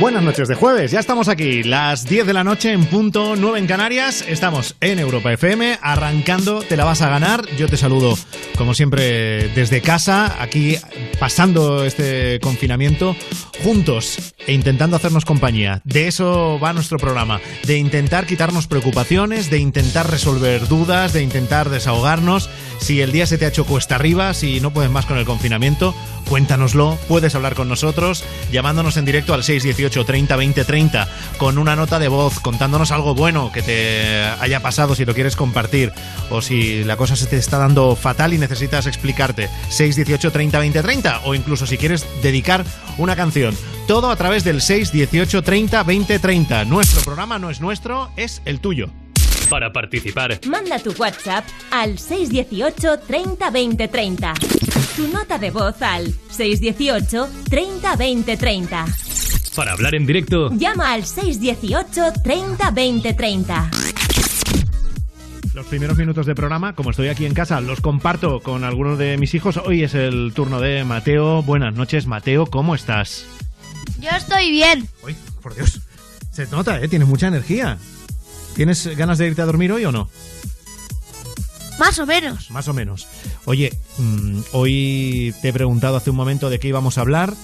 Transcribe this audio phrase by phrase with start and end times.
[0.00, 3.58] Buenas noches de jueves, ya estamos aquí, las 10 de la noche en punto 9
[3.58, 8.16] en Canarias, estamos en Europa FM, arrancando, te la vas a ganar, yo te saludo
[8.56, 10.78] como siempre desde casa, aquí
[11.18, 13.14] pasando este confinamiento
[13.62, 15.82] juntos e intentando hacernos compañía.
[15.84, 21.68] De eso va nuestro programa, de intentar quitarnos preocupaciones, de intentar resolver dudas, de intentar
[21.68, 22.48] desahogarnos.
[22.78, 25.26] Si el día se te ha hecho cuesta arriba, si no puedes más con el
[25.26, 25.94] confinamiento,
[26.28, 31.76] cuéntanoslo, puedes hablar con nosotros llamándonos en directo al 618 30 20 30 con una
[31.76, 35.92] nota de voz contándonos algo bueno que te haya pasado si lo quieres compartir
[36.30, 40.82] o si la cosa se te está dando fatal y necesitas explicarte 618 30 20
[40.82, 42.64] 30 o incluso si quieres dedicar
[42.98, 48.10] una canción todo a través del 618 30 20 30 nuestro programa no es nuestro
[48.16, 48.90] es el tuyo
[49.50, 50.38] para participar.
[50.46, 54.34] Manda tu WhatsApp al 618 30 20 30.
[54.96, 59.09] Tu nota de voz al 618 30 20 30.
[59.54, 60.50] Para hablar en directo.
[60.52, 63.70] Llama al 618 30 20 30.
[65.54, 69.18] Los primeros minutos de programa, como estoy aquí en casa, los comparto con algunos de
[69.18, 69.56] mis hijos.
[69.56, 71.42] Hoy es el turno de Mateo.
[71.42, 73.24] Buenas noches, Mateo, ¿cómo estás?
[73.98, 74.88] Yo estoy bien.
[75.04, 75.80] Uy, por Dios.
[76.30, 76.86] Se nota, ¿eh?
[76.86, 77.78] Tienes mucha energía.
[78.54, 80.08] ¿Tienes ganas de irte a dormir hoy o no?
[81.80, 82.50] Más o menos.
[82.50, 83.08] Más o menos.
[83.46, 87.34] Oye, mmm, hoy te he preguntado hace un momento de qué íbamos a hablar.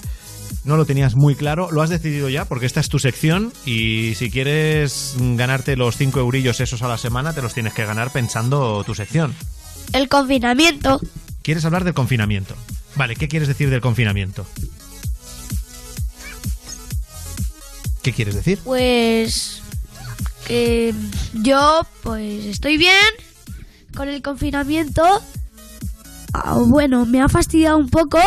[0.63, 1.69] No lo tenías muy claro.
[1.71, 2.45] ¿Lo has decidido ya?
[2.45, 6.97] Porque esta es tu sección y si quieres ganarte los 5 eurillos esos a la
[6.97, 9.33] semana, te los tienes que ganar pensando tu sección.
[9.93, 10.99] El confinamiento.
[11.41, 12.55] ¿Quieres hablar del confinamiento?
[12.95, 14.45] Vale, ¿qué quieres decir del confinamiento?
[18.01, 18.59] ¿Qué quieres decir?
[18.63, 19.61] Pues
[20.47, 20.93] que
[21.33, 22.95] yo pues estoy bien
[23.95, 25.03] con el confinamiento.
[26.33, 28.19] Ah, bueno, me ha fastidiado un poco,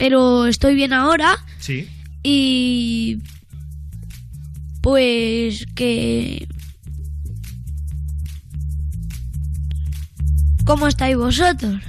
[0.00, 1.36] pero estoy bien ahora.
[1.58, 1.86] Sí.
[2.22, 3.18] Y
[4.80, 6.48] pues que
[10.64, 11.82] ¿Cómo estáis vosotros?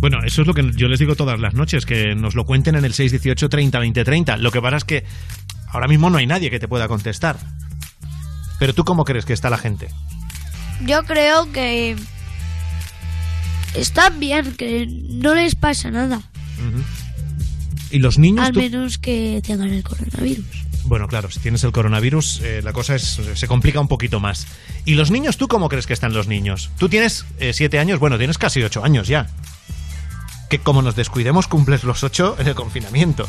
[0.00, 2.74] Bueno, eso es lo que yo les digo todas las noches, que nos lo cuenten
[2.74, 4.36] en el 618 30 20 30.
[4.38, 5.04] Lo que pasa es que
[5.68, 7.36] ahora mismo no hay nadie que te pueda contestar.
[8.58, 9.88] Pero tú cómo crees que está la gente?
[10.84, 11.96] Yo creo que
[13.74, 16.16] están bien, que no les pasa nada.
[16.58, 16.84] Uh -huh.
[17.90, 18.46] ¿Y los niños?
[18.46, 18.60] Al tú?
[18.60, 20.44] menos que tengan el coronavirus.
[20.84, 24.46] Bueno, claro, si tienes el coronavirus, eh, la cosa es, se complica un poquito más.
[24.86, 26.70] ¿Y los niños, tú cómo crees que están los niños?
[26.78, 29.26] Tú tienes eh, siete años, bueno, tienes casi ocho años ya.
[30.48, 33.28] Que como nos descuidemos, cumples los ocho en el confinamiento.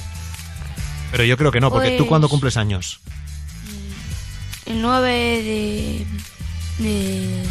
[1.12, 3.02] Pero yo creo que no, porque Pues- tú cuándo cumples años?
[4.66, 5.10] El 9
[5.44, 6.06] de,
[6.84, 7.44] de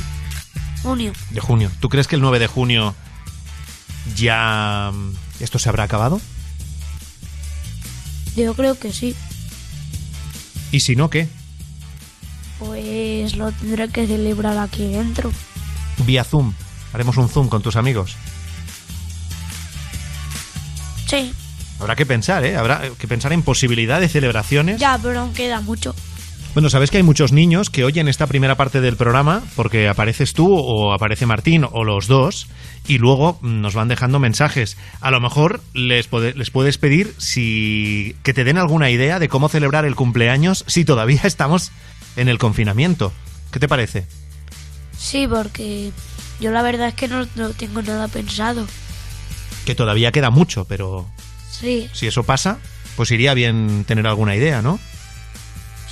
[0.82, 1.12] junio.
[1.30, 1.70] De junio.
[1.80, 2.94] ¿Tú crees que el 9 de junio
[4.16, 6.20] ya mm, esto se habrá acabado?
[8.36, 9.14] Yo creo que sí.
[10.70, 11.28] Y si no, ¿qué?
[12.58, 15.32] Pues lo tendré que celebrar aquí dentro.
[16.04, 16.52] Vía Zoom.
[16.92, 18.16] Haremos un Zoom con tus amigos.
[21.06, 21.32] Sí,
[21.80, 22.56] Habrá que pensar, ¿eh?
[22.56, 24.80] Habrá que pensar en posibilidad de celebraciones.
[24.80, 25.94] ya, pero aún queda mucho.
[26.58, 30.32] Bueno, sabes que hay muchos niños que oyen esta primera parte del programa porque apareces
[30.32, 32.48] tú o aparece Martín o los dos
[32.88, 34.76] y luego nos van dejando mensajes.
[35.00, 39.48] A lo mejor les, les puedes pedir si que te den alguna idea de cómo
[39.48, 41.70] celebrar el cumpleaños si todavía estamos
[42.16, 43.12] en el confinamiento.
[43.52, 44.08] ¿Qué te parece?
[44.98, 45.92] Sí, porque
[46.40, 48.66] yo la verdad es que no, no tengo nada pensado.
[49.64, 51.06] Que todavía queda mucho, pero
[51.52, 52.58] Sí, si eso pasa,
[52.96, 54.80] pues iría bien tener alguna idea, ¿no?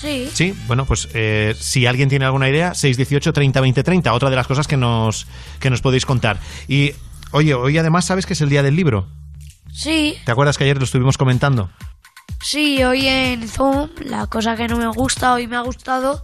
[0.00, 0.28] Sí.
[0.32, 4.36] Sí, bueno, pues eh, si alguien tiene alguna idea, 618 30 20 30, otra de
[4.36, 5.26] las cosas que nos,
[5.60, 6.38] que nos podéis contar.
[6.68, 6.92] Y,
[7.32, 9.08] oye, hoy además sabes que es el día del libro.
[9.72, 11.70] Sí, ¿Te acuerdas que ayer lo estuvimos comentando?
[12.42, 16.22] sí, hoy en Zoom, la cosa que no me gusta, hoy me ha gustado,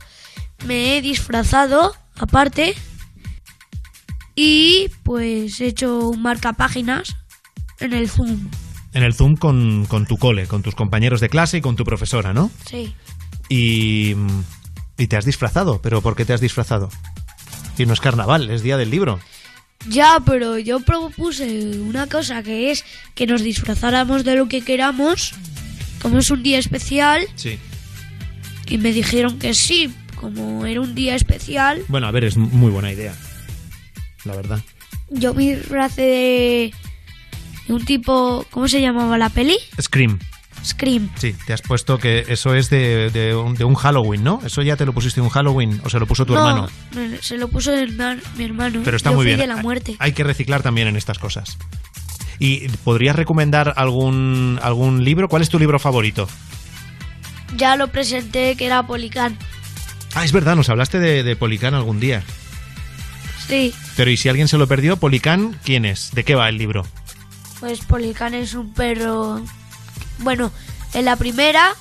[0.66, 2.74] me he disfrazado, aparte,
[4.34, 7.16] y pues he hecho un marcapáginas
[7.80, 8.48] en el Zoom.
[8.94, 11.84] En el Zoom con, con tu cole, con tus compañeros de clase y con tu
[11.84, 12.50] profesora, ¿no?
[12.66, 12.94] Sí,
[13.52, 14.16] Y,
[14.96, 15.80] y te has disfrazado.
[15.82, 16.88] ¿Pero por qué te has disfrazado?
[17.76, 19.20] Y no es carnaval, es día del libro.
[19.88, 22.84] ya, pero yo propuse una cosa que es
[23.14, 25.34] que nos disfrazáramos de lo que queramos,
[26.00, 27.58] como es un día especial, Sí.
[28.68, 32.70] y me dijeron que sí, como era un día especial, Bueno, a ver, es muy
[32.70, 33.14] buena idea.
[34.24, 34.60] La verdad.
[35.10, 36.72] yo me disfracé de,
[37.66, 39.56] de un tipo, ¿cómo se llamaba la peli?
[39.80, 40.18] Scream.
[40.64, 41.10] Scream.
[41.16, 44.40] Sí, te has puesto que eso es de, de un, de un Halloween, ¿no?
[44.44, 46.68] ¿Eso ya te lo pusiste un Halloween o se lo puso tu no, hermano?
[47.20, 47.96] se lo puso el
[48.36, 48.80] mi hermano.
[48.84, 49.38] Pero está Yo muy bien.
[49.38, 49.96] de la muerte.
[49.98, 51.58] Hay que reciclar también en estas cosas.
[52.38, 55.28] ¿Y podrías recomendar algún, algún libro?
[55.28, 56.28] ¿Cuál es tu libro favorito?
[57.56, 59.36] Ya lo presenté que era Policán.
[60.14, 62.22] Ah, es verdad, nos hablaste de, de Policán algún día.
[63.46, 64.96] Sí, Pero ¿y si alguien se lo perdió?
[64.96, 66.10] Policán, ¿quién es?
[66.14, 66.86] ¿De qué va el libro?
[67.60, 69.40] pues Policán es un perro.
[70.22, 70.52] Bueno,
[70.94, 71.74] en la primera,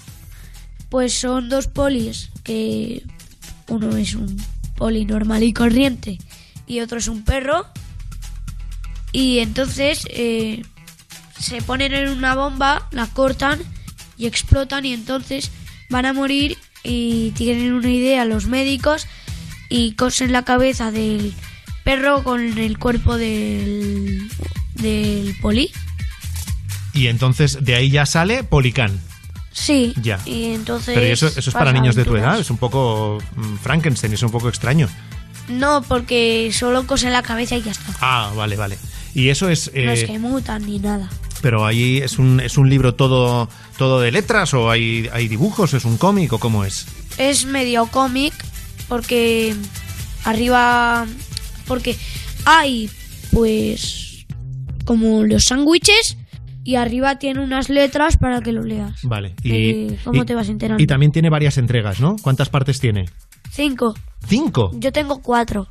[0.89, 3.03] pues son dos polis que
[3.67, 4.37] uno es un
[4.75, 6.17] poli normal y corriente
[6.67, 7.67] y otro es un perro.
[9.11, 10.63] Y entonces eh,
[11.39, 13.59] se ponen en una bomba, la cortan
[14.17, 15.51] y explotan y entonces
[15.89, 19.07] van a morir y tienen una idea los médicos
[19.69, 21.33] y cosen la cabeza del
[21.83, 24.29] perro con el cuerpo del,
[24.75, 25.71] del poli.
[26.93, 28.99] Y entonces de ahí ya sale Policán.
[29.51, 29.93] Sí.
[30.01, 30.19] Ya.
[30.25, 30.95] Y entonces.
[30.95, 34.13] Pero ¿y eso, eso es para niños de tu edad, es un poco mm, Frankenstein,
[34.13, 34.87] es un poco extraño.
[35.47, 37.93] No, porque solo cosen la cabeza y ya está.
[37.99, 38.77] Ah, vale, vale.
[39.13, 39.71] Y eso es...
[39.73, 41.09] no es eh, que mutan ni nada.
[41.41, 45.73] pero ahí es un, es un libro todo, todo de letras o hay, hay dibujos,
[45.73, 46.85] es un cómic o cómo es.
[47.17, 48.33] Es medio cómic
[48.87, 49.55] porque
[50.23, 51.05] arriba.
[51.67, 51.97] Porque
[52.45, 52.89] hay,
[53.31, 54.25] pues.
[54.85, 56.17] Como los sándwiches
[56.63, 59.01] y arriba tiene unas letras para que lo leas.
[59.03, 59.35] Vale.
[59.43, 60.81] Eh, ¿Cómo te vas enterando?
[60.81, 62.15] Y también tiene varias entregas, ¿no?
[62.21, 63.05] ¿Cuántas partes tiene?
[63.49, 63.95] Cinco.
[64.27, 64.71] Cinco.
[64.73, 65.67] Yo tengo cuatro.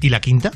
[0.00, 0.50] ¿Y la quinta?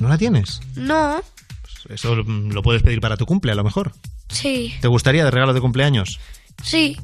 [0.00, 0.60] ¿No la tienes?
[0.74, 1.20] No.
[1.62, 3.92] Pues eso lo puedes pedir para tu cumple, a lo mejor.
[4.28, 4.74] Sí.
[4.80, 6.18] ¿Te gustaría de regalo de cumpleaños?
[6.62, 6.96] Sí.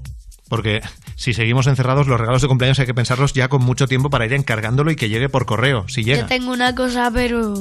[0.49, 0.81] Porque
[1.17, 4.27] si seguimos encerrados, los regalos de cumpleaños hay que pensarlos ya con mucho tiempo para
[4.27, 6.23] ir encargándolo y que llegue por correo, si llega.
[6.23, 7.55] Yo tengo una cosa, pero.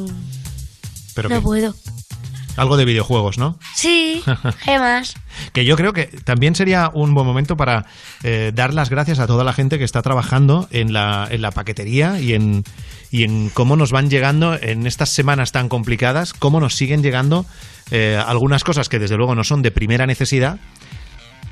[1.13, 1.73] Pero no puedo.
[2.57, 3.57] Algo de videojuegos, ¿no?
[3.75, 4.23] Sí.
[4.59, 5.15] Gemas.
[5.53, 7.85] Que yo creo que también sería un buen momento para
[8.23, 11.51] eh, dar las gracias a toda la gente que está trabajando en la, en la
[11.51, 12.63] paquetería y en,
[13.11, 17.45] y en cómo nos van llegando en estas semanas tan complicadas, cómo nos siguen llegando
[17.91, 20.59] eh, algunas cosas que desde luego no son de primera necesidad,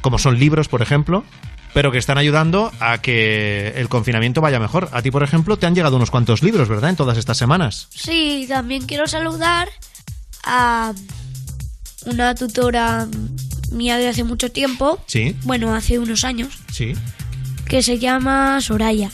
[0.02, 1.24] como son libros, por ejemplo,
[1.74, 4.90] pero que están ayudando a que el confinamiento vaya mejor.
[4.92, 6.90] A ti, por ejemplo, te han llegado unos cuantos libros, ¿verdad?
[6.90, 7.88] En todas estas semanas.
[7.92, 9.70] Sí, también quiero saludar
[10.44, 10.94] a
[12.06, 13.08] una tutora
[13.72, 15.02] mía de hace mucho tiempo.
[15.08, 16.60] Sí, Bueno, hace unos años.
[16.72, 16.94] sí.
[17.68, 19.12] Que se llama Soraya.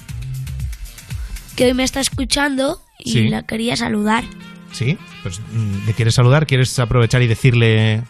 [1.58, 3.28] Que hoy me está escuchando y Sí.
[3.28, 4.24] la quería saludar.
[4.72, 6.48] Sí, pues mm, ¿le quieres saludar?
[6.48, 8.04] ¿Quieres aprovechar y decirle,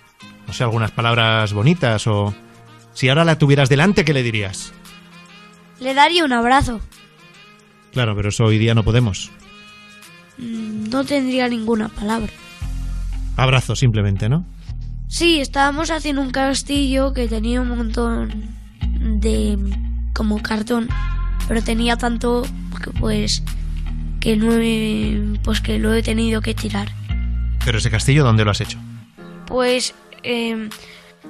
[0.48, 2.34] no sé, algunas palabras bonitas o...
[2.94, 4.72] Si ahora la tuvieras delante, ¿qué le dirías?
[5.80, 6.80] Le daría un abrazo.
[7.92, 9.32] Claro, pero eso hoy día no podemos.
[10.38, 12.32] Mm, No tendría ninguna palabra.
[13.38, 14.46] Abrazo, simplemente, ¿no?
[15.08, 18.50] Sí, estábamos haciendo un castillo que tenía un montón
[19.00, 19.58] de
[20.14, 20.88] como cartón,
[21.48, 22.44] pero tenía tanto
[22.84, 23.44] que pues
[24.20, 26.90] que no he, pues que lo he tenido que tirar.
[27.64, 28.80] Pero ese castillo, ¿dónde lo has hecho?
[29.46, 29.94] Pues
[30.24, 30.70] eh,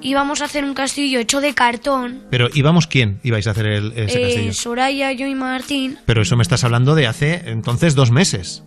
[0.02, 2.22] íbamos a hacer un castillo hecho de cartón.
[2.30, 4.54] Pero ¿íbamos quién ibais a hacer el- ese Eh, castillo?
[4.54, 5.98] Soraya, yo y Martín.
[6.06, 8.64] Pero eso me estás hablando de hace entonces dos meses.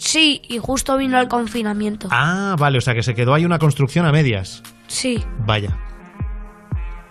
[0.00, 2.08] Sí, y justo vino el confinamiento.
[2.10, 4.62] Ah, vale, o sea que se quedó ahí una construcción a medias.
[4.88, 5.76] Sí, Vaya.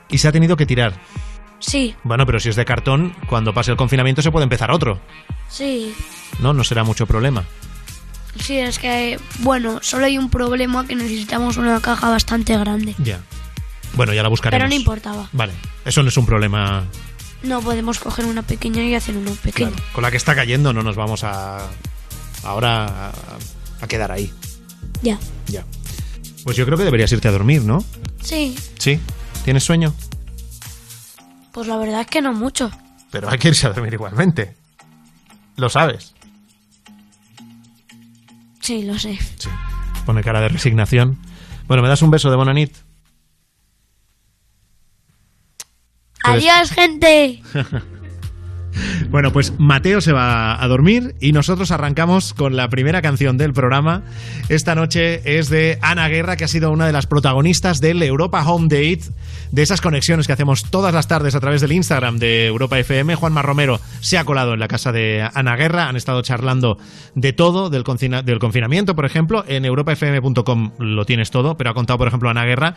[0.09, 0.99] Y se ha tenido que tirar.
[1.59, 4.99] sí, Bueno, pero si es de cartón, cuando pase el confinamiento se puede empezar otro.
[5.49, 5.93] sí.
[6.39, 7.43] No, no será mucho problema.
[8.39, 12.95] Sí, es que, bueno, solo hay un problema que necesitamos una caja bastante grande.
[12.97, 13.19] Ya.
[13.95, 14.61] Bueno, ya la buscaremos.
[14.63, 15.27] Pero no importaba.
[15.33, 15.53] Vale,
[15.85, 16.85] eso no es un problema.
[17.43, 19.71] No podemos coger una pequeña y hacer uno pequeño.
[19.71, 19.83] Claro.
[19.93, 21.67] Con la que está cayendo no nos vamos a.
[22.43, 23.11] Ahora a,
[23.81, 24.31] a quedar ahí.
[25.01, 25.17] Ya.
[25.47, 25.65] Ya.
[26.43, 27.83] Pues yo creo que deberías irte a dormir, ¿no?
[28.21, 28.99] Sí, Sí.
[29.45, 29.93] ¿Tienes sueño?
[31.51, 32.71] pues la verdad es que no mucho.
[33.11, 34.55] Pero hay que irse a dormir igualmente.
[35.57, 36.13] Lo sabes.
[38.61, 39.17] Sí, lo sé.
[39.37, 39.49] Sí.
[40.05, 41.17] Pone cara de resignación.
[41.67, 42.75] Bueno, ¿me das un beso de Bonanit?
[46.23, 47.41] Adiós, gente.
[49.09, 53.53] Bueno, pues Mateo se va a dormir y nosotros arrancamos con la primera canción del
[53.53, 54.03] programa.
[54.49, 58.43] Esta noche es de Ana Guerra, que ha sido una de las protagonistas del Europa
[58.47, 59.01] Home Date,
[59.51, 63.15] de esas conexiones que hacemos todas las tardes a través del Instagram de Europa FM.
[63.15, 66.77] Juanma Romero se ha colado en la casa de Ana Guerra, han estado charlando
[67.15, 69.43] de todo, del, confina- del confinamiento, por ejemplo.
[69.47, 72.75] En europafm.com lo tienes todo, pero ha contado, por ejemplo, Ana Guerra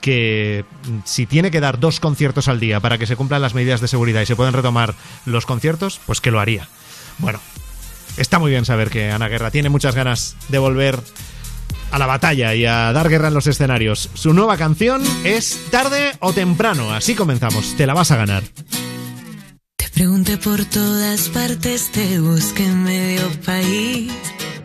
[0.00, 0.64] que
[1.04, 3.88] si tiene que dar dos conciertos al día para que se cumplan las medidas de
[3.88, 6.68] seguridad y se pueden retomar los conciertos, pues que lo haría.
[7.18, 7.40] Bueno,
[8.16, 11.00] está muy bien saber que Ana Guerra tiene muchas ganas de volver
[11.90, 14.10] a la batalla y a dar guerra en los escenarios.
[14.14, 16.92] Su nueva canción es Tarde o Temprano.
[16.92, 17.76] Así comenzamos.
[17.76, 18.42] Te la vas a ganar.
[19.76, 24.12] Te pregunté por todas partes, te busqué en medio país.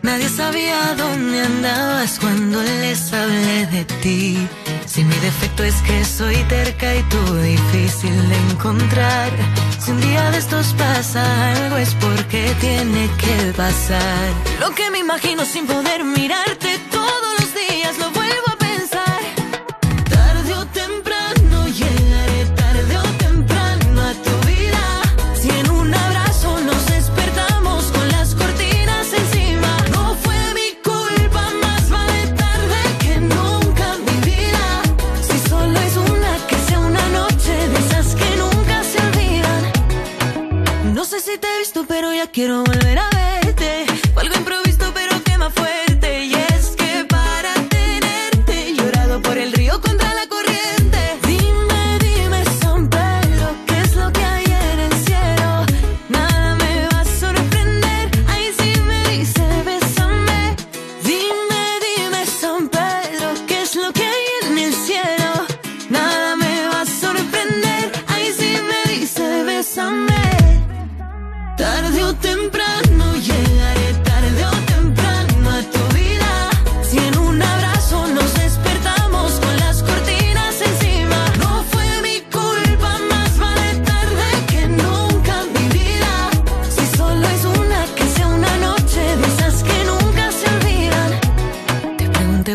[0.02, 4.48] Nadie sabía dónde andabas cuando les hablé de ti.
[4.92, 9.30] Si mi defecto es que soy terca y tú difícil de encontrar.
[9.78, 14.30] Si un día de estos pasa algo es porque tiene que pasar.
[14.58, 17.19] Lo que me imagino sin poder mirarte todos
[42.32, 43.19] quiero volver a.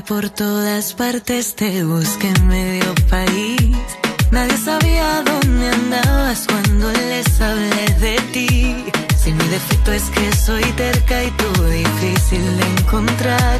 [0.07, 3.75] por todas partes, te busqué en medio país.
[4.31, 8.85] Nadie sabía dónde andabas cuando les hablé de ti.
[9.17, 13.59] Si mi defecto es que soy terca y tú difícil de encontrar.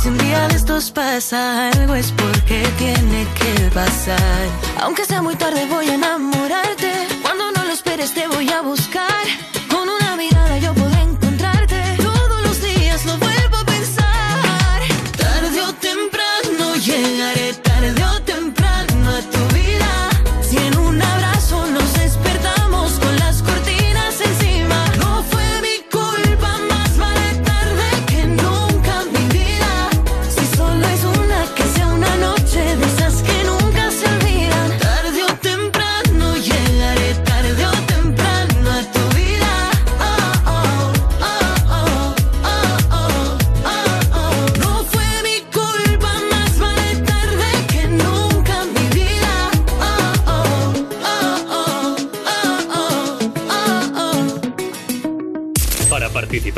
[0.00, 4.48] Si un día de estos pasa algo es porque tiene que pasar.
[4.80, 6.92] Aunque sea muy tarde voy a enamorarte.
[7.22, 9.24] Cuando no lo esperes te voy a buscar.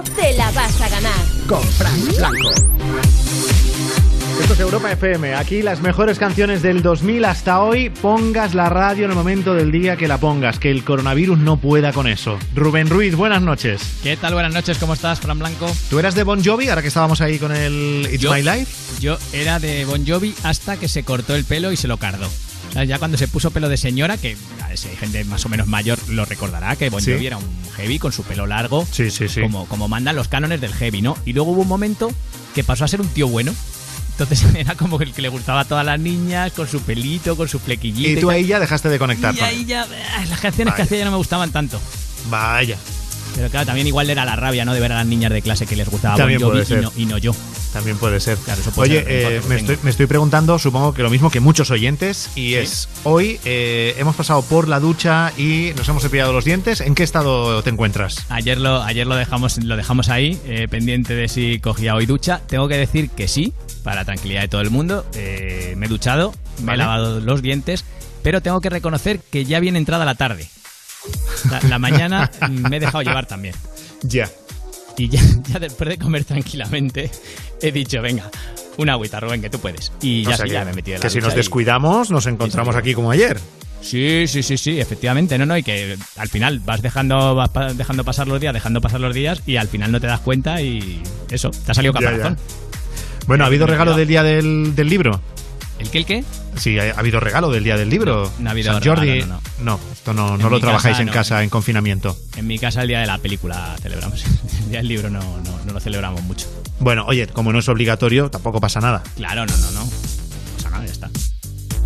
[0.00, 1.12] Te la vas a ganar.
[1.46, 2.50] Con Frank Blanco.
[4.40, 5.34] Esto es Europa FM.
[5.34, 7.90] Aquí las mejores canciones del 2000 hasta hoy.
[7.90, 10.58] Pongas la radio en el momento del día que la pongas.
[10.58, 12.38] Que el coronavirus no pueda con eso.
[12.54, 13.82] Rubén Ruiz, buenas noches.
[14.02, 14.32] ¿Qué tal?
[14.32, 15.70] Buenas noches, ¿cómo estás, Fran Blanco?
[15.90, 18.66] ¿Tú eras de Bon Jovi ahora que estábamos ahí con el It's Yo- My Life?
[19.00, 22.26] Yo era de Bon Jovi hasta que se cortó el pelo y se lo cardó.
[22.26, 24.36] O sea, Ya cuando se puso pelo de señora, que
[24.74, 27.12] si hay gente más o menos mayor lo recordará, que Bon Sí.
[27.12, 29.40] Jovi era un heavy con su pelo largo, Sí, sí, sí.
[29.40, 31.16] como, como mandan los cánones del heavy, ¿no?
[31.24, 32.10] Y luego hubo un momento
[32.54, 33.54] que pasó a ser un tío bueno.
[34.12, 37.48] Entonces era como el que le gustaba a todas las niñas, con su pelito, con
[37.48, 38.18] su flequillito.
[38.18, 39.82] Y tú ahí ya dejaste de conectar Y ahí ya,
[40.16, 40.84] ah, las canciones que Vaya.
[40.84, 41.80] hacía ya no me gustaban tanto.
[42.30, 42.76] Vaya,
[43.34, 44.74] Pero claro, también igual era la rabia, ¿no?
[44.74, 47.06] De ver a las niñas de clase que les gustaba Bon Jovi y no, y
[47.06, 47.34] no yo.
[47.72, 48.38] También puede ser.
[48.38, 51.30] Claro, eso puede Oye, ser eh, me, estoy, me estoy preguntando, supongo que lo mismo
[51.30, 56.02] que muchos oyentes, y es, hoy eh, hemos pasado por la ducha y nos hemos
[56.02, 56.80] cepillado los dientes.
[56.80, 58.26] ¿En qué estado te encuentras?
[58.28, 62.40] Ayer lo, ayer lo dejamos, lo dejamos ahí, eh, pendiente de si cogía hoy ducha.
[62.46, 65.06] Tengo que decir que sí, para tranquilidad de todo el mundo.
[65.14, 66.82] Me he duchado, me Vale.
[66.82, 67.84] he lavado los dientes,
[68.22, 70.48] pero tengo que reconocer que ya viene entrada la tarde.
[71.50, 73.54] La, la mañana me he dejado llevar también.
[74.02, 74.28] Ya.
[74.96, 75.20] Y ya,
[75.52, 77.10] ya después de comer tranquilamente,
[77.60, 78.30] he dicho, venga,
[78.76, 79.92] una agüita, Rubén, que tú puedes.
[80.02, 81.32] Y ya, O sea sí, que, ya me he metido en la que si nos
[81.32, 83.38] y- descuidamos, nos encontramos aquí como ayer.
[83.80, 87.72] Sí, sí, sí, sí, efectivamente, no, no, y que al final vas dejando, vas pa-
[87.74, 90.62] dejando pasar los días, dejando pasar los días y al final no te das cuenta
[90.62, 92.06] y eso, te ha salido Ya, ya.
[92.12, 92.38] caparazón.
[93.26, 95.20] Bueno, ¿ha habido regalo del día del, del libro?
[95.80, 96.24] ¿El qué, el qué?
[96.56, 98.30] Sí, ha, ha habido regalo del día del libro.
[98.38, 99.06] No, no ha habido San Jordi.
[99.20, 101.12] regalo, no, esto no, no lo trabajáis casa, en no.
[101.12, 102.16] casa en confinamiento.
[102.36, 104.24] En mi casa el día de la película celebramos.
[104.64, 106.46] El día del libro no, no, no lo celebramos mucho.
[106.80, 109.02] Bueno, oye, como no es obligatorio, tampoco pasa nada.
[109.16, 109.84] Claro, no, no, no.
[109.84, 109.90] No
[110.56, 111.10] pasa nada, ya está.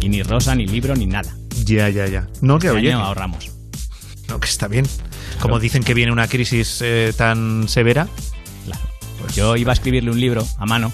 [0.01, 1.35] Y ni rosa, ni libro, ni nada.
[1.65, 2.27] Ya, ya, ya.
[2.41, 3.51] No, que Este oye, año ahorramos.
[4.29, 4.87] no, que está bien.
[5.41, 8.09] Como dicen que viene una crisis eh, tan severa,
[8.65, 8.81] Claro.
[9.35, 10.93] Yo iba a escribirle un libro a mano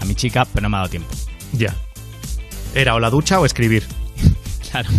[0.00, 1.08] a mi chica, pero no me ha dado tiempo.
[1.52, 1.74] ya.
[2.76, 3.84] ¿Era o la ducha o escribir?
[4.70, 4.90] Claro,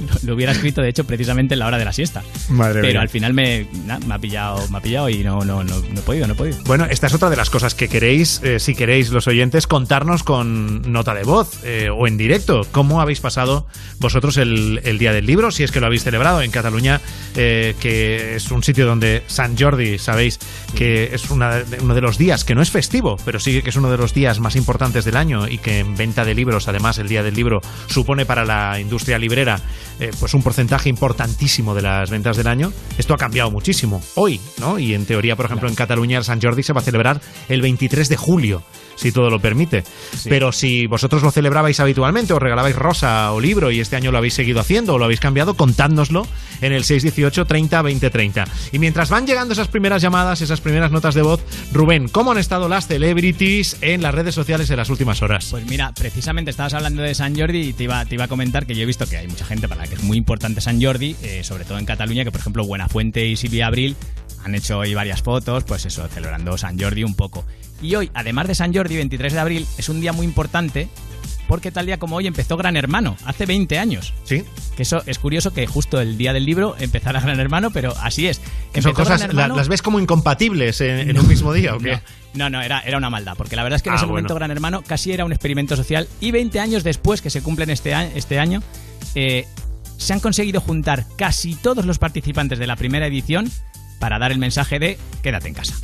[0.22, 2.22] lo, hubiera escrito de hecho precisamente en la hora de la siesta.
[2.48, 3.00] Madre Pero mía.
[3.02, 3.66] al final me,
[4.06, 6.36] me ha pillado, me ha pillado y no, no, no, no he podido, no he
[6.36, 6.58] podido.
[6.64, 10.22] Bueno, esta es otra de las cosas que queréis, eh, si queréis los oyentes, contarnos
[10.22, 12.66] con nota de voz eh, o en directo.
[12.72, 13.66] ¿Cómo habéis pasado
[13.98, 15.50] vosotros el, el Día del Libro?
[15.50, 17.00] Si es que lo habéis celebrado en Cataluña,
[17.36, 20.38] eh, que es un sitio donde San Jordi, sabéis
[20.74, 23.76] que es una uno de los días que no es festivo, pero sí que es
[23.76, 26.98] uno de los días más importantes del año y que en venta de libros, además,
[26.98, 29.60] el Día del Libro supone para la industria librera
[30.00, 32.72] eh, pues un porcentaje importantísimo de las ventas del año.
[32.98, 34.78] Esto ha cambiado muchísimo hoy, ¿no?
[34.78, 37.62] Y en teoría, por ejemplo, en Cataluña el San Jordi se va a celebrar el
[37.62, 38.62] 23 de julio,
[38.96, 39.84] si todo lo permite.
[40.28, 44.18] Pero si vosotros lo celebrabais habitualmente o regalabais rosa o libro y este año lo
[44.18, 46.26] habéis seguido haciendo o lo habéis cambiado, contádnoslo
[46.60, 48.44] en el 618 30 20 30.
[48.72, 51.40] Y mientras van llegando esas primeras llamadas, esas primeras notas de voz,
[51.72, 55.48] Rubén, ¿cómo han estado las celebrities en las redes sociales en las últimas horas?
[55.50, 58.66] Pues mira, precisamente estabas hablando de San Jordi y te iba, te iba a comentar
[58.66, 60.80] que yo he visto que hay mucha gente para la que es muy importante San
[60.82, 63.96] Jordi, eh, sobre todo en Cataluña, que por ejemplo Buenafuente y Silvia Abril
[64.44, 67.44] han hecho hoy varias fotos, pues eso, celebrando San Jordi un poco.
[67.80, 70.88] Y hoy, además de San Jordi, 23 de abril, es un día muy importante
[71.48, 74.14] porque tal día como hoy empezó Gran Hermano, hace 20 años.
[74.24, 74.44] Sí,
[74.76, 78.26] Que eso es curioso que justo el día del libro empezara Gran Hermano, pero así
[78.28, 78.40] es.
[78.72, 81.98] que son cosas, la- ¿las ves como incompatibles en, en un mismo día o qué?
[82.34, 84.12] no, no, era, era una maldad, porque la verdad es que en Ah, ese bueno.
[84.14, 87.68] momento Gran Hermano casi era un experimento social y 20 años después que se cumplen
[87.70, 88.62] este este año
[89.14, 89.46] eh,
[90.02, 93.48] se han conseguido juntar casi todos los participantes de la primera edición
[94.00, 95.74] para dar el mensaje de quédate en casa.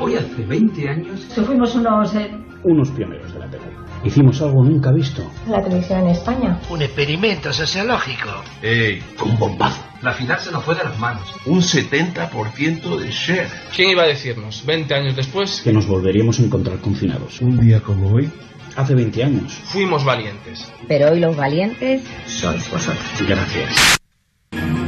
[0.00, 2.30] Hoy hace 20 años Fuimos unos eh,
[2.64, 3.64] unos pioneros de la tele.
[4.04, 5.22] Hicimos algo nunca visto.
[5.46, 6.60] la televisión en España.
[6.70, 8.42] Un experimento sociológico.
[8.62, 9.00] ¡Ey!
[9.24, 9.82] Un bombazo.
[10.02, 11.22] La final se nos fue de las manos.
[11.46, 13.48] Un 70% de share.
[13.74, 17.40] ¿Quién iba a decirnos, 20 años después, Que nos volveríamos a encontrar confinados.
[17.40, 18.30] Un día como hoy.
[18.76, 19.52] Hace 20 años.
[19.64, 20.70] fuimos valientes?
[20.88, 23.04] Pero hoy los valientes Sois vosotros.
[23.28, 23.98] Gracias.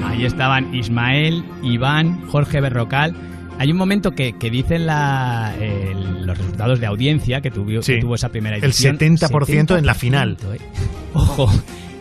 [0.05, 3.15] Ahí estaban Ismael, Iván, Jorge Berrocal.
[3.59, 7.95] Hay un momento que, que dicen la, el- los resultados de audiencia que, tuvo- Sí.
[7.95, 8.99] que tuvo esa primera El edición.
[8.99, 10.37] 70% en la final.
[10.39, 10.61] 70%, eh.
[11.15, 11.51] Ojo,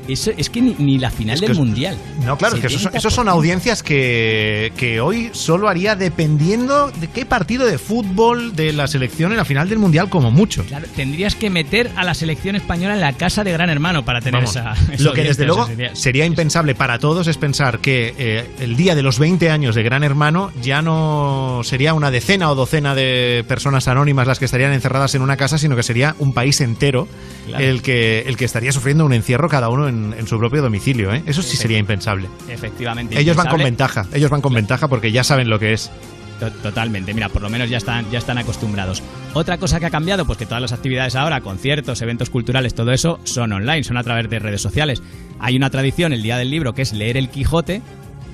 [0.07, 1.97] eso es que ni, ni la final Es que del mundial.
[2.25, 3.29] No, claro, es que esos son, esos son 70%.
[3.31, 9.31] audiencias que, que hoy solo haría dependiendo de qué partido de fútbol de la selección
[9.31, 10.63] en la final del mundial, como mucho.
[10.65, 14.19] Claro, tendrías que meter a la selección española en la casa de Gran Hermano para
[14.21, 17.79] tener Vamos, esa, esa lo que desde luego sería- sería impensable para todos es pensar
[17.79, 22.11] que eh, el día de los 20 años de Gran Hermano ya no sería una
[22.11, 25.83] decena o docena de personas anónimas las que estarían encerradas en una casa, sino que
[25.83, 27.07] sería un país entero
[27.47, 27.65] Claro.
[27.65, 31.13] el, que, el que estaría sufriendo un encierro cada uno en, en su propio domicilio,
[31.13, 31.23] ¿eh?
[31.25, 32.27] Eso sí sería impensable.
[32.49, 33.19] Efectivamente.
[33.19, 35.91] Ellos van con ventaja, ellos van con ventaja porque ya saben lo que es.
[36.39, 39.03] To- Totalmente, mira, por lo menos ya están, ya están acostumbrados.
[39.35, 42.91] Otra cosa que ha cambiado, pues que todas las actividades ahora, conciertos, eventos culturales, todo
[42.91, 45.03] eso, son online, son a través de redes sociales.
[45.39, 47.81] Hay una tradición, el Día del Libro, que es leer el Quijote,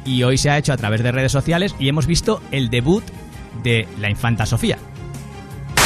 [0.05, 3.03] y hoy se ha hecho a través de redes sociales y hemos visto el debut
[3.61, 4.77] de la infanta Sofía.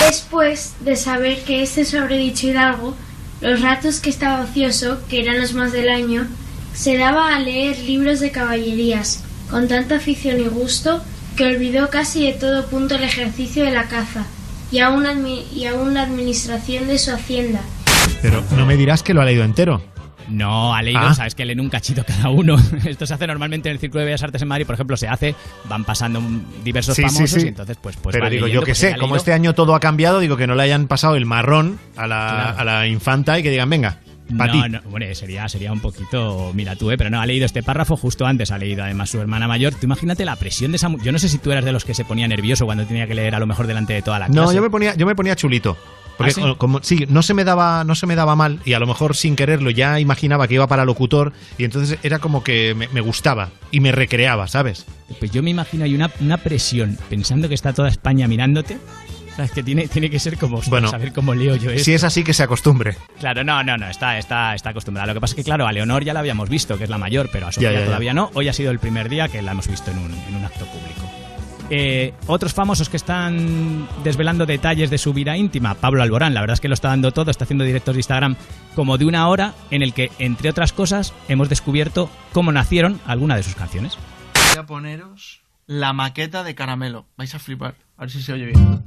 [0.06, 2.96] Después de saber que este sobredicho Hidalgo,
[3.42, 6.28] los ratos que estaba ocioso, que eran los más del año,
[6.74, 11.04] se daba a leer libros de caballerías, con tanta afición y gusto
[11.36, 14.26] que olvidó casi de todo punto el ejercicio de la caza
[14.72, 17.62] y aún, y aún la administración de su hacienda.
[18.22, 19.82] Pero no me dirás que lo ha leído entero.
[20.30, 21.14] No, ha leído, Ah.
[21.14, 22.56] sabes que leen un cachito cada uno.
[22.86, 25.08] Esto se hace normalmente en el Círculo de Bellas Artes en Madrid, por ejemplo, se
[25.08, 26.22] hace, van pasando
[26.64, 27.46] diversos Sí, famosos sí.
[27.46, 29.76] y entonces pues, pues Pero digo, leyendo, yo que pues sé, como este año todo
[29.76, 32.60] ha cambiado, digo que no le hayan pasado el marrón a la, Claro.
[32.60, 33.98] a la infanta y que digan, venga,
[34.30, 34.62] no, ti.
[34.70, 36.98] no, bueno, sería, sería un poquito, mira tú, ¿eh?
[36.98, 39.74] pero no, ha leído este párrafo justo antes, ha leído además su hermana mayor.
[39.74, 40.90] Tú imagínate la presión de esa...
[41.04, 43.16] Yo no sé si tú eras de los que se ponía nervioso cuando tenía que
[43.16, 44.40] leer a lo mejor delante de toda la clase.
[44.40, 45.78] No, yo me ponía, yo me ponía chulito.
[46.24, 46.56] Porque ¿Ah, sí?
[46.58, 49.16] como, sí, no se me daba, no se me daba mal y a lo mejor
[49.16, 53.02] sin quererlo ya imaginaba que iba para locutor y entonces era como que me, me
[53.02, 54.86] gustaba y me recreaba, ¿sabes?
[55.20, 58.78] Pues yo me imagino hay una, una presión pensando que está toda España mirándote.
[59.36, 59.52] ¿Sabes?
[59.52, 61.86] Que tiene, tiene que ser como, ostras, Bueno, a ver cómo leo yo esto.
[61.86, 62.98] Si es así que se acostumbre.
[63.18, 65.08] Claro, no, no, no, está, está, está acostumbrada.
[65.08, 66.98] Lo que pasa es que, claro, a Leonor ya la habíamos visto, que es la
[66.98, 67.86] mayor, pero a Sofía Ya, ya, ya.
[67.86, 68.30] todavía no.
[68.34, 70.66] Hoy ha sido el primer día que la hemos visto en un, en un acto
[70.66, 71.10] público.
[71.74, 76.56] Eh, otros famosos que están desvelando detalles de su vida íntima, Pablo Alborán, la verdad
[76.56, 78.36] es que lo está dando todo, está haciendo directos de Instagram
[78.76, 83.38] como de una hora en el que, entre otras cosas, hemos descubierto cómo nacieron algunas
[83.38, 83.98] de sus canciones.
[84.50, 87.06] Voy a poneros la maqueta de Caramelo.
[87.16, 87.76] Vais a flipar.
[87.96, 88.84] A ver si se oye bien.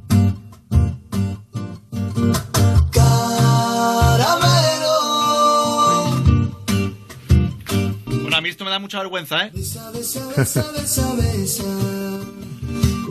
[8.21, 9.53] Bueno, a mí esto me da mucha vergüenza, ¿eh?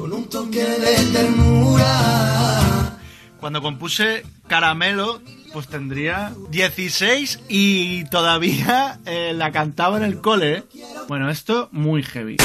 [0.03, 2.99] Con un toque de ternura.
[3.39, 5.21] Cuando compuse Caramelo,
[5.53, 10.55] pues tendría 16 y todavía eh, la cantaba en el cole.
[10.55, 10.63] ¿eh?
[11.07, 12.35] Bueno, esto muy heavy.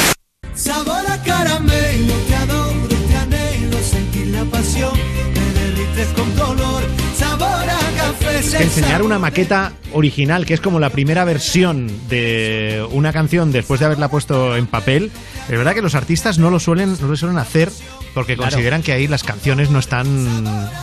[0.55, 4.93] Sabor a caramelo, te adoro, te anhelo, sentir la pasión,
[5.35, 7.08] me derrites con dolor.
[8.39, 13.87] Enseñar una maqueta original, que es como la primera versión de una canción después de
[13.87, 15.11] haberla puesto en papel,
[15.49, 17.71] es verdad que los artistas no lo suelen, no lo suelen hacer
[18.15, 18.51] porque Claro.
[18.53, 20.07] consideran que ahí las canciones no están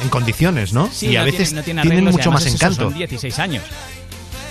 [0.01, 0.89] en condiciones, ¿no?
[0.91, 2.89] Sí, y a no veces no tienen mucho más encanto.
[2.89, 3.63] Son 16 años.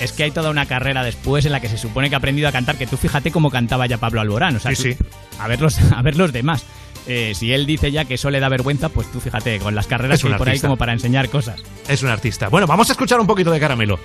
[0.00, 2.48] Es que hay toda una carrera después en la que se supone que ha aprendido
[2.48, 4.56] a cantar, que tú fíjate cómo cantaba ya Pablo Alborán.
[4.56, 4.96] O sea, Sí,
[5.38, 6.64] A, ver los, a ver los demás.
[7.06, 9.86] Eh, si él dice ya que eso le da vergüenza, pues tú fíjate, con las
[9.86, 11.62] carreras que hay por ahí como para enseñar cosas.
[11.88, 12.48] Es un artista.
[12.48, 13.98] Bueno, vamos a escuchar un poquito de caramelo.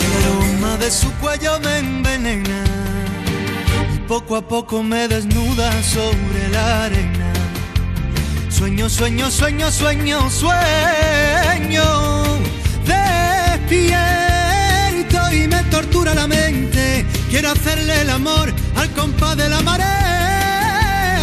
[0.00, 2.64] El aroma de su cuello me envenena
[3.94, 7.32] y poco a poco me desnuda sobre la arena.
[8.48, 11.84] Sueño, sueño, sueño, sueño, sueño.
[12.86, 13.86] Despierto
[15.32, 17.04] y me tortura la mente.
[17.30, 21.18] Quiero hacerle el amor al compás de la marea.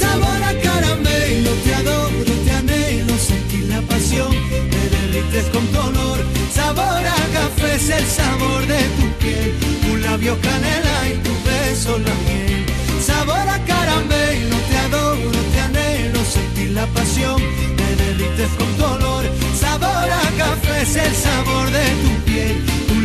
[0.00, 6.18] Sabor a caramelo, te adoro, te anhelo, sentir la pasión, me derrites con dolor.
[6.52, 11.98] Sabor a café es el sabor de tu piel, tu labio canela y tu beso
[11.98, 12.64] la miel.
[13.04, 17.40] Sabor a caramelo, te adoro, te anhelo, sentir la pasión,
[17.76, 19.24] me derrites con dolor.
[19.60, 22.56] Sabor a café es el sabor de tu piel,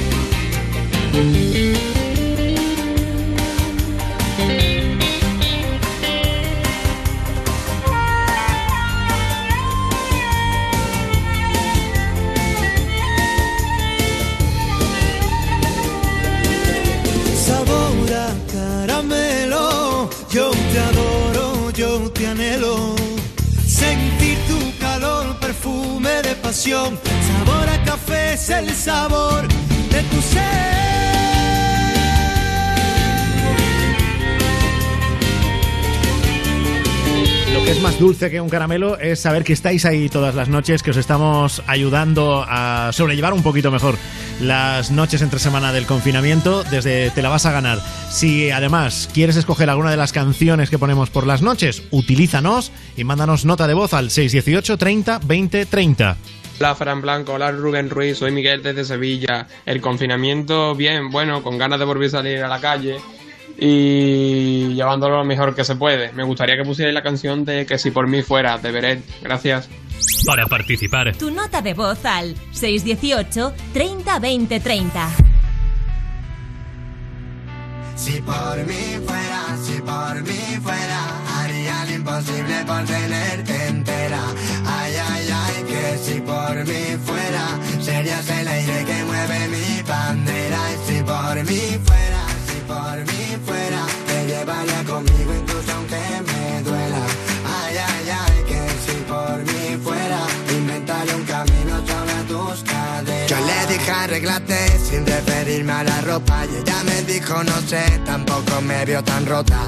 [17.45, 23.00] Sabor a caramelo, yo te adoro, yo te anhelo.
[26.53, 30.41] Sabor a café es el sabor de tu ser.
[37.53, 40.49] Lo que es más dulce que un caramelo es saber que estáis ahí todas las
[40.49, 43.95] noches, que os estamos ayudando a sobrellevar un poquito mejor
[44.41, 47.79] las noches entre semana del confinamiento desde Te la vas a ganar.
[48.09, 53.05] Si además quieres escoger alguna de las canciones que ponemos por las noches, utilízanos y
[53.05, 56.17] mándanos nota de voz al 618 30 20 30.
[56.61, 59.47] Hola Fran Blanco, hola Rubén Ruiz, soy Miguel desde Sevilla.
[59.65, 62.97] El confinamiento, bien, bueno, con ganas de volver a salir a la calle.
[63.57, 66.11] y llevándolo lo mejor que se puede.
[66.13, 69.03] Me gustaría que pusierais la canción de Que si por mí fuera, de Beret.
[69.23, 69.69] Gracias.
[70.23, 75.09] Para participar, Tu nota de voz al 618 30 20 30.
[77.95, 84.21] Si por mí fuera, si por mí fuera, haría lo imposible por tenerte entera.
[84.65, 84.93] Ay,
[85.71, 87.45] que si por mí fuera,
[87.81, 90.59] serías el aire que mueve mi bandera.
[90.73, 96.61] Y si por mí fuera, si por mí fuera, te llevaría conmigo incluso aunque me
[96.63, 97.03] duela.
[97.59, 100.21] Ay, ay, ay, que si por mí fuera,
[100.59, 103.29] inventaría un camino sobre tus caderas.
[103.29, 107.83] Yo le dije arreglate sin referirme a la ropa y ella me dijo no sé,
[108.05, 109.61] tampoco me vio tan rota.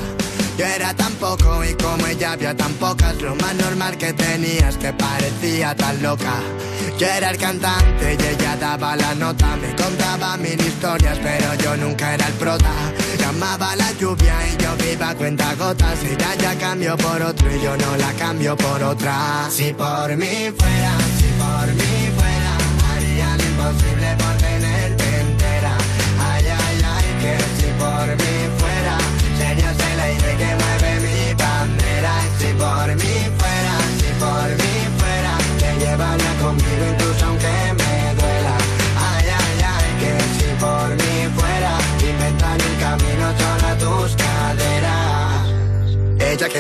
[0.58, 4.70] Yo era tan poco y como ella vio tan pocas, lo más normal que tenía
[4.70, 6.36] es que parecía tan loca.
[7.00, 11.76] Yo era el cantante y ella daba la nota, me contaba mil historias, pero yo
[11.78, 12.72] nunca era el prota.
[13.18, 17.76] Llamaba la lluvia y yo viva cuenta gotas, ella ya cambió por otro y yo
[17.76, 19.48] no la cambio por otra.
[19.50, 22.58] Si por mí fuera, si por mí fuera,
[22.94, 25.78] haría lo imposible por tenerte entera.
[26.20, 27.53] Ay, ay, ay, que
[32.60, 33.13] bandera.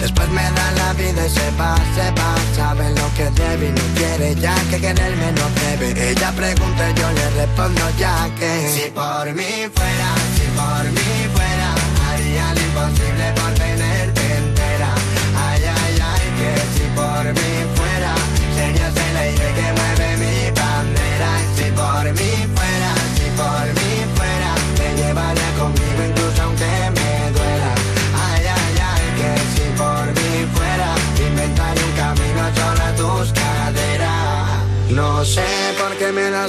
[0.00, 2.34] Después me da la vida y se va, se va.
[2.56, 6.10] Sabe lo que debe y no quiere ya que quererme no debe.
[6.10, 8.68] Ella pregunta y yo le respondo ya que.
[8.74, 11.74] Si por mí fuera, si por mí fuera
[12.10, 13.49] Haría lo imposible por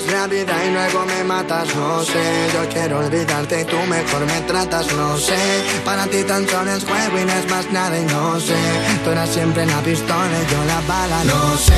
[0.08, 4.42] la vida y luego me matas No sé, yo quiero olvidarte y tú mejor me
[4.42, 5.38] tratas No sé,
[5.86, 8.56] para ti tan solo es juego y no es más nada y no sé.
[9.04, 11.74] Tú eras siempre la pistola y yo la bala No sé,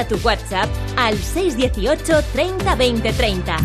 [0.00, 3.56] Manda tu WhatsApp al 618 30 20 30.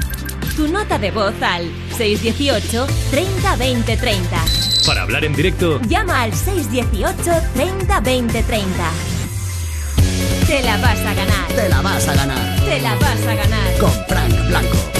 [0.57, 1.63] Tu nota de voz al
[1.97, 4.45] 618 30 20 30.
[4.85, 8.67] para hablar en directo, Llama al 618 30 20 30.
[10.47, 11.47] Te la vas a ganar.
[11.55, 12.59] Te la vas a ganar.
[12.65, 13.77] Te la vas a ganar.
[13.79, 14.94] Con Frank Blanco.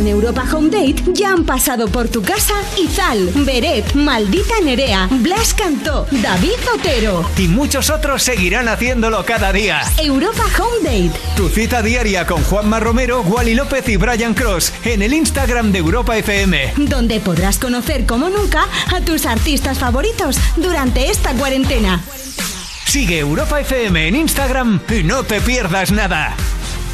[0.00, 5.52] Con Europa Home Date ya han pasado por tu casa Izal, Beret, Maldita Nerea, Blas
[5.52, 7.28] Cantó, David Otero.
[7.36, 9.82] Y muchos otros seguirán haciéndolo cada día.
[9.98, 11.20] Europa Home Date.
[11.36, 15.80] Tu cita diaria con Juanma Romero, Wally López y Brian Cross en el Instagram de
[15.80, 16.72] Europa FM.
[16.78, 22.02] Donde podrás conocer como nunca a tus artistas favoritos durante esta cuarentena.
[22.86, 26.34] Sigue Europa FM en Instagram y no te pierdas nada.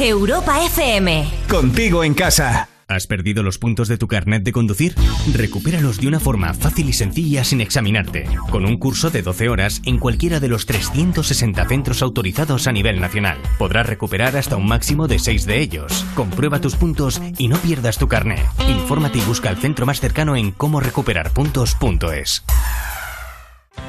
[0.00, 1.44] Europa FM.
[1.48, 2.68] Contigo en casa.
[2.88, 4.94] ¿Has perdido los puntos de tu carnet de conducir?
[5.32, 9.82] Recupéralos de una forma fácil y sencilla sin examinarte, con un curso de 12 horas
[9.84, 13.38] en cualquiera de los 360 centros autorizados a nivel nacional.
[13.58, 16.06] Podrás recuperar hasta un máximo de 6 de ellos.
[16.14, 18.44] Comprueba tus puntos y no pierdas tu carnet.
[18.68, 22.44] Infórmate y busca el centro más cercano en comorecuperarpuntos.es.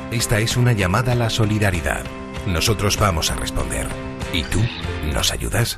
[0.09, 2.03] Esta es una llamada a la solidaridad.
[2.47, 3.87] Nosotros vamos a responder.
[4.33, 4.59] ¿Y tú?
[5.13, 5.77] ¿Nos ayudas?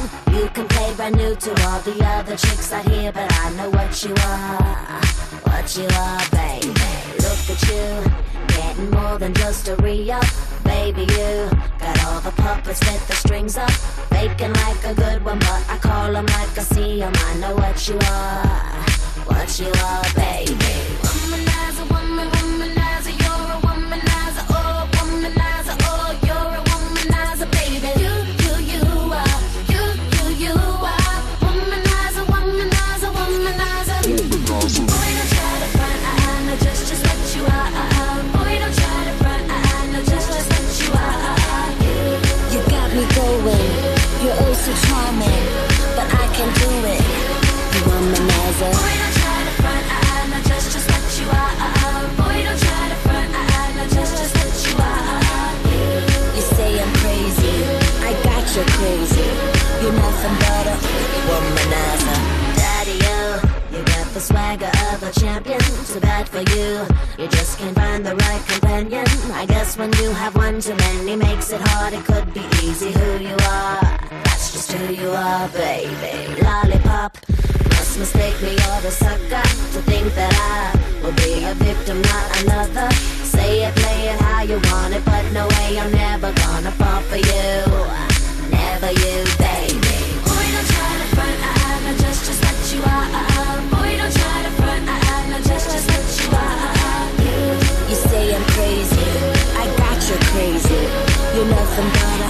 [1.01, 5.01] Brand new to all the other chicks out here, but I know what you are,
[5.49, 6.69] what you are, baby.
[7.25, 8.05] Look at you,
[8.49, 10.23] getting more than just a re-up,
[10.63, 11.01] baby.
[11.01, 13.71] You got all the puppets with the strings up,
[14.13, 17.13] faking like a good one, but I call 'em like I see 'em.
[17.15, 18.85] I know what you are,
[19.25, 20.75] what you are, baby.
[21.01, 22.29] Womanizer, woman,
[64.21, 65.59] swagger of a champion.
[65.59, 66.85] Too bad for you,
[67.17, 69.05] you just can't find the right companion.
[69.33, 71.93] I guess when you have one too many makes it hard.
[71.93, 73.81] It could be easy who you are.
[74.25, 76.41] That's just who you are, baby.
[76.43, 77.17] Lollipop.
[77.73, 82.25] Must mistake me or the sucker to think that I will be a victim, not
[82.43, 82.93] another.
[83.25, 87.01] Say it, play it how you want it, but no way I'm never gonna fall
[87.09, 87.49] for you.
[88.53, 89.97] Never you, baby.
[90.25, 93.70] Boy, don't try to front, I, I know just just what you are.
[98.55, 99.05] Crazy,
[99.57, 100.81] I got you crazy.
[101.35, 102.29] You're nothing but a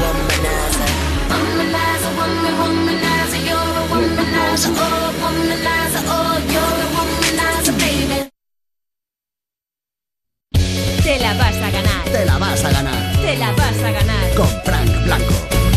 [0.00, 0.90] womanizer.
[1.30, 8.30] Womanizer, woman, womanizer, you're a womanizer, oh, womanizer, oh, you're a womanizer, baby.
[11.02, 12.04] Te la vas a ganar.
[12.12, 13.16] Te la vas a ganar.
[13.22, 14.34] Te la vas a ganar.
[14.36, 15.69] Con Frank Blanco.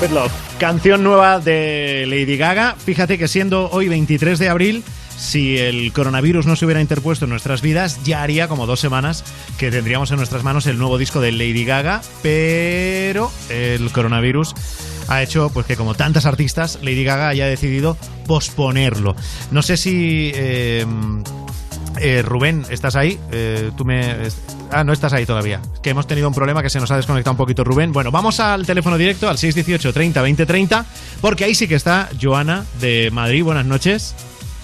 [0.00, 0.32] Love.
[0.58, 2.76] Canción nueva de Lady Gaga.
[2.82, 4.82] Fíjate que siendo hoy 23 de abril,
[5.18, 9.22] si el coronavirus no se hubiera interpuesto en nuestras vidas, ya haría como dos semanas
[9.58, 14.54] que tendríamos en nuestras manos el nuevo disco de Lady Gaga, pero el coronavirus
[15.08, 19.14] ha hecho pues que como tantas artistas, Lady Gaga haya decidido posponerlo.
[19.50, 20.86] No sé si eh,
[22.00, 23.18] eh, Rubén, ¿estás ahí?
[23.30, 24.16] Eh, tú me
[24.70, 25.60] Ah, no estás ahí todavía.
[25.82, 27.92] Que hemos tenido un problema que se nos ha desconectado un poquito Rubén.
[27.92, 30.86] Bueno, vamos al teléfono directo al 618 30 20 30
[31.20, 33.44] porque ahí sí que está Joana de Madrid.
[33.44, 34.14] Buenas noches.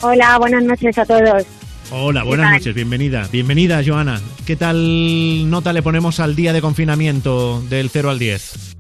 [0.01, 1.45] Hola, buenas noches a todos.
[1.91, 3.29] Hola, buenas noches, bienvenida.
[3.33, 4.21] Bienvenida, Joana.
[4.47, 8.77] ¿Qué tal nota le ponemos al día de confinamiento del 0 al 10?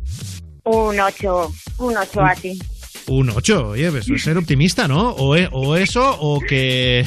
[0.64, 2.59] Un 8, un 8 así.
[3.07, 5.11] Un 8, oye, pues es ser optimista, ¿no?
[5.12, 7.07] O, e- o eso, o que,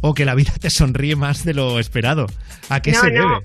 [0.00, 2.26] o que la vida te sonríe más de lo esperado.
[2.68, 3.28] ¿A qué No, se no.
[3.28, 3.40] debe?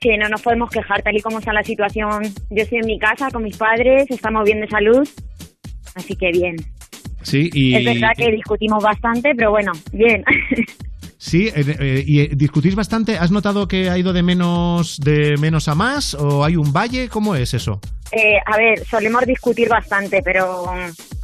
[0.00, 2.22] Que no nos podemos quejar tal y como está la situación.
[2.50, 5.08] Yo estoy en mi casa con mis padres, estamos bien de salud,
[5.94, 6.56] así que bien.
[7.22, 10.24] Sí, y, Es verdad que discutimos bastante, pero bueno, bien.
[11.18, 13.16] sí, eh, eh, y eh, discutís bastante.
[13.16, 17.08] ¿Has notado que ha ido de menos de menos a más o hay un valle?
[17.08, 17.80] ¿Cómo es eso?
[18.10, 20.66] Eh, a ver, solemos discutir bastante, pero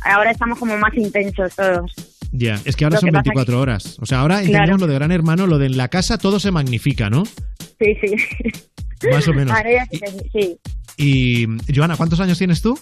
[0.05, 1.93] ahora estamos como más intensos todos.
[2.33, 3.99] Ya, es que ahora Lo son que pasa 24 horas.
[4.01, 4.47] O sea, ahora Claro.
[4.53, 7.25] entendemos lo de Gran Hermano, lo de en la casa todo se magnifica, ¿no?
[7.25, 8.15] Sí, sí.
[9.13, 9.57] Más o menos.
[9.57, 9.99] Ahora ya sí,
[10.33, 10.59] sí.
[10.97, 12.79] Y, Joana, ¿cuántos años tienes tú?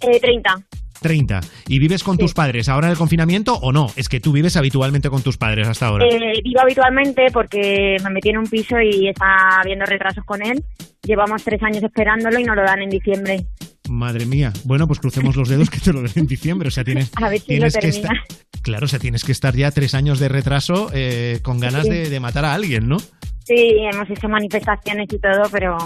[0.00, 0.56] Eh, 30.
[1.00, 1.40] 30.
[1.68, 3.86] ¿Y vives con tus padres ahora en el confinamiento o no?
[3.96, 6.04] Es que tú vives habitualmente con tus padres hasta ahora.
[6.06, 10.62] Eh, vivo habitualmente porque me metí en un piso y está habiendo retrasos con él.
[11.02, 13.46] Llevamos tres años esperándolo y nos lo dan en diciembre.
[13.90, 14.52] Madre mía.
[14.64, 16.68] Bueno, pues crucemos los dedos que te lo den en diciembre.
[16.68, 18.16] O sea, tienes, A ver si tienes lo que estar.
[18.62, 21.90] Claro, o sea, tienes que estar ya tres años de retraso eh, con ganas Sí.
[21.90, 22.98] de, de matar a alguien, ¿no?
[23.44, 25.76] Sí, hemos hecho manifestaciones y todo, pero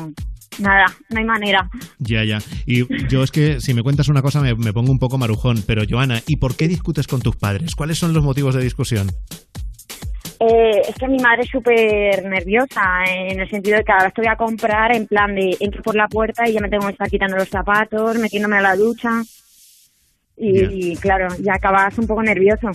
[0.58, 1.70] nada, no hay manera.
[1.98, 2.38] Ya, ya.
[2.66, 5.62] Y yo es que si me cuentas una cosa me, me pongo un poco marujón.
[5.66, 7.74] Pero, Joana, ¿y por qué discutes con tus padres?
[7.74, 9.10] ¿Cuáles son los motivos de discusión?
[10.50, 14.08] Eh, es que mi madre es súper nerviosa, eh, en el sentido de que ahora
[14.08, 16.92] estoy a comprar, en plan de entro por la puerta y ya me tengo que
[16.92, 19.22] estar quitando los zapatos, metiéndome a la ducha.
[20.36, 22.68] Y, y, claro, ya acabas un poco nervioso.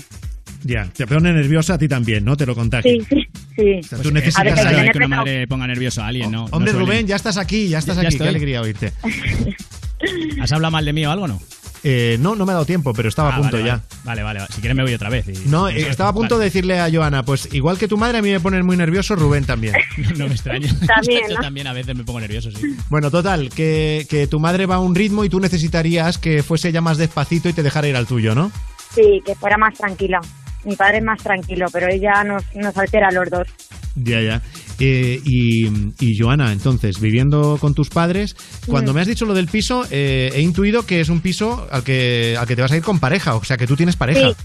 [0.64, 2.36] Ya, te pone nerviosa a ti también, ¿no?
[2.36, 2.92] Te lo contagia.
[2.92, 3.84] Sí, sí, sí.
[3.84, 6.46] sea, tú necesitas A ver, que una madre ponga nervioso a alguien, ¿no?
[6.52, 6.86] Hombre, no suele.
[6.86, 8.18] Rubén, ya estás aquí, ya estás Ya- ya aquí.
[8.18, 8.92] Qué alegría oírte.
[10.42, 11.40] ¿Has hablado mal de mí o algo, no?
[11.84, 13.82] Eh, no, no me ha dado tiempo, pero estaba Ah, a punto vale, ya.
[14.04, 14.54] Vale, vale, vale.
[14.54, 15.28] Si quieres me voy otra vez.
[15.30, 16.44] y- No, y eh, estaba a punto vale.
[16.46, 19.16] de decirle a Joana, pues igual que tu madre a mí me pone muy nervioso,
[19.16, 19.76] Rubén también.
[20.18, 20.68] No me extraña.
[20.88, 22.76] También, Yo también a veces me pongo nervioso, sí.
[22.90, 26.72] Bueno, total, que, que tu madre va a un ritmo y tú necesitarías que fuese
[26.72, 28.52] ya más despacito y te dejara ir al tuyo, ¿no?
[28.94, 30.20] Sí, que fuera más tranquila.
[30.66, 33.48] Mi padre es más tranquilo, pero ella nos, nos altera a los dos.
[33.96, 34.42] Ya, ya.
[34.80, 35.68] Eh, y,
[36.00, 38.36] y Joana, entonces, viviendo con tus padres,
[38.68, 38.96] cuando Mm.
[38.96, 42.36] me has dicho lo del piso, eh, he intuido que es un piso al que,
[42.40, 44.30] al que te vas a ir con pareja, o sea, que tú tienes pareja.
[44.30, 44.36] Sí,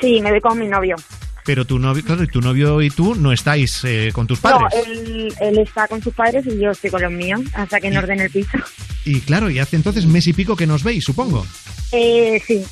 [0.00, 0.96] sí, me voy con mi novio.
[1.44, 4.68] Pero tu novio, claro, y tu novio y tú no estáis eh, con tus padres.
[4.74, 7.90] No, él, él está con sus padres y yo estoy con los míos, hasta que
[7.90, 8.58] nos den el piso.
[9.04, 11.46] Y claro, y hace entonces mes y pico que nos veis, supongo.
[11.92, 12.62] Eh, sí,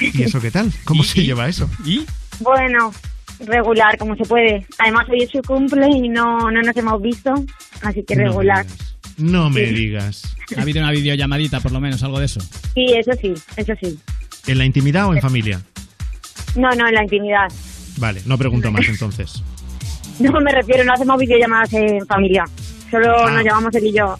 [0.00, 0.72] ¿Y eso qué tal?
[0.84, 1.68] ¿Cómo se lleva eso?
[1.84, 2.04] ¿Y?
[2.40, 2.92] bueno,
[3.46, 4.66] regular, como se puede.
[4.78, 7.32] Además, hoy es su cumple y no, no nos hemos visto,
[7.82, 8.66] así que No me regular.
[9.18, 9.74] No me Sí.
[9.74, 10.36] digas.
[10.56, 12.40] ¿Ha habido una videollamadita, por lo menos, algo de eso?
[12.74, 13.98] Sí, eso sí, eso sí.
[14.46, 15.60] ¿En la intimidad o en familia?
[16.54, 17.48] No, no, en la intimidad.
[17.98, 19.42] Vale, no pregunto más entonces.
[20.18, 22.44] No me refiero, no hacemos videollamadas en familia.
[22.90, 23.30] Solo Ah.
[23.32, 24.16] nos llamamos él y yo.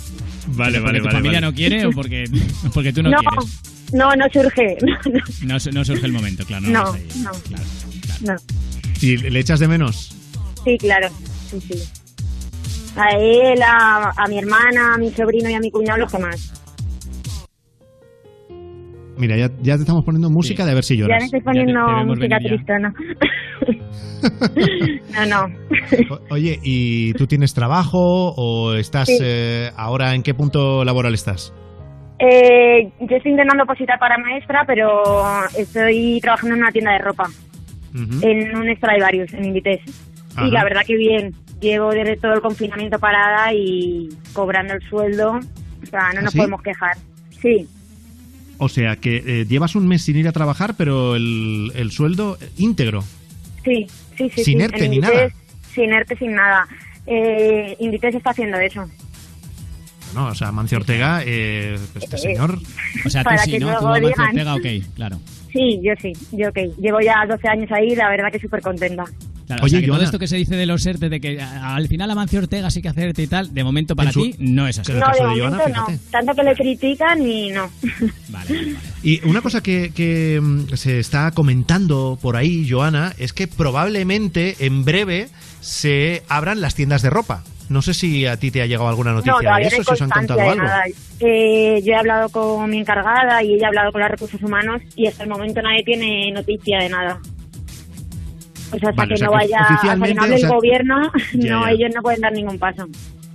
[0.48, 2.24] Vale, ¿Porque tu familia no quiere o porque,
[2.74, 3.60] porque tú no, no, quieres?
[3.92, 4.76] No, no surge.
[5.46, 6.66] No, su- no surge el momento, claro.
[6.68, 7.30] No, No, no.
[8.18, 8.40] Claro.
[9.00, 10.14] ¿Y le echas de menos?
[10.64, 11.08] Sí, claro.
[11.50, 11.82] Sí, sí.
[12.96, 16.18] A él, a, a mi hermana, a mi sobrino y a mi cuñado, los que
[16.18, 16.52] más.
[19.18, 21.20] Mira, ya, ya te estamos poniendo música de a ver si Ya lloras.
[21.20, 22.94] me estoy poniendo te música tristona.
[25.26, 26.14] no, no.
[26.14, 27.98] O- Oye, ¿y tú tienes trabajo
[28.36, 29.18] o estás Sí.
[29.22, 31.52] eh, ahora en qué punto laboral estás?
[32.18, 35.02] Eh, yo estoy intentando positar para maestra, pero
[35.56, 37.28] estoy trabajando en una tienda de ropa.
[38.22, 39.82] En un Stradivarius, en Inditex.
[40.34, 40.46] Ajá.
[40.46, 41.34] Y la verdad que bien.
[41.60, 45.40] Llevo desde todo el confinamiento parada y cobrando el sueldo.
[45.82, 46.38] O sea, no ¿Ah, nos sí?
[46.38, 46.96] podemos quejar.
[47.40, 47.66] Sí,
[48.58, 52.36] O sea, que eh, llevas un mes sin ir a trabajar, pero el, el sueldo
[52.58, 53.02] íntegro.
[53.64, 53.86] sí,
[54.16, 54.44] sí, sí.
[54.44, 54.64] Sin sí.
[54.64, 55.30] ERTE ni nada.
[55.74, 56.66] Sin ERTE, sin nada.
[57.06, 58.84] Eh, Inditex está haciendo eso.
[60.14, 62.58] No, o sea, Mancio Ortega, eh, este Eh, señor.
[63.04, 63.66] O sea, tú Para sí, que ¿no?
[63.66, 64.26] luego Tú, Amancio digan.
[64.28, 65.20] Ortega, ok, claro.
[65.52, 66.58] Sí, yo sí, yo ok.
[66.78, 69.04] Llevo ya 12 años ahí, la verdad que súper contenta.
[69.46, 70.04] Claro, Oye, o sea, que todo Joana.
[70.06, 72.82] esto que se dice de los ERTE, de que a- al final Amancio Ortega sí
[72.82, 74.90] que hace ERTE y tal, de momento para En su- ti no es así.
[74.90, 75.64] El No, caso de de Joana, no.
[75.86, 75.98] fíjate.
[76.10, 77.70] Tanto que le critican y no.
[79.02, 84.56] Y una cosa que, que, mm, se está comentando por ahí, Joana, es que probablemente
[84.66, 85.28] en breve
[85.60, 87.44] se abran las tiendas de ropa.
[87.68, 90.02] No sé si a ti te ha llegado alguna noticia no, de eso, si os
[90.02, 90.62] han contado algo.
[90.62, 90.84] nada.
[91.20, 94.82] Eh, yo he hablado con mi encargada y ella ha hablado con los recursos humanos
[94.94, 97.20] y hasta el momento nadie tiene noticia de nada.
[98.72, 100.40] O sea, hasta Vale, que o sea no vaya, hasta que no hable o el
[100.40, 101.70] sea- gobierno, Ya, no, ya.
[101.72, 102.86] ellos no pueden dar ningún paso.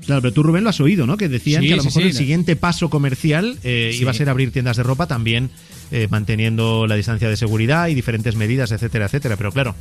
[0.06, 1.16] Claro, pero tú, Rubén, lo has oído, ¿no?
[1.16, 2.08] Que decían Sí, que a lo sí, mejor sí.
[2.10, 4.02] el siguiente paso comercial eh, Sí.
[4.02, 5.52] iba a ser abrir tiendas de ropa también
[5.92, 9.38] eh, manteniendo la distancia de seguridad y diferentes medidas, etcétera, etcétera.
[9.38, 9.76] Pero claro,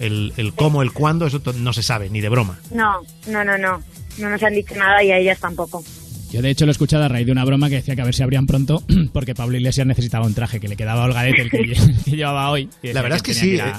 [0.00, 2.58] el, el cómo, el cuándo, eso no se sabe, ni de broma.
[2.72, 3.82] No, no, no, no.
[4.18, 5.82] No nos han dicho nada y a ellas tampoco.
[6.30, 8.04] Yo de hecho lo he escuchado a raíz de una broma que decía que a
[8.04, 8.82] ver si abrían pronto
[9.12, 12.10] porque Pablo Iglesias necesitaba un traje que le quedaba a Olgadete el que, lle- que
[12.16, 12.68] llevaba hoy.
[12.82, 13.58] La verdad es que sí.
[13.60, 13.72] a- eh,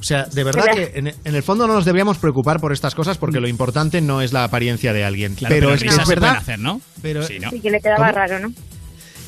[0.00, 2.94] O sea, de verdad que en, en el fondo no nos deberíamos preocupar por estas
[2.94, 5.34] cosas porque lo importante no es la apariencia de alguien.
[5.36, 6.28] Claro, pero, pero es que es verdad.
[6.28, 6.80] pueden hacer, ¿no?
[7.02, 7.50] Pero, Sí, ¿no?
[7.50, 8.12] Sí, que le quedaba ¿Cómo?
[8.18, 8.52] raro, ¿no?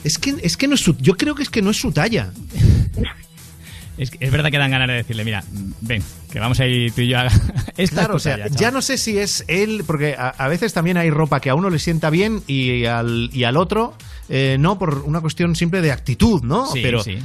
[0.02, 1.90] Es que, es que no es su, yo creo que es que no es su
[1.92, 2.32] talla.
[3.96, 5.44] Es, es verdad que dan ganas de decirle, mira,
[5.80, 7.26] ven, que vamos a ir tú y yo a...
[7.76, 10.96] Esta Claro, o sea, ya no sé si es él, porque a, a veces también
[10.96, 13.94] hay ropa que a uno le sienta bien y al, y al otro
[14.28, 16.66] eh, no, por una cuestión simple de actitud, ¿no?
[16.66, 17.18] Sí, pero, sí.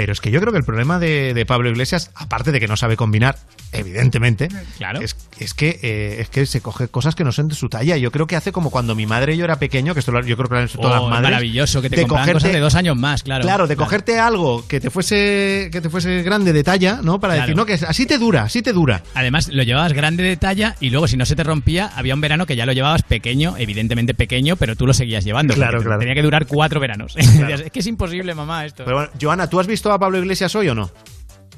[0.00, 2.66] Pero es que yo creo que el problema de, de Pablo Iglesias, aparte de que
[2.66, 3.36] no sabe combinar,
[3.72, 4.48] evidentemente,
[4.78, 5.00] Claro.
[5.02, 7.98] es, es que, eh, es que se coge cosas que no son de su talla.
[7.98, 10.24] Yo creo que hace como cuando mi madre y yo era pequeño, que esto lo-
[10.24, 11.30] yo creo que lo han hecho todas Oh, las madres.
[11.30, 13.42] maravilloso, que te de cogerte- cosas de dos años más, claro.
[13.42, 17.20] Claro, de cogerte algo que te fuese que te fuese grande de talla, ¿no?
[17.20, 17.46] Para Claro.
[17.48, 19.02] decir, no, que así te dura, así te dura.
[19.14, 22.20] Además, lo llevabas grande de talla y luego, si no se te rompía, había un
[22.22, 25.52] verano que ya lo llevabas pequeño, evidentemente pequeño, pero tú lo seguías llevando.
[25.54, 25.98] Claro, claro.
[25.98, 27.14] Tenía que durar cuatro veranos.
[27.60, 28.84] Es que es imposible, mamá, esto.
[28.84, 30.90] Pero bueno, Joana, ¿tú has visto a Pablo Iglesias hoy o no?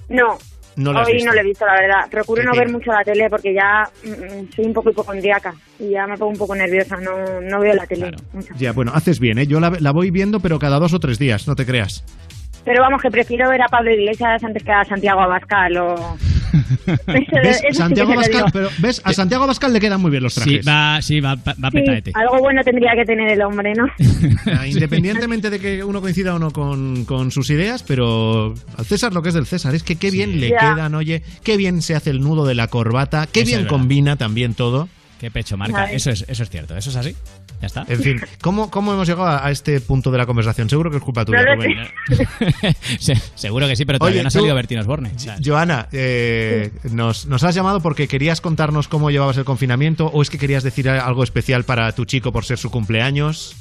[0.08, 0.38] No,
[0.76, 1.28] No lo hoy visto.
[1.28, 2.10] no lo he visto, la verdad.
[2.10, 6.06] Procuro no ver mucho la tele porque ya mm, soy un poco hipocondriaca y ya
[6.06, 6.96] me pongo un poco nerviosa.
[6.96, 8.12] No, no veo la tele.
[8.32, 8.52] mucho.
[8.58, 9.46] Ya, bueno, haces bien, ¿eh?
[9.46, 12.04] Yo la, la voy viendo, pero cada dos o tres días, no te creas.
[12.64, 16.16] Pero vamos, que prefiero ver a Pablo Iglesias antes que a Santiago Abascal o...
[17.06, 17.26] ¿Ves?
[17.32, 18.44] Eso sí Santiago digo.
[18.52, 19.00] pero ¿ves?
[19.04, 20.68] A Santiago Abascal le quedan muy bien los Sí, trajes.
[20.68, 23.86] va, sí, va, va, va Sí, algo bueno tendría que tener el hombre, ¿no?
[24.58, 29.12] Ah, Independientemente de que uno coincida o no con, con sus ideas, pero al César
[29.12, 30.58] lo que es del César es que qué bien le Ya.
[30.58, 34.54] quedan, oye, qué bien se hace el nudo de la corbata, qué bien combina también
[34.54, 34.88] todo.
[35.22, 35.84] Qué pecho marca.
[35.92, 37.14] Eso es, eso es cierto, eso es así.
[37.60, 37.84] Ya está.
[37.88, 40.68] En fin, ¿cómo, cómo hemos llegado a, a este punto de la conversación?
[40.68, 41.78] Seguro que es culpa tuya, No lo Rubén.
[42.98, 45.12] Se- seguro que sí, pero todavía Oye, no ha salido Bertín Osborne.
[45.14, 50.06] O sea, Joana, eh, nos, nos has llamado porque querías contarnos cómo llevabas el confinamiento
[50.08, 53.54] o es que querías decir algo especial para tu chico por ser su cumpleaños.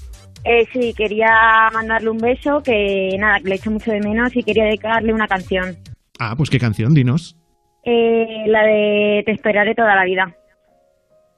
[0.43, 4.41] Eh, sí, quería mandarle un beso, que nada, que le echo mucho de menos y
[4.41, 5.78] quería dedicarle una canción.
[6.18, 7.38] Ah, pues qué canción, dinos.
[7.84, 10.36] Eh, la de Te esperaré toda la vida.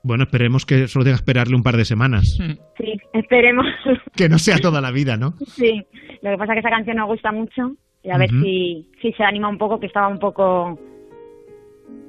[0.04, 2.38] Bueno, esperemos que solo tenga que esperarle un par de semanas.
[2.78, 3.66] Sí, esperemos.
[4.16, 5.34] Que no sea toda la vida, ¿no?
[5.48, 5.82] sí,
[6.22, 9.12] lo que pasa es que esa canción nos gusta mucho y a ver si, si
[9.14, 10.78] se anima un poco, que estaba un poco,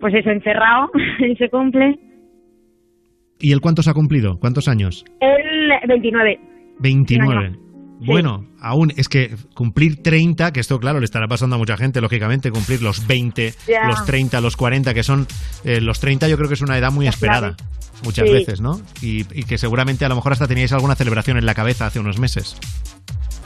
[0.00, 0.90] pues eso, encerrado
[1.20, 1.98] y se cumple.
[3.38, 4.38] ¿Y él cuántos ha cumplido?
[4.38, 5.04] ¿Cuántos años?
[5.20, 6.40] El 29.
[6.80, 7.63] 29.
[8.06, 12.00] Bueno, aún es que cumplir 30, que esto claro le estará pasando a mucha gente,
[12.00, 13.86] lógicamente, cumplir los 20, Ya.
[13.88, 15.26] los 30, los 40, que son
[15.64, 17.56] eh, los 30 yo creo que es una edad muy esperada,
[18.02, 18.32] muchas Sí.
[18.32, 18.80] veces, ¿no?
[19.02, 22.00] Y, y que seguramente a lo mejor hasta teníais alguna celebración en la cabeza hace
[22.00, 22.56] unos meses.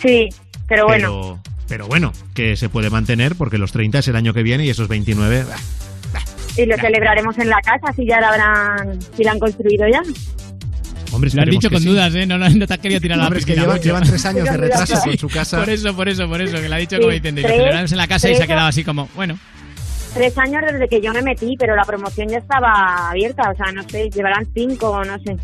[0.01, 0.29] Sí,
[0.69, 1.41] pero bueno.
[1.43, 4.65] Pero, pero bueno, que se puede mantener porque los 30 es el año que viene
[4.65, 5.45] y esos 29...
[6.13, 6.21] bah,
[6.57, 10.01] Y lo celebraremos en la casa, si ya la habrán, si la han construido ya.
[11.13, 11.89] Hombre, Lo has dicho con sí.
[11.89, 12.27] dudas, ¿eh?
[12.27, 13.85] No, no, no te has querido tirar a la Hombre, es que piscina lleva- mucho.
[13.85, 15.59] llevan tres años de retraso con su casa.
[15.59, 17.41] Por eso, por eso, por eso, que lo ha dicho Sí, como diciendo.
[17.41, 19.39] En la casa y se ha quedado así como, bueno.
[20.15, 23.73] Tres años desde que yo me metí, pero la promoción ya estaba abierta, o sea,
[23.73, 25.37] no sé, llevarán cinco o no sé.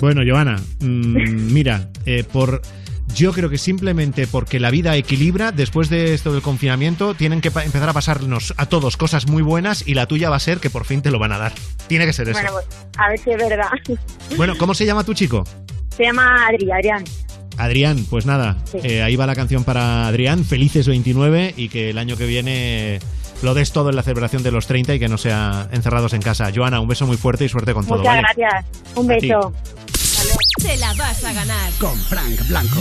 [0.00, 2.62] Bueno, Joana, mm, mira, eh, por
[3.14, 7.48] yo creo que simplemente porque la vida equilibra, después de esto del confinamiento, tienen que
[7.48, 10.70] empezar a pasarnos a todos cosas muy buenas y la tuya va a ser que
[10.70, 11.52] por fin te lo van a dar.
[11.86, 12.40] Tiene que ser eso.
[12.40, 12.66] Bueno, pues,
[12.98, 13.68] a ver si es verdad.
[14.36, 15.44] Bueno, ¿cómo se llama tu chico?
[15.96, 17.04] Se llama Adri, Adrián.
[17.58, 18.78] Adrián, pues nada, Sí.
[18.82, 23.00] eh, ahí va la canción para Adrián, felices 29 y que el año que viene
[23.42, 26.22] lo des todo en la celebración de los 30 y que no sea encerrados en
[26.22, 26.50] casa.
[26.54, 28.22] Joana, un beso muy fuerte y suerte con todo, Muchas ¿vale?
[28.34, 28.64] gracias.
[28.96, 29.52] Un beso.
[30.60, 31.72] Te la vas a ganar.
[31.78, 32.80] Con Frank Blanco.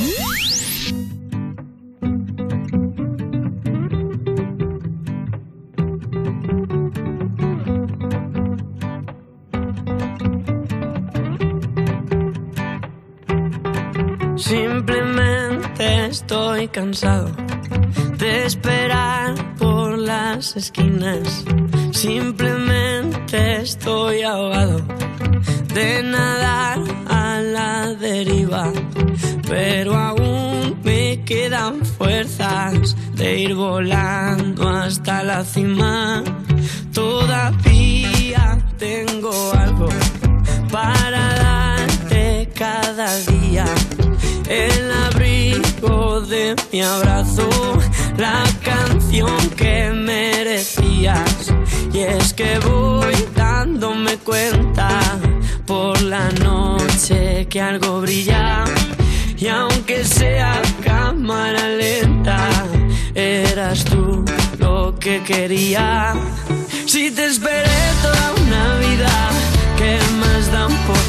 [14.38, 17.32] Simplemente estoy cansado
[18.18, 19.69] de esperar por
[20.10, 21.46] las esquinas.
[21.92, 24.82] Simplemente estoy ahogado
[25.76, 28.66] de nadar a la deriva,
[29.48, 36.24] pero aún me quedan fuerzas de ir volando hasta la cima.
[36.92, 38.46] Todavía
[38.80, 39.90] tengo algo
[40.72, 43.66] para darte cada día.
[44.50, 47.48] El abrigo de mi abrazo,
[48.20, 51.54] la canción que merecías.
[51.94, 54.90] Y es que voy dándome cuenta
[55.66, 58.66] por la noche que algo brilla.
[59.38, 62.50] Y aunque sea cámara lenta,
[63.16, 64.26] eras tú
[64.60, 66.14] lo que quería.
[66.86, 69.30] Si te esperé toda una vida,
[69.78, 71.09] ¿qué más da un poco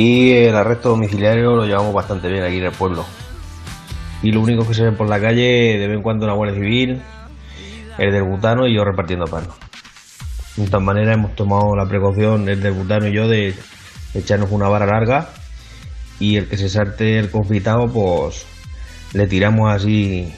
[0.00, 3.04] Aquí el arresto domiciliario lo llevamos bastante bien aquí en el pueblo.
[4.22, 6.58] Y lo único que se ven por la calle de vez en cuando una Guardia
[6.58, 7.02] Civil,
[7.98, 9.44] el del butano y yo repartiendo pan.
[10.56, 13.54] De todas maneras hemos tomado la precaución, el del butano y yo, de
[14.14, 15.28] echarnos una vara larga
[16.18, 18.46] y el que se salte el confitado, pues
[19.12, 20.32] le tiramos así,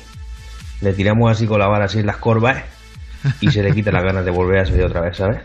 [0.80, 2.64] le tiramos así con la vara así en las corvas
[3.40, 5.40] y se le quita las ganas de volver a salir otra vez, ¿sabes?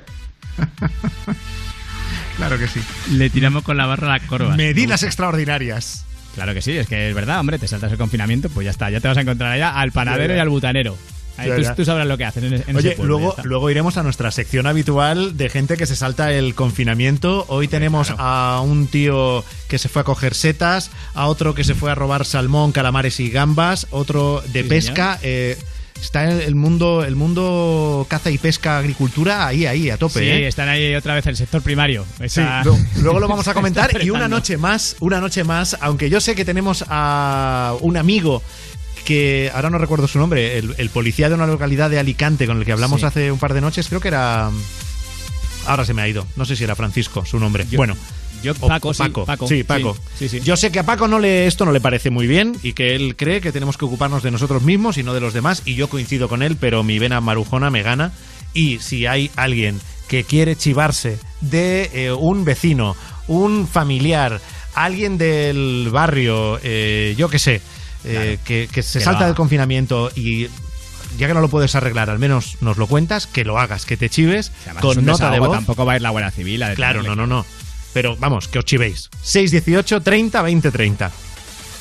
[2.38, 2.80] Claro que sí.
[3.12, 4.56] Le tiramos con la barra la corva.
[4.56, 6.06] Medidas extraordinarias.
[6.36, 8.90] Claro que sí, es que es verdad, hombre, te saltas el confinamiento, pues ya está,
[8.92, 10.96] ya te vas a encontrar allá al panadero y al butanero.
[11.36, 13.98] Ahí tú, sabrás lo que hacen en, en ese Oye, pueblo, ya luego, luego iremos
[13.98, 17.46] a nuestra sección habitual de gente que se salta el confinamiento.
[17.48, 21.76] Hoy tenemos a un tío que se fue a coger setas, a otro que se
[21.76, 25.20] fue a robar salmón, calamares y gambas, otro de Sí, pesca.
[25.22, 25.58] eh,
[26.02, 30.20] está el, mundo, el mundo caza y pesca, agricultura, ahí, ahí, a tope.
[30.20, 30.48] Sí, ¿eh?
[30.48, 32.06] están ahí otra vez el sector primario.
[32.20, 35.78] Sí, Está- lo- luego lo vamos a comentar y una noche más, una noche más,
[35.82, 38.42] aunque yo sé que tenemos a un amigo
[39.06, 42.58] que ahora no recuerdo su nombre, el, el policía de una localidad de Alicante con
[42.58, 43.06] el que hablamos Sí.
[43.06, 44.50] hace un par de noches, creo que era
[45.66, 47.66] ahora se me ha ido, no sé si era Francisco su nombre.
[47.70, 47.96] Yo- bueno,
[48.44, 49.48] yo Paco, o sí, Paco.
[49.48, 49.98] sí, Paco.
[50.18, 50.40] Sí, sí.
[50.42, 52.96] Yo sé que a Paco no le esto no le parece muy bien y que
[52.96, 55.76] él cree que tenemos que ocuparnos de nosotros mismos y no de los demás y
[55.76, 58.12] yo coincido con él, pero mi vena marujona me gana
[58.54, 62.96] y si hay alguien que quiere chivarse de eh, un vecino,
[63.28, 64.40] un familiar,
[64.74, 67.62] alguien del barrio, eh, yo qué sé,
[68.06, 70.48] eh, que, que se Que salta del confinamiento y
[71.18, 73.98] ya que no lo puedes arreglar, al menos nos lo cuentas, que lo hagas, que
[73.98, 75.52] te chives con nota de voz.
[75.52, 77.46] Tampoco va a ir la Guardia Civil a Claro, no, no, no.
[77.94, 79.10] Pero vamos, que os chivéis.
[79.22, 81.12] 618 30 20 30.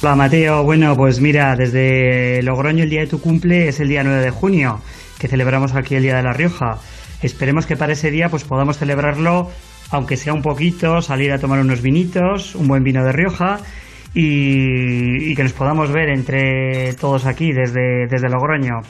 [0.02, 4.04] Hola Mateo, bueno pues mira, desde Logroño el día de tu cumple es el día
[4.04, 4.80] 9 de junio,
[5.18, 6.78] que celebramos aquí el Día de la Rioja.
[7.22, 9.50] Esperemos que para ese día pues podamos celebrarlo,
[9.90, 13.60] aunque sea un poquito, salir a tomar unos vinitos, un buen vino de Rioja
[14.12, 18.82] y, y que nos podamos ver entre todos aquí desde, desde Logroño.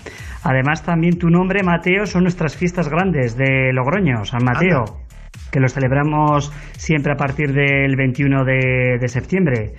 [0.43, 5.06] Además también tu nombre Mateo son nuestras fiestas grandes de Logroño, San Mateo,
[5.57, 9.73] que los celebramos siempre a partir del 21 de, de septiembre.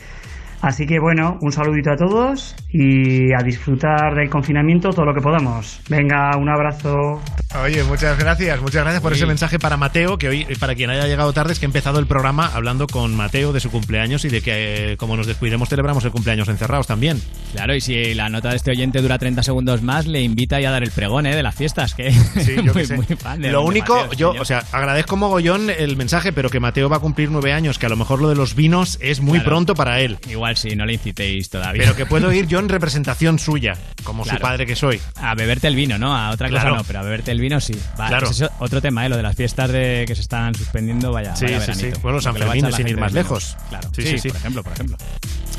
[0.59, 5.21] Así que bueno, un saludito a todos y a disfrutar del confinamiento todo lo que
[5.21, 5.83] podamos.
[5.87, 7.21] Venga, un abrazo.
[7.55, 9.19] Oye, muchas gracias, muchas gracias por Sí.
[9.19, 11.97] ese mensaje para Mateo, que hoy, para quien haya llegado tarde, es que he empezado
[11.97, 15.69] el programa hablando con Mateo de su cumpleaños y de que, eh, como nos descuidemos,
[15.69, 17.21] celebramos el cumpleaños encerrados también.
[17.53, 20.69] Claro, y si la nota de este oyente dura 30 segundos más, le invita ya
[20.69, 21.35] a dar el pregón ¿eh?
[21.35, 22.95] de las fiestas, que Sí, yo muy, sé.
[22.97, 24.41] muy fan de Lo único, Mateo, yo, señor.
[24.41, 27.85] o sea, agradezco mogollón el mensaje, pero que Mateo va a cumplir nueve años, que
[27.85, 29.49] a lo mejor lo de los vinos es muy Claro.
[29.51, 30.19] pronto para él.
[30.29, 31.81] Igual sí, no le incitéis todavía.
[31.83, 34.37] Pero que puedo ir yo en representación suya, como Claro.
[34.37, 34.99] su padre que soy.
[35.15, 36.15] A beberte el vino, ¿no?
[36.15, 36.69] A otra Claro.
[36.71, 37.73] cosa no, pero a beberte el vino sí.
[37.99, 38.27] Va, Claro.
[38.27, 39.09] pues eso, otro tema, ¿eh?
[39.09, 41.35] Lo de las fiestas de que se están suspendiendo, vaya.
[41.35, 41.89] Sí, vaya sí, sí.
[42.01, 43.57] Bueno, San Fermín, sin ir más lejos.
[43.69, 44.27] Claro, Sí, sí, sí, sí.
[44.29, 44.97] por ejemplo, por ejemplo.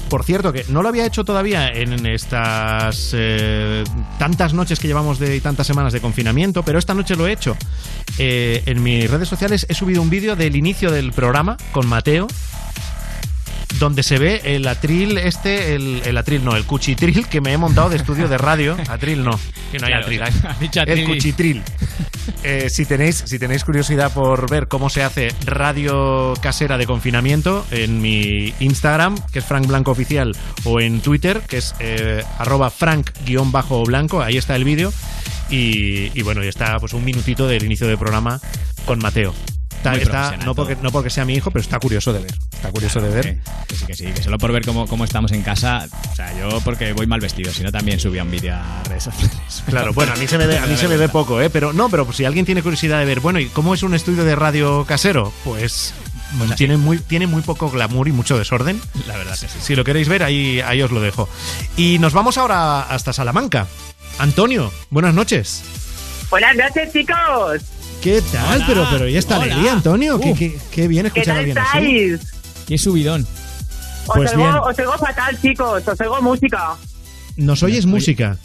[0.09, 3.85] Por cierto, que no lo había hecho todavía en estas eh,
[4.18, 7.33] tantas noches que llevamos de y tantas semanas de confinamiento, pero esta noche lo he
[7.33, 7.57] hecho.
[8.18, 12.26] Eh, en mis redes sociales he subido un vídeo del inicio del programa con Mateo,
[13.79, 17.59] donde se ve el atril este, el, el atril no, el cuchitril que me he
[17.59, 18.77] montado de estudio de radio.
[18.89, 19.39] Atril no,
[19.71, 20.23] que no hay Claro, atril.
[20.23, 20.33] hay.
[20.61, 21.62] dicho atril el cuchitril.
[22.45, 27.66] Eh, si, tenéis, si tenéis curiosidad por ver cómo se hace radio casera de confinamiento,
[27.71, 32.71] en mi Instagram, que es Frank Blanco Oficial, o en Twitter, que es eh, arroba
[32.71, 34.93] frank-blanco, ahí está el vídeo.
[35.51, 38.41] Y, y bueno, y está pues un minutito del inicio del programa
[38.85, 39.35] con Mateo.
[39.79, 40.83] Está, Muy está- profesional no, porque, todo.
[40.85, 42.35] no porque sea mi hijo, pero está curioso de ver.
[42.53, 43.24] Está curioso de ver.
[43.24, 46.14] Que, que sí, que sí, que solo por ver cómo, cómo estamos en casa, o
[46.16, 49.33] sea, yo porque voy mal vestido, si no también subía un vídeo a redes sociales.
[49.68, 51.51] Claro, bueno, a mí se me ve, a mí se me ve poco, ¿eh?
[51.51, 54.24] Pero no, pero si alguien tiene curiosidad de ver, bueno, ¿y cómo es un estudio
[54.24, 55.33] de radio casero?
[55.45, 55.93] Pues,
[56.39, 58.81] Pues tiene, muy, tiene muy poco glamour y mucho desorden.
[59.07, 59.59] La verdad que sí.
[59.62, 61.29] Si lo queréis ver, ahí, ahí os lo dejo.
[61.76, 63.66] Y nos vamos ahora hasta Salamanca.
[64.18, 65.62] Antonio, buenas noches.
[66.31, 67.62] Buenas noches, chicos.
[68.03, 68.57] ¿Qué tal?
[68.57, 68.64] Hola.
[68.66, 69.44] pero, pero, ¿y esta Hola.
[69.53, 70.20] alegría, Antonio?
[70.20, 70.36] ¿Qué, Uh.
[70.36, 71.96] qué, qué bien ¿Qué escuchar a tal alguien así.
[72.14, 72.64] estáis?
[72.66, 73.26] Qué subidón.
[74.07, 74.49] Os, Pues bien.
[74.49, 75.86] oigo, os oigo fatal, chicos.
[75.86, 76.74] Os oigo música.
[77.36, 78.36] ¿Nos oyes música?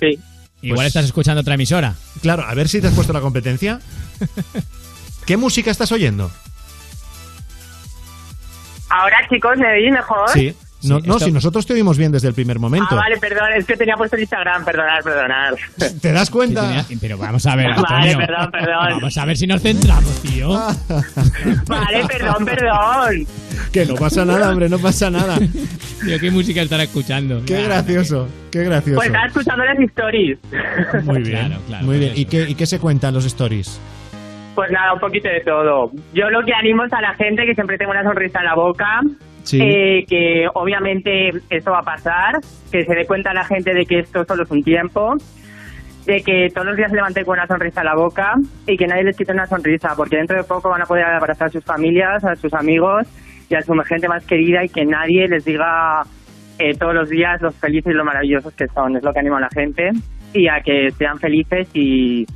[0.00, 0.18] Sí.
[0.62, 1.94] Igual Pues- estás escuchando otra emisora.
[2.22, 3.80] Claro, a ver si te has puesto la competencia.
[5.26, 6.30] ¿Qué música estás oyendo?
[8.90, 10.30] Ahora, chicos, ¿me oís mejor?
[10.30, 10.54] Sí.
[10.88, 12.88] No, no, esto- si nosotros te oímos bien desde el primer momento.
[12.90, 13.48] Ah, vale, perdón.
[13.56, 14.64] Es que tenía puesto el Instagram.
[14.64, 15.54] Perdonad, perdonad.
[16.00, 16.84] ¿Te das cuenta?
[17.00, 18.88] Pero vamos a ver, Vale, perdón, perdón.
[18.90, 20.50] Vamos a ver si nos centramos, tío.
[21.66, 23.26] Vale, perdón, perdón.
[23.72, 25.36] Que no pasa nada, hombre, no pasa nada.
[25.38, 27.42] Tío, ¿qué música estará escuchando?
[27.46, 28.96] Qué gracioso, qué gracioso.
[28.96, 30.38] Pues estaba escuchando las stories.
[31.04, 32.12] Muy bien, Claro, claro, muy bien.
[32.14, 33.80] ¿Y qué, ¿Y qué se cuentan los stories?
[34.54, 35.90] Pues nada, un poquito de todo.
[36.12, 38.54] Yo lo que animo es a la gente que siempre tenga una sonrisa en la
[38.54, 39.00] boca,
[39.52, 42.40] Eh, que obviamente esto va a pasar,
[42.70, 45.14] que se dé cuenta la gente de que esto solo es un tiempo,
[46.06, 48.34] de que todos los días se levanten con una sonrisa en la boca
[48.66, 51.48] y que nadie les quite una sonrisa, porque dentro de poco van a poder abrazar
[51.48, 53.06] a sus familias, a sus amigos
[53.48, 56.02] y a su gente más querida y que nadie les diga
[56.58, 58.96] eh, todos los días los felices y lo maravillosos que son.
[58.96, 59.90] Es lo que animo a la gente
[60.32, 62.26] y a que sean felices y,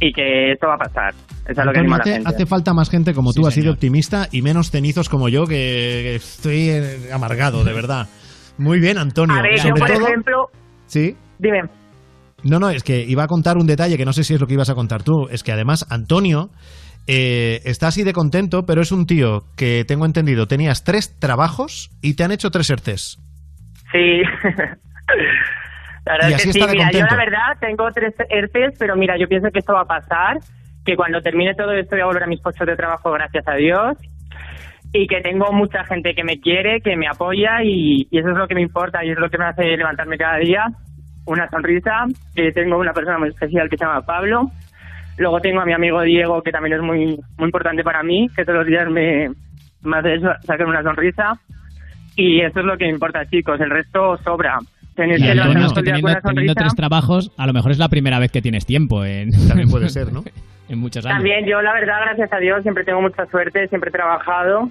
[0.00, 1.14] y que esto va a pasar.
[1.46, 2.28] Eso es lo que animo a la hace, gente.
[2.28, 5.46] hace falta más gente como Sí, tú, así de optimista y menos cenizos como yo,
[5.46, 6.70] que, estoy
[7.12, 8.08] amargado, de verdad.
[8.58, 9.36] Muy bien, Antonio.
[9.36, 10.46] A ver, yo Sobre por todo- ejemplo,
[10.86, 11.16] Sí.
[11.38, 11.62] dime.
[12.42, 14.46] No, no, es que iba a contar un detalle que no sé si es lo
[14.46, 15.28] que ibas a contar tú.
[15.30, 16.50] Es que además Antonio
[17.06, 21.90] eh, está así de contento, pero es un tío que tengo entendido, tenías tres trabajos
[22.02, 23.18] y te han hecho tres ERTES.
[23.92, 24.22] Sí.
[26.06, 27.16] la verdad Y es así que sí, mira, yo contento.
[27.16, 30.38] la verdad tengo tres ERTES, pero mira, yo pienso que esto va a pasar,
[30.84, 33.54] que cuando termine todo esto voy a volver a mis puestos de trabajo, gracias a
[33.54, 33.98] Dios,
[34.92, 38.36] y que tengo mucha gente que me quiere, que me apoya, y, y eso es
[38.36, 40.64] lo que me importa y es lo que me hace levantarme cada día,
[41.26, 42.04] una sonrisa,
[42.34, 44.50] que tengo una persona muy especial que se llama Pablo,
[45.18, 48.44] luego tengo a mi amigo Diego, que también es muy, muy importante para mí, que
[48.44, 49.28] todos los días me,
[49.82, 51.32] me hace sacar una sonrisa,
[52.14, 54.58] y eso es lo que me importa, chicos, el resto sobra.
[54.96, 55.56] Tener que todo el día con
[56.06, 56.54] una sonrisa.
[56.54, 59.30] tres trabajos, a lo mejor es la primera vez que tienes tiempo en...
[59.48, 60.24] También puede ser, ¿no?
[60.68, 61.18] en muchos años.
[61.18, 64.68] También yo, la verdad, gracias a Dios, siempre tengo mucha suerte, siempre he trabajado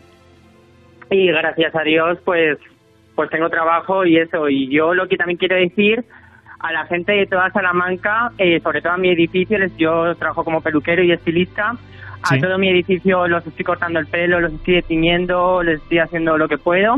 [1.11, 2.57] y gracias a Dios, pues,
[3.15, 4.49] pues tengo trabajo y eso.
[4.49, 6.03] Y yo lo que también quiero decir
[6.59, 10.43] a la gente de toda Salamanca, eh, sobre todo a mi edificio, les, yo trabajo
[10.43, 11.75] como peluquero y estilista.
[12.23, 12.41] A Sí.
[12.41, 16.47] todo mi edificio los estoy cortando el pelo, los estoy tiñendo, les estoy haciendo lo
[16.47, 16.95] que puedo.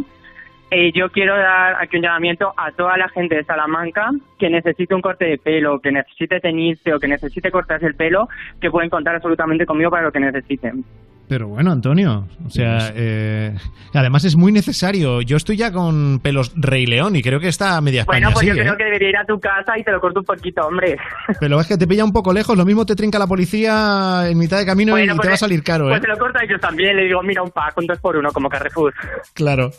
[0.70, 4.94] Eh, yo quiero dar aquí un llamamiento a toda la gente de Salamanca que necesite
[4.94, 8.28] un corte de pelo, que necesite teñirse o que necesite cortarse el pelo,
[8.60, 10.84] que pueden contar absolutamente conmigo para lo que necesiten.
[11.30, 13.54] Pero bueno, Antonio, o sea, eh,
[13.94, 15.22] además es muy necesario.
[15.22, 18.34] Yo estoy ya con pelos Rey León y creo que está a media España Bueno,
[18.34, 18.58] pues yo ¿eh?
[18.60, 20.98] creo que debería ir a tu casa y te lo corto un poquito, hombre.
[21.42, 24.38] Pero es que te pilla un poco lejos, lo mismo te trinca la policía en
[24.38, 26.02] mitad de camino y- Bueno, y te pues, va a salir caro, Pues ¿eh?
[26.02, 28.32] te lo corto a ellos también, le digo, mira, un pack, un dos por uno,
[28.32, 28.94] como Carrefour.
[29.34, 29.72] Claro,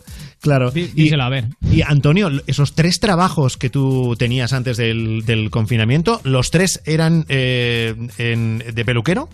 [0.43, 0.71] claro.
[0.75, 1.45] Y, a ver.
[1.71, 7.25] Y Antonio, esos tres trabajos que tú tenías antes del, del confinamiento, ¿los tres eran
[7.31, 9.29] eh, en- de peluquero?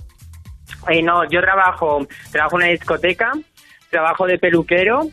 [0.91, 3.33] Eh, no, yo trabajo, trabajo en una discoteca,
[3.91, 5.09] trabajo de peluquero,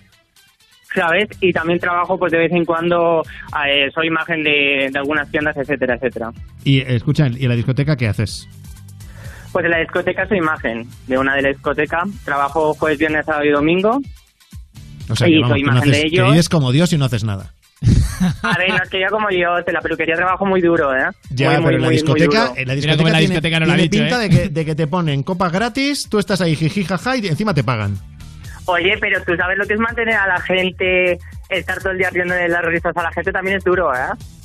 [0.94, 1.28] ¿sabes?
[1.40, 3.22] Y también trabajo, pues de vez en cuando,
[3.68, 6.32] eh, soy imagen de, de algunas tiendas, etcétera, etcétera.
[6.64, 8.48] Y eh, escucha, ¿y en la discoteca qué haces?
[9.52, 13.46] Pues en la discoteca soy imagen de una de la discoteca, trabajo jueves, viernes, sábado
[13.46, 14.00] y domingo.
[15.10, 16.32] O sea, Y que, vamos, soy que no imagen haces- de que ellos.
[16.32, 17.54] vives como Dios y no haces nada.
[18.44, 21.10] A ver, no es que yo como yo, en la peluquería trabajo muy duro, ¿eh?
[21.32, 24.30] Ya, muy, pero muy, en la discoteca, muy en la discoteca, tiene, tiene pinta de,
[24.30, 27.64] que, de que te ponen copas gratis, tú estás ahí jiji jaja y encima te
[27.64, 27.98] pagan.
[28.66, 31.18] Oye, pero tú sabes lo que es mantener a la gente,
[31.50, 33.98] estar todo el día riéndole las risas a la gente también es duro, ¿eh?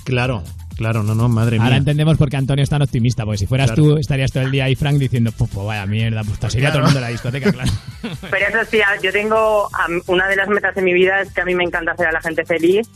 [0.05, 0.43] Claro,
[0.77, 1.79] claro, no, no, madre Ahora mía.
[1.79, 3.83] entendemos por qué Antonio es tan optimista, porque si fueras Claro.
[3.83, 6.79] tú estarías todo el día ahí, Frank, diciendo, pues, vaya mierda, pues te sería todo
[6.79, 7.71] el mundo en la discoteca, claro.
[8.31, 9.69] Pero eso sí, yo tengo
[10.07, 12.13] una de las metas en mi vida es que a mí me encanta hacer a
[12.13, 12.89] la gente feliz,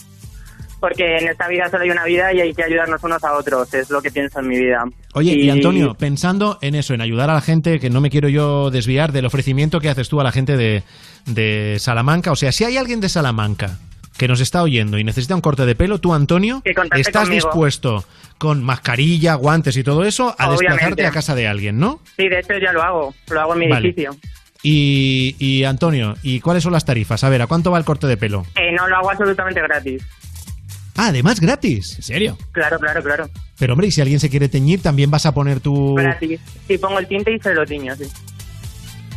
[0.80, 3.72] porque en esta vida solo hay una vida y hay que ayudarnos unos a otros,
[3.74, 4.82] es lo que pienso en mi vida.
[5.14, 8.28] Oye, y Antonio, pensando en eso, en ayudar a la gente, que no me quiero
[8.28, 10.82] yo desviar del ofrecimiento que haces tú a la gente de,
[11.26, 13.78] de Salamanca, o sea, si hay alguien de Salamanca
[14.16, 16.62] que nos está oyendo y necesita un corte de pelo, tú, Antonio,
[16.96, 17.46] estás conmigo.
[17.48, 18.04] dispuesto
[18.38, 20.64] con mascarilla, guantes y todo eso a Obviamente.
[20.64, 22.00] desplazarte a casa de alguien, ¿no?
[22.16, 23.88] Sí, de hecho ya lo hago, lo hago en mi Vale.
[23.88, 24.10] edificio.
[24.62, 27.24] Y, y Antonio, ¿y cuáles son las tarifas?
[27.24, 28.44] A ver, ¿a cuánto va el corte de pelo?
[28.56, 30.02] Eh, no lo hago absolutamente gratis.
[31.00, 31.96] Ah, además gratis.
[31.96, 32.38] ¿En serio?
[32.52, 33.30] Claro, claro, claro.
[33.58, 35.94] Pero hombre, y si alguien se quiere teñir, también vas a poner tu...
[35.94, 36.38] Gratis.
[36.68, 38.04] Y pongo el tinte y se lo tiño, sí.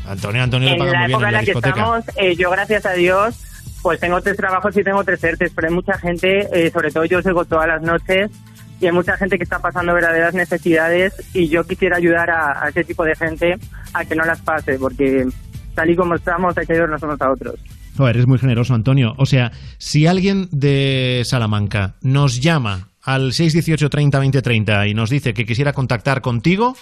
[0.07, 1.75] Antonio, Antonio le en paga la muy bien época en la la que discoteca.
[1.75, 3.36] estamos, eh, yo gracias a Dios,
[3.81, 7.03] pues tengo tres trabajos y tengo tres ERTES, pero hay mucha gente, eh, sobre todo
[7.03, 8.31] yo sigo todas las noches,
[8.79, 12.69] y hay mucha gente que está pasando verdaderas necesidades y yo quisiera ayudar a, a
[12.69, 13.57] ese tipo de gente
[13.93, 15.27] a que no las pase, porque
[15.75, 17.55] tal y como estamos hay que ayudarnos unos a otros.
[17.97, 19.13] Joder, eres muy generoso, Antonio.
[19.17, 25.09] O sea, si alguien de Salamanca nos llama al 618 30 20 30 y nos
[25.09, 26.75] dice que quisiera contactar contigo,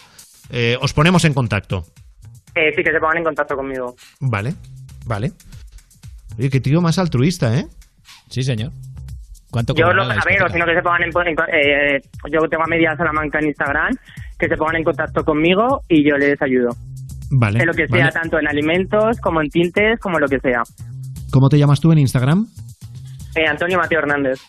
[0.50, 1.86] eh, os ponemos en contacto.
[2.56, 3.96] Eh, sí, que se pongan en contacto conmigo.
[4.20, 4.54] Vale,
[5.06, 5.32] vale.
[6.38, 7.66] Oye, qué tío más altruista, ¿eh?
[8.30, 8.72] Sí, señor.
[9.50, 10.54] ¿Cuánto Yo, lo, la a ver, o discoteca?
[10.54, 12.02] si no que se pongan en, en- eh,
[12.32, 13.92] yo tengo a media Salamanca en Instagram,
[14.40, 16.70] que se pongan en contacto conmigo y yo les ayudo.
[17.34, 17.60] Vale.
[17.62, 18.12] en lo que sea, vale.
[18.12, 20.64] tanto en alimentos como en tintes, como lo que sea.
[21.32, 22.48] ¿Cómo te llamas tú en Instagram?
[23.36, 24.40] Eh, Antonio Mateo Hernández.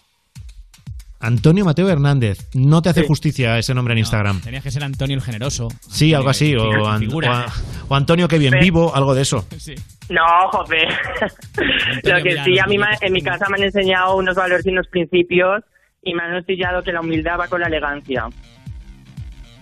[1.21, 2.49] Antonio Mateo Hernández.
[2.55, 4.41] No te hace justicia ese nombre en Instagram.
[4.41, 5.69] Tenías que ser Antonio el generoso.
[5.89, 6.57] Sí, algo así.
[6.57, 7.31] O, Figura- an- figura.
[7.31, 7.53] o a-
[7.91, 8.59] o Antonio que bien Sí.
[8.59, 9.47] vivo, algo de eso.
[9.59, 9.75] Sí.
[10.11, 10.21] No,
[10.51, 10.79] jope.
[12.03, 14.89] lo que sí, a mí en mi casa me han enseñado unos valores y unos
[14.89, 15.63] principios
[16.03, 18.25] y me han enseñado que la humildad va con la elegancia.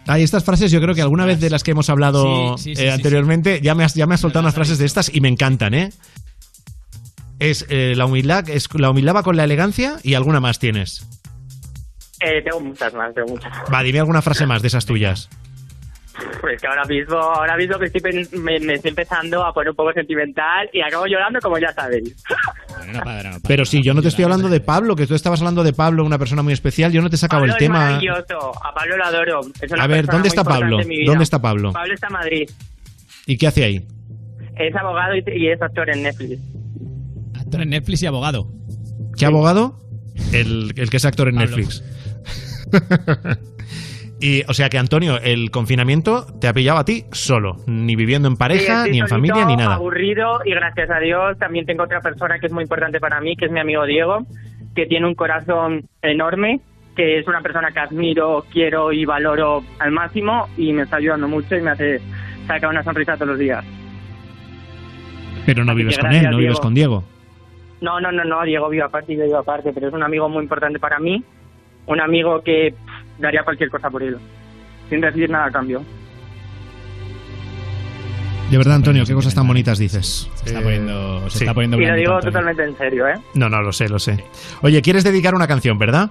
[0.07, 2.75] Hay estas frases, yo creo que alguna vez de las que hemos hablado Sí, sí,
[2.77, 5.15] sí, eh, sí, anteriormente, ya me has, ya me has soltado unas frases de estas
[5.15, 5.91] y me encantan, ¿eh?
[7.41, 11.07] Es eh, la humildad, es la humildad va con la elegancia y alguna más tienes.
[12.21, 13.51] Eh, tengo muchas más, tengo muchas.
[13.73, 15.29] Va, dime alguna frase más de esas tuyas.
[16.43, 19.77] Pues que ahora mismo, ahora mismo que estoy me, me estoy empezando a poner un
[19.77, 22.15] poco sentimental y acabo llorando como ya sabéis.
[23.49, 26.05] Pero sí, yo no te estoy hablando de Pablo, que tú estabas hablando de Pablo,
[26.05, 27.79] una persona muy especial, yo no te he sacado Pablo el tema.
[27.79, 29.41] Es maravilloso, a Pablo lo adoro.
[29.63, 30.79] Es una A ver, ¿dónde está Pablo?
[31.07, 31.73] ¿Dónde está Pablo?
[31.73, 32.51] Pablo está en Madrid.
[33.27, 33.87] ¿Y qué hace ahí?
[34.57, 36.39] Es abogado y, y es actor en Netflix.
[37.51, 38.47] Actor en Netflix y abogado.
[39.19, 39.75] ¿Qué abogado?
[40.33, 41.57] El, el que es actor en Pablo.
[41.57, 41.83] Netflix.
[44.21, 48.29] y, o sea que, Antonio, el confinamiento te ha pillado a ti solo, ni viviendo
[48.29, 49.75] en pareja, Sí, ni en familia, ni nada.
[49.75, 53.35] aburrido y gracias a Dios también tengo otra persona que es muy importante para mí,
[53.35, 54.25] que es mi amigo Diego,
[54.77, 56.61] que tiene un corazón enorme,
[56.95, 61.27] que es una persona que admiro, quiero y valoro al máximo y me está ayudando
[61.27, 62.01] mucho y me hace
[62.47, 63.65] sacar una sonrisa todos los días.
[65.47, 67.05] Pero no Así vives con gracias, él, no vives con Diego.
[67.81, 70.29] No, no, no, no, Diego vive aparte y yo vivo aparte, pero es un amigo
[70.29, 71.23] muy importante para mí,
[71.87, 74.19] un amigo que pff, daría cualquier cosa por él,
[74.89, 75.83] sin decir nada a cambio.
[78.51, 80.29] De verdad, Antonio, qué cosas tan bonitas dices.
[80.35, 81.45] Se está Eh, poniendo, se sí.
[81.45, 82.33] está poniendo Y lo digo Antonio.
[82.33, 83.15] totalmente en serio, ¿eh?
[83.35, 84.25] No, no, lo sé, lo sé.
[84.63, 86.11] Oye, ¿quieres dedicar una canción, verdad?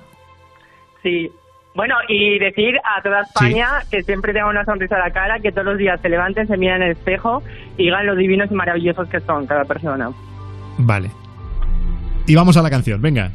[1.04, 1.30] Sí.
[1.76, 5.52] Bueno, y decir a toda España que siempre tengan una sonrisa a la cara, que
[5.52, 7.44] todos los días se levanten, se miren en el espejo
[7.78, 10.10] y digan lo divinos y maravillosos que son cada persona.
[10.78, 11.12] Vale.
[12.30, 13.32] Y vamos a la canción, venga.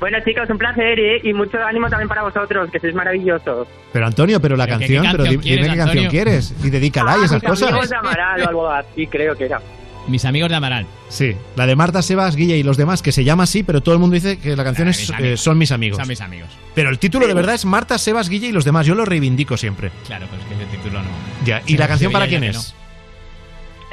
[0.00, 1.20] Bueno, chicos, un placer ¿eh?
[1.22, 3.68] y mucho ánimo también para vosotros, que sois maravillosos.
[3.92, 6.70] Pero Antonio, pero la ¿Pero canción, qué pero canción dime quieres, qué canción quieres y
[6.70, 7.90] dedícala y esas Mis amigos cosas.
[7.90, 9.60] de Amaral o algo así, creo que era.
[10.08, 10.86] Mis amigos de Amaral.
[11.08, 13.94] Sí, la de Marta, Sebas, Guilla y los demás, que se llama así, pero todo
[13.94, 15.40] el mundo dice que la canción es mis eh, amigos.
[15.40, 15.98] Son mis amigos.
[15.98, 16.50] Son mis amigos.
[16.74, 18.86] Pero el título de verdad es Marta, Sebas, Guilla y los demás.
[18.86, 19.90] Yo lo reivindico siempre.
[20.06, 21.08] Claro, pues que ese título no.
[21.46, 22.74] Ya, ¿y Sí, la canción para quién es?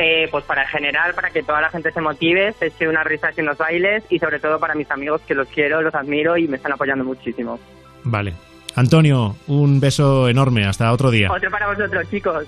[0.04, 3.06] Eh, pues para en general, para que toda la gente se motive, se eche unas
[3.06, 6.38] risas y unos bailes y sobre todo para mis amigos que los quiero, los admiro
[6.38, 7.60] y me están apoyando muchísimo.
[8.04, 8.34] Vale.
[8.76, 10.66] Antonio, un beso enorme.
[10.66, 11.32] Hasta otro día.
[11.32, 12.46] Otro para vosotros, chicos.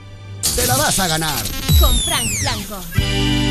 [0.56, 1.44] Te la vas a ganar.
[1.80, 3.43] Con Frank Blanco.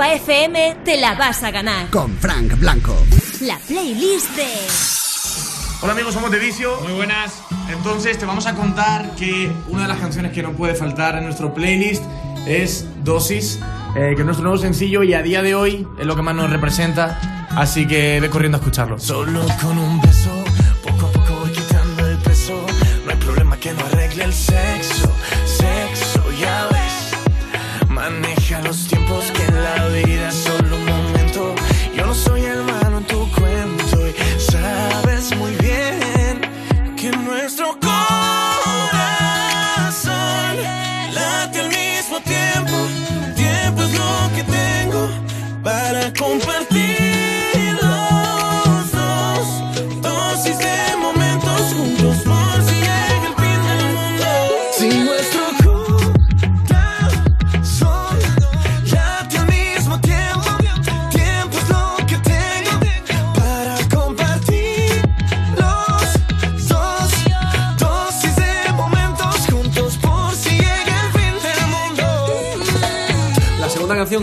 [0.00, 1.90] Europa FM te la vas a ganar.
[1.90, 2.96] Con Frank Blanco.
[3.42, 4.46] La playlist de
[5.82, 6.80] Hola amigos, somos de Vicio.
[6.80, 7.42] Muy buenas.
[7.68, 11.24] Entonces te vamos a contar que una de las canciones que no puede faltar en
[11.24, 12.02] nuestro playlist
[12.46, 13.58] es Dosis,
[13.94, 16.34] eh, que es nuestro nuevo sencillo y a día de hoy es lo que más
[16.34, 17.48] nos representa.
[17.50, 18.98] Así que ve corriendo a escucharlo.
[18.98, 20.30] Solo con un beso,
[20.82, 22.54] poco a poco voy quitando el peso.
[23.04, 24.94] No hay problema que no arregle el sexo.
[24.94, 25.14] Sexo,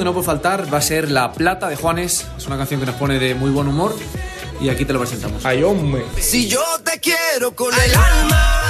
[0.08, 2.26] no puede faltar va a ser La Plata de Juanes.
[2.38, 3.94] Es una canción que nos pone de muy buen humor
[4.62, 5.46] y aquí te lo presentamos.
[5.46, 6.06] Ay, hombre.
[6.18, 8.62] Si yo te quiero con el alma,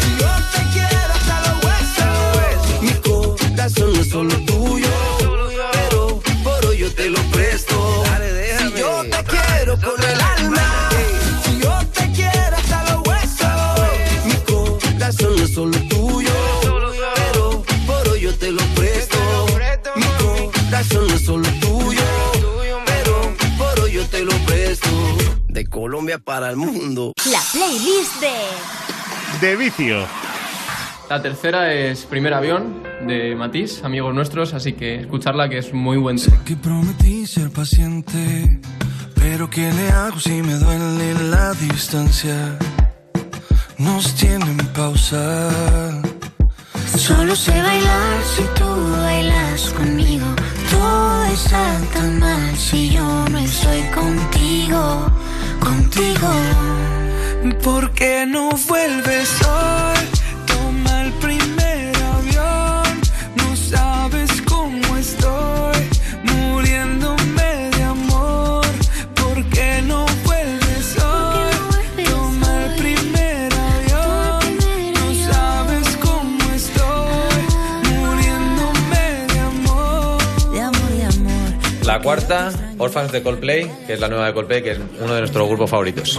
[0.00, 4.49] si yo te quiero hasta los huesos, mi corazón no es solo
[26.10, 27.12] Colombia para el mundo.
[27.30, 29.46] La playlist de...
[29.46, 30.06] De vicio.
[31.08, 35.98] La tercera es Primer Avión de Matisse, amigos nuestros, así que escucharla que es muy
[35.98, 38.60] buen Que prometí ser paciente,
[39.14, 42.58] pero ¿qué le hago si me duele la distancia?
[43.78, 45.50] Nos tienen pausa.
[46.96, 50.26] Solo sé bailar si tú bailas conmigo.
[50.70, 55.06] Todo está tan mal si yo no estoy contigo,
[55.60, 56.28] contigo.
[57.62, 59.98] ¿Por qué no vuelves hoy?
[60.46, 63.00] Toma el primer avión.
[63.36, 65.76] No sabes cómo estoy,
[66.22, 68.66] muriéndome de amor.
[69.14, 72.04] ¿Por qué no vuelves hoy?
[72.04, 74.40] Toma el primer avión.
[74.94, 77.42] No sabes cómo estoy,
[77.90, 80.52] muriéndome de amor.
[80.52, 81.84] De amor, de amor.
[81.84, 82.50] La cuarta,
[82.80, 85.68] Orphans de Coldplay, que es la nueva de Coldplay, que es uno de nuestros grupos
[85.68, 86.18] favoritos.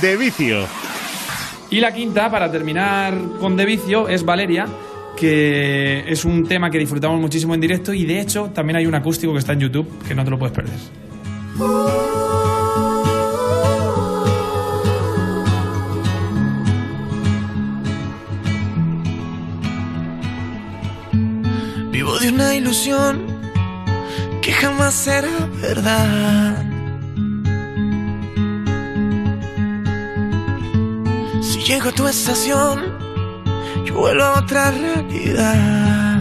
[0.00, 0.66] De vicio.
[1.70, 4.66] Y la quinta, para terminar con De Vicio, es Valeria,
[5.16, 8.94] que es un tema que disfrutamos muchísimo en directo y de hecho también hay un
[8.94, 10.78] acústico que está en YouTube que no te lo puedes perder.
[21.90, 23.26] Vivo de una ilusión
[24.40, 26.67] que jamás será verdad.
[31.68, 32.98] Llego a tu estación,
[33.84, 36.17] yo vuelvo a otra realidad.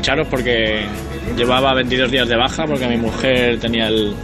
[0.00, 0.86] Escucharos porque
[1.36, 4.14] llevaba 22 días de baja porque mi mujer tenía el,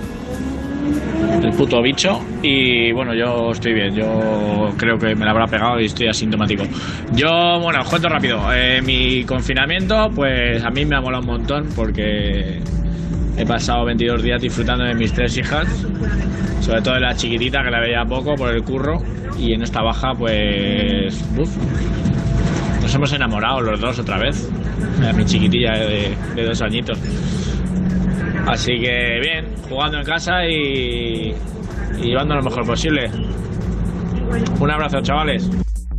[1.43, 2.19] el puto bicho.
[2.43, 6.65] Y bueno, yo estoy bien, yo creo que me la habrá pegado y estoy asintomático.
[7.13, 11.29] Yo, bueno, os cuento rápido, eh, mi confinamiento pues a mí me ha molado un
[11.29, 12.59] montón porque
[13.37, 15.69] he pasado 22 días disfrutando de mis tres hijas,
[16.63, 19.03] sobre todo de la chiquitita que la veía poco por el curro
[19.39, 21.55] y en esta baja pues uf,
[22.81, 24.49] nos hemos enamorado los dos otra vez,
[25.09, 26.99] a mi chiquitilla de, dos añitos.
[28.47, 31.35] Así que bien, jugando en casa y,
[31.99, 33.11] y llevando lo mejor posible.
[34.61, 35.49] Un abrazo, chavales.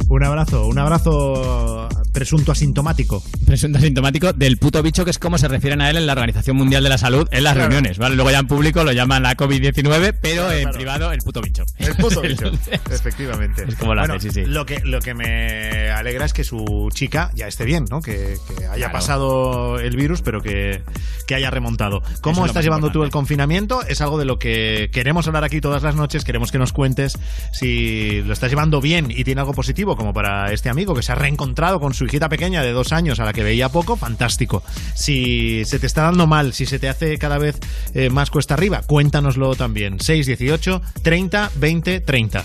[0.09, 1.86] Un abrazo, un abrazo
[2.17, 3.23] presunto asintomático.
[3.45, 6.57] Presunto asintomático del puto bicho, que es como se refieren a él en la Organización
[6.57, 7.69] Mundial de la Salud en las Claro.
[7.69, 8.15] reuniones, ¿vale?
[8.15, 11.63] Luego ya en público lo llaman la COVID-19, pero en privado el puto bicho.
[11.77, 12.51] El puto bicho,
[12.91, 13.65] efectivamente.
[13.67, 14.45] Es como lo Bueno, hace, sí, sí.
[14.49, 18.01] Lo que, lo que me alegra es que su chica ya esté bien, ¿no?
[18.01, 18.93] Que, que haya Claro.
[18.93, 20.81] pasado el virus, pero que,
[21.27, 22.01] que haya remontado.
[22.21, 23.83] ¿Cómo estás llevando tú el confinamiento?
[23.85, 26.23] Es algo de lo que queremos hablar aquí todas las noches.
[26.23, 27.17] Queremos que nos cuentes
[27.53, 31.11] si lo estás llevando bien y tiene algo positivo, como para este amigo que se
[31.11, 34.63] ha reencontrado con su hijita pequeña de dos años a la que veía poco, fantástico.
[34.95, 37.59] Si se te está dando mal, si se te hace cada vez
[37.93, 39.99] eh, más cuesta arriba, cuéntanoslo también.
[39.99, 42.43] 618 30 20 30.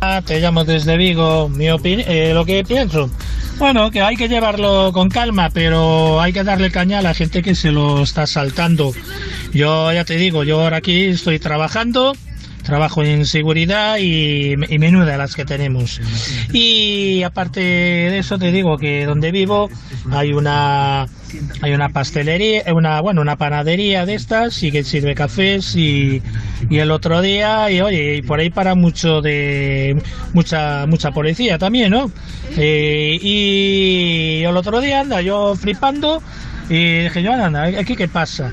[0.00, 1.48] Ah, Te llamo desde Vigo.
[1.48, 3.10] Mi eh, lo que pienso,
[3.58, 7.42] bueno, que hay que llevarlo con calma, pero hay que darle caña a la gente
[7.42, 8.92] que se lo está saltando.
[9.52, 12.14] Yo ya te digo, yo ahora aquí estoy trabajando,
[12.68, 16.02] trabajo en seguridad y, y menuda las que tenemos.
[16.52, 19.70] Y aparte de eso te digo que donde vivo
[20.10, 21.06] hay una
[21.62, 26.22] hay una pastelería, eh, una bueno, una panadería de estas y que sirve cafés y,
[26.68, 29.96] y el otro día y oye, y por ahí para mucho de
[30.34, 32.10] mucha mucha policía también, ¿no?
[32.54, 36.22] Eh, y el otro día anda yo flipando
[36.68, 38.52] y dije yo anda, aquí qué pasa.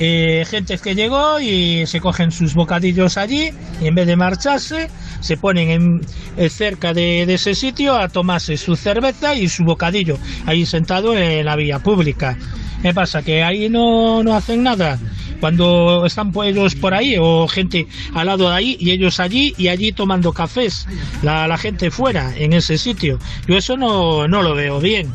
[0.00, 3.50] Eh, gente que llegó y se cogen sus bocadillos allí
[3.80, 4.90] y en vez de marcharse
[5.20, 6.00] se ponen en,
[6.36, 11.16] eh, cerca de, de ese sitio a tomarse su cerveza y su bocadillo ahí sentado
[11.16, 12.36] en la vía pública.
[12.82, 13.22] ¿Qué pasa?
[13.22, 14.98] Que ahí no, no hacen nada.
[15.40, 19.68] Cuando están ellos por ahí o gente al lado de ahí y ellos allí y
[19.68, 20.86] allí tomando cafés,
[21.22, 23.18] la, la gente fuera en ese sitio.
[23.46, 25.14] Yo eso no, no lo veo bien.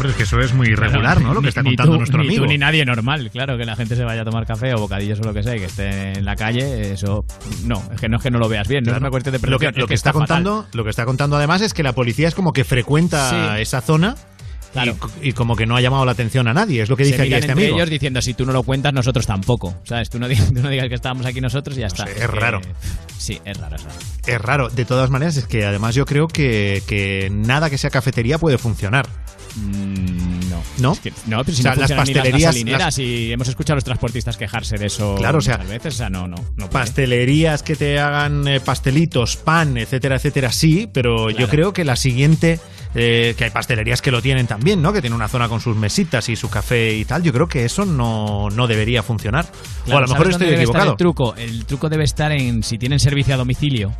[0.00, 1.34] Hombre, es que eso es muy irregular, ¿no?
[1.34, 2.44] Lo que está contando tú- nuestro ni amigo.
[2.44, 5.20] tú ni nadie normal, claro, que la gente se vaya a tomar café o bocadillos
[5.20, 7.26] o lo que sea y que esté en la calle, eso
[7.66, 9.46] no, es que no es que no lo veas bien, no es una cuestión de
[9.46, 10.26] lo que, lo es que está, fatal.
[10.42, 13.60] contando, lo que está contando además es que la policía es como que frecuenta Sí.
[13.62, 14.14] esa zona
[15.22, 16.82] y, y como que no ha llamado la atención a nadie.
[16.82, 17.76] Es lo que Se dice aquí miran este entre amigo.
[17.78, 20.10] ellos diciendo si tú no lo cuentas nosotros tampoco, ¿sabes?
[20.10, 22.04] Tú no, tú no digas que estábamos aquí nosotros y ya está.
[22.04, 22.60] es raro.
[23.18, 23.96] Sí, es raro, es raro.
[24.26, 24.68] Es raro.
[24.70, 28.58] De todas maneras, es que además yo creo que, que nada que sea cafetería puede
[28.58, 29.06] funcionar.
[30.78, 30.88] No.
[30.88, 30.92] ¿No?
[30.92, 33.48] Es que- no, pero si O sea, no las pastelerías- las gasolineras las- y hemos
[33.48, 36.26] escuchado a los transportistas quejarse de eso Claro, o sea, muchas veces, o sea, no,
[36.26, 36.36] no.
[36.56, 36.70] no.
[36.70, 41.96] Pastelerías que te hagan eh, pastelitos, pan, etcétera, etcétera, sí, pero yo creo que la
[41.96, 42.58] siguiente,
[42.94, 44.92] eh, que hay pastelerías que lo tienen también, ¿no?
[44.92, 47.64] Que tienen una zona con sus mesitas y su café y tal, yo creo que
[47.64, 49.46] eso no, no debería funcionar.
[49.86, 50.90] o a lo mejor ¿sabes dónde estoy equivocado.
[50.92, 53.92] El truco, el truco debe estar en si tienen servicio a domicilio.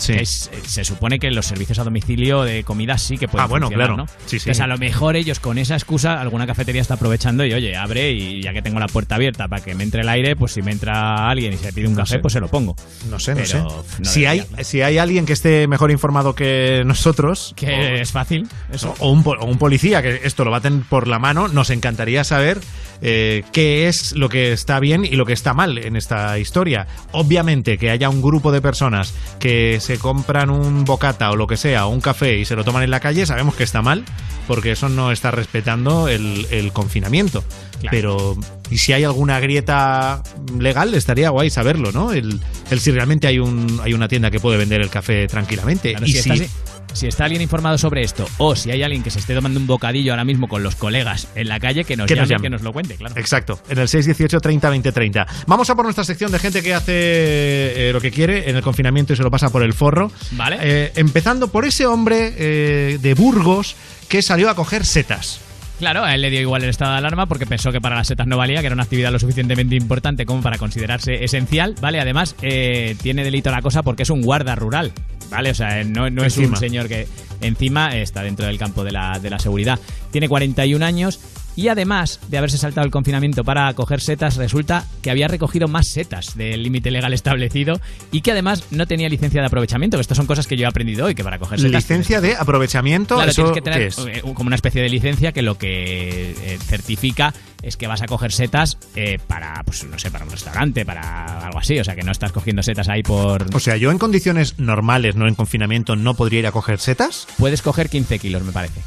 [0.00, 0.14] Sí.
[0.14, 3.68] Es- se supone que los servicios a domicilio de comida sí que pueden Ah, bueno,
[3.70, 3.96] claro.
[3.96, 4.06] ¿no?
[4.06, 4.36] Sí, sí.
[4.38, 8.10] Entonces, a lo mejor ellos con esa excusa, alguna cafetería está aprovechando y, oye, abre
[8.12, 10.62] y ya que tengo la puerta abierta para que me entre el aire, pues si
[10.62, 12.18] me entra alguien y se pide un café, sé.
[12.20, 12.74] pues se lo pongo.
[13.10, 13.58] No sé, no sé.
[13.58, 13.70] no
[14.02, 14.64] si, debería, hay, claro.
[14.64, 17.52] si hay alguien que esté mejor informado que nosotros.
[17.54, 18.94] Que o- es fácil, eso.
[19.00, 21.48] O un, po- o un policía que esto lo va a tener por la mano,
[21.48, 22.58] nos encantaría saber
[23.02, 26.86] eh, qué es lo que está bien y lo que está mal en esta historia.
[27.12, 31.56] Obviamente que haya un grupo de personas que se compran un bocata o lo que
[31.56, 34.04] sea, o un café y se lo toman en la calle, sabemos que está mal,
[34.46, 37.44] porque eso no está respetando el, el confinamiento.
[37.90, 38.36] Pero,
[38.70, 40.22] y si hay alguna grieta
[40.58, 42.12] legal, estaría guay saberlo, ¿no?
[42.12, 42.40] El,
[42.70, 45.92] el si realmente hay, un, hay una tienda que puede vender el café tranquilamente.
[45.92, 46.46] Claro, y si, si, está,
[46.92, 49.66] si está alguien informado sobre esto, o si hay alguien que se esté tomando un
[49.66, 52.42] bocadillo ahora mismo con los colegas en la calle, que nos, Que nos llame, llame.
[52.42, 53.14] que nos lo cuente, claro.
[53.16, 55.26] Exacto, en el 618 30 20 30.
[55.46, 58.62] Vamos a por nuestra sección de gente que hace eh, lo que quiere en el
[58.62, 60.10] confinamiento y se lo pasa por el forro.
[60.32, 60.58] Vale.
[60.60, 63.76] Eh, empezando por ese hombre eh, de Burgos
[64.08, 65.40] que salió a coger setas.
[65.78, 68.06] Claro, a él le dio igual el estado de alarma porque pensó que para las
[68.06, 71.98] setas no valía, que era una actividad lo suficientemente importante como para considerarse esencial, ¿vale?
[72.00, 74.92] Además, eh, tiene delito la cosa porque es un guarda rural,
[75.30, 75.50] ¿vale?
[75.50, 77.06] O sea, no, no es un señor que
[77.40, 79.78] encima está dentro del campo de la, de la seguridad.
[80.10, 81.20] Tiene 41 años
[81.56, 85.88] Y además de haberse saltado el confinamiento para coger setas, resulta que había recogido más
[85.88, 87.80] setas del límite legal establecido
[88.12, 91.06] y que además no tenía licencia de aprovechamiento, estas son cosas que yo he aprendido
[91.06, 91.82] hoy, que para coger setas...
[91.82, 93.98] Licencia de aprovechamiento, Claro, ¿eso tienes que tener es?
[93.98, 98.06] eh, como una especie de licencia que lo que eh, certifica es que vas a
[98.06, 101.78] coger setas eh, para, pues no sé, para un restaurante, para algo así.
[101.78, 103.54] O sea, que no estás cogiendo setas ahí por...
[103.54, 107.26] O sea, yo en condiciones normales, no en confinamiento, no podría ir a coger setas.
[107.38, 108.80] Puedes coger 15 kilos, me parece.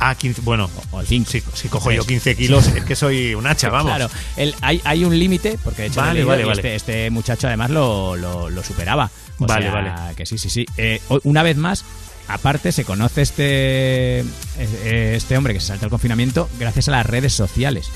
[0.00, 1.30] Ah, 15, bueno, o 5.
[1.30, 3.90] Si, si cojo yo 15 kilos, es que soy un hacha, vamos.
[3.94, 6.50] Claro, el- hay, hay un límite, porque de hecho Vale, vale.
[6.52, 9.10] Este, este muchacho además lo, lo- lo superaba.
[9.38, 10.14] O Vale, sea, vale.
[10.14, 10.66] Que sí, sí, sí.
[10.76, 11.84] Eh, una vez más,
[12.28, 17.06] aparte se conoce este, eh, este hombre que se salta el confinamiento gracias a las
[17.06, 17.88] redes sociales.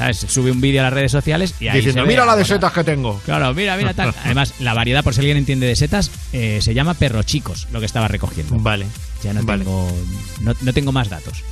[0.00, 0.16] ¿Sabes?
[0.16, 2.46] Sube un vídeo a las redes sociales y ahí Diciendo, se ve mira la de
[2.46, 3.20] setas que tengo.
[3.26, 4.14] Claro, mira, mira tal.
[4.24, 7.80] Además, la variedad, por si alguien entiende de setas, eh, se llama perro chicos, lo
[7.80, 8.56] que estaba recogiendo.
[8.58, 8.86] Vale.
[9.22, 9.62] Ya no Vale.
[9.62, 9.92] tengo.
[10.40, 11.44] No, no tengo más datos.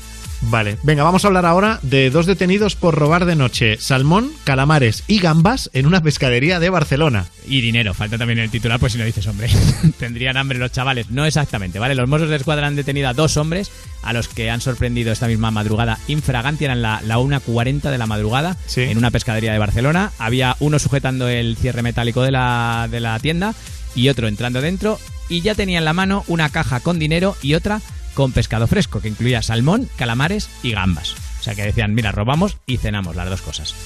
[0.42, 5.02] Vale, venga, vamos a hablar ahora de dos detenidos por robar de noche salmón, calamares
[5.08, 7.26] y gambas en una pescadería de Barcelona.
[7.46, 9.50] Y dinero, falta también el titular, pues si no dices, hombre,
[9.98, 11.10] tendrían hambre los chavales.
[11.10, 11.94] No exactamente, ¿vale?
[11.94, 13.70] Los Mossos de Escuadra han detenido a dos hombres
[14.02, 18.06] a los que han sorprendido esta misma madrugada infraganti, eran la, la 1.40 de la
[18.06, 20.12] madrugada, en una pescadería de Barcelona.
[20.18, 23.54] Había uno sujetando el cierre metálico de la, de la tienda
[23.94, 27.54] y otro entrando dentro y ya tenía en la mano una caja con dinero y
[27.54, 27.80] otra
[28.18, 31.14] con pescado fresco, que incluía salmón, calamares y gambas.
[31.38, 33.76] O sea que decían, mira, robamos y cenamos las dos cosas.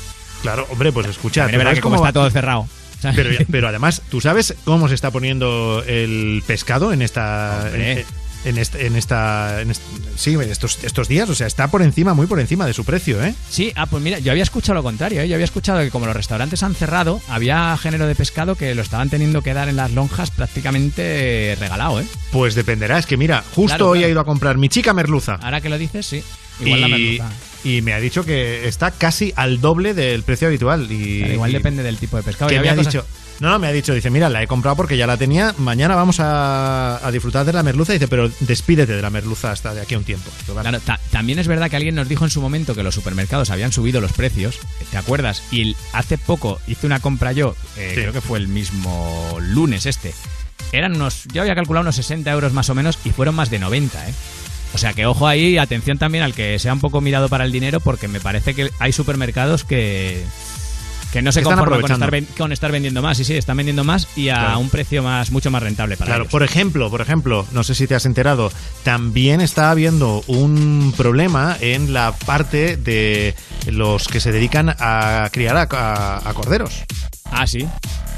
[0.41, 1.45] Claro, hombre, pues escucha.
[1.45, 2.67] Es verdad que como está todo cerrado.
[3.15, 7.69] Pero, pero además, ¿tú sabes cómo se está poniendo el pescado en esta.
[7.75, 8.07] En,
[8.45, 8.79] en esta.
[8.81, 9.73] En esta en
[10.17, 11.29] sí, estos, estos días?
[11.31, 13.35] O sea, está por encima, muy por encima de su precio, ¿eh?
[13.49, 15.29] Sí, ah, pues mira, yo había escuchado lo contrario, ¿eh?
[15.29, 18.83] yo había escuchado que como los restaurantes han cerrado, había género de pescado que lo
[18.83, 22.07] estaban teniendo que dar en las lonjas prácticamente regalado, ¿eh?
[22.31, 22.99] Pues dependerá.
[22.99, 24.09] Es que mira, justo Claro, hoy claro.
[24.09, 25.35] ha ido a comprar mi chica merluza.
[25.43, 26.23] Ahora que lo dices, sí.
[26.61, 27.31] Igual la y, merluza.
[27.65, 30.87] y me ha dicho que está casi al doble del precio habitual.
[30.91, 32.49] Y, Claro, igual y- depende del tipo de pescado.
[32.49, 33.07] que Y me había ha cosas- dicho.
[33.41, 35.53] No, no, me ha dicho, dice, mira, la he comprado porque ya la tenía.
[35.59, 37.93] Mañana vamos a, a disfrutar de la merluza.
[37.93, 40.31] Dice, pero despídete de la merluza hasta de aquí a un tiempo.
[40.43, 40.69] Digo, vale.
[40.69, 43.51] Claro, ta- también es verdad que alguien nos dijo en su momento que los supermercados
[43.51, 44.59] habían subido los precios,
[44.91, 45.43] ¿te acuerdas?
[45.51, 50.15] Y hace poco hice una compra yo, eh, creo que fue el mismo lunes este.
[50.71, 53.59] Eran unos, yo había calculado unos 60 euros más o menos y fueron más de
[53.59, 54.15] 90, ¿eh?
[54.75, 57.53] O sea que ojo ahí, atención también al que sea un poco mirado para el
[57.53, 60.23] dinero porque me parece que hay supermercados que...
[61.13, 63.85] Que no se Están conforman con estar, con estar vendiendo más, sí, sí, están vendiendo
[63.85, 64.59] más y a Claro.
[64.61, 66.33] un precio más mucho más rentable para Claro, ellos.
[66.33, 68.51] por ejemplo, por ejemplo, no sé si te has enterado,
[68.83, 73.35] también está habiendo un problema en la parte de
[73.67, 76.83] los que se dedican a criar a, a- a corderos.
[77.31, 77.67] Ah, sí.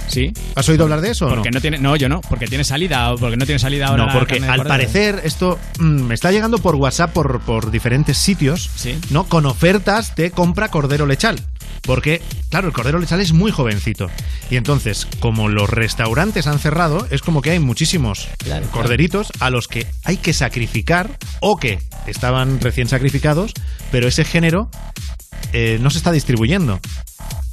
[0.06, 0.32] Sí.
[0.54, 1.28] ¿Has oído hablar de eso?
[1.28, 4.06] Porque no tiene, no, yo no, porque tiene salida o porque no tiene salida ahora.
[4.06, 4.68] No, porque al cordero.
[4.68, 8.70] parecer esto mm, me está llegando por WhatsApp por, por diferentes sitios,
[9.10, 9.24] ¿no?
[9.24, 11.40] Con ofertas de compra cordero lechal.
[11.84, 14.10] Porque, claro, el cordero lechal es muy jovencito.
[14.50, 19.50] Y entonces, como los restaurantes han cerrado, es como que hay muchísimos Claro, corderitos a
[19.50, 23.52] los que hay que sacrificar o que estaban recién sacrificados,
[23.90, 24.70] pero ese género
[25.52, 26.80] eh, no se está distribuyendo.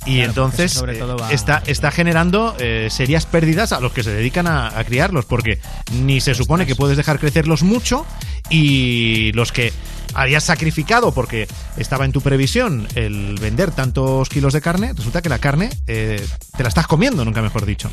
[0.06, 3.92] Y Claro, entonces sobre eh, todo va- está, está generando eh, serias pérdidas a los
[3.92, 5.60] que se dedican a, a criarlos, porque
[5.92, 8.06] ni se supone que puedes dejar crecerlos mucho
[8.50, 9.72] y los que
[10.14, 11.48] habías sacrificado porque
[11.78, 16.24] estaba en tu previsión el vender tantos kilos de carne, resulta que la carne eh,
[16.58, 17.90] te la estás comiendo, nunca mejor dicho.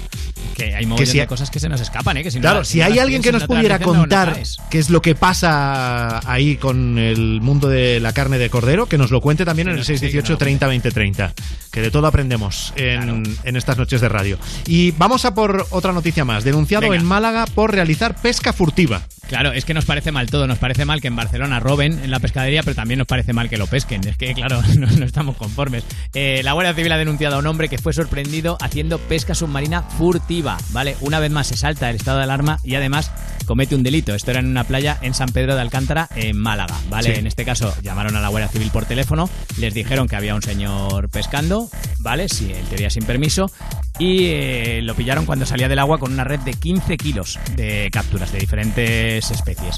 [0.54, 2.22] Que hay mogollón si de cosas que se nos escapan, ¿eh?
[2.22, 4.36] Que si Claro, si no hay alguien que nos pudiera no- contar
[4.70, 8.98] qué es lo que pasa ahí con el mundo de la carne de cordero, que
[8.98, 11.32] nos lo cuente también en el 618 30 20 30,
[11.70, 14.38] que de todo aprendemos en, en estas noches de radio.
[14.66, 16.96] Y vamos a por otra noticia más, denunciado Venga.
[16.96, 19.02] en Málaga por realizar pesca furtiva.
[19.28, 20.46] Claro, es que nos parece mal todo.
[20.46, 23.48] Nos parece mal que en Barcelona roben en la pescadería, pero también nos parece mal
[23.48, 24.06] que lo pesquen.
[24.06, 25.84] Es que, claro, no, no estamos conformes.
[26.14, 29.82] Eh, la Guardia Civil ha denunciado a un hombre que fue sorprendido haciendo pesca submarina
[29.82, 30.96] furtiva, ¿vale?
[31.00, 33.12] Una vez más se salta el estado de alarma y además
[33.46, 34.14] comete un delito.
[34.14, 37.14] Esto era en una playa en San Pedro de Alcántara, en Málaga, ¿vale?
[37.14, 37.20] Sí.
[37.20, 39.28] En este caso llamaron a la Guardia Civil por teléfono,
[39.58, 41.68] les dijeron que había un señor pescando,
[42.00, 42.28] ¿vale?
[42.28, 43.50] Sí, en teoría sin permiso.
[43.98, 47.88] Y eh, lo pillaron cuando salía del agua con una red de 15 kilos de
[47.92, 49.76] capturas de diferentes especies.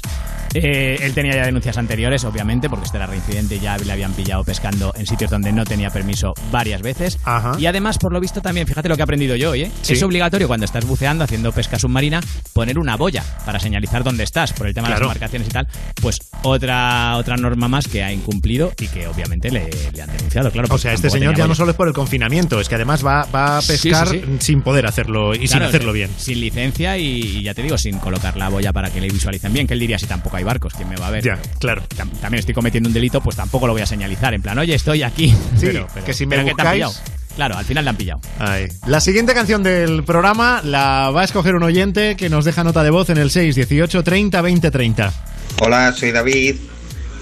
[0.53, 4.43] Eh, él tenía ya denuncias anteriores, obviamente, porque este era reincidente ya le habían pillado
[4.43, 7.19] pescando en sitios donde no tenía permiso varias veces.
[7.57, 9.71] Y además, por lo visto, también, fíjate lo que he aprendido yo hoy, ¿eh?
[9.81, 9.93] Sí.
[9.93, 12.21] Es obligatorio cuando estás buceando, haciendo pesca submarina,
[12.53, 15.67] poner una boya para señalizar dónde estás, por el tema de las embarcaciones y tal.
[16.01, 20.51] Pues otra, otra norma más que ha incumplido y que obviamente le, le han denunciado,
[20.51, 20.67] claro.
[20.71, 23.25] O sea, este señor ya no solo es por el confinamiento, es que además va,
[23.33, 24.23] va a sí, pescar sí.
[24.39, 26.09] sin poder hacerlo y sin hacerlo bien.
[26.17, 29.53] Sin licencia y, y ya te digo, sin colocar la boya para que le visualicen
[29.53, 31.23] bien, que él diría si tampoco hay hay barcos, ¿quién me va a ver?
[31.23, 31.83] Ya, claro.
[31.95, 34.33] tam- también estoy cometiendo un delito, pues tampoco lo voy a señalizar.
[34.33, 35.29] En plan, oye, estoy aquí.
[35.57, 36.93] Sí, Pero- pero- que si me pero te han buscáis- pillado.
[37.35, 38.19] Claro, al final la han pillado.
[38.39, 38.67] Ahí.
[38.87, 42.83] La siguiente canción del programa la va a escoger un oyente que nos deja nota
[42.83, 45.13] de voz en el 618 30 20 30.
[45.61, 46.55] Hola, soy David.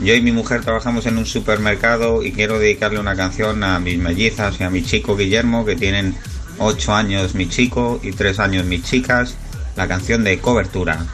[0.01, 3.99] Yo y mi mujer trabajamos en un supermercado y quiero dedicarle una canción a mis
[3.99, 6.15] mellizas y a mi chico Guillermo, que tienen
[6.57, 9.35] 8 años mi chico y 3 años mis chicas,
[9.75, 11.05] la canción de cobertura.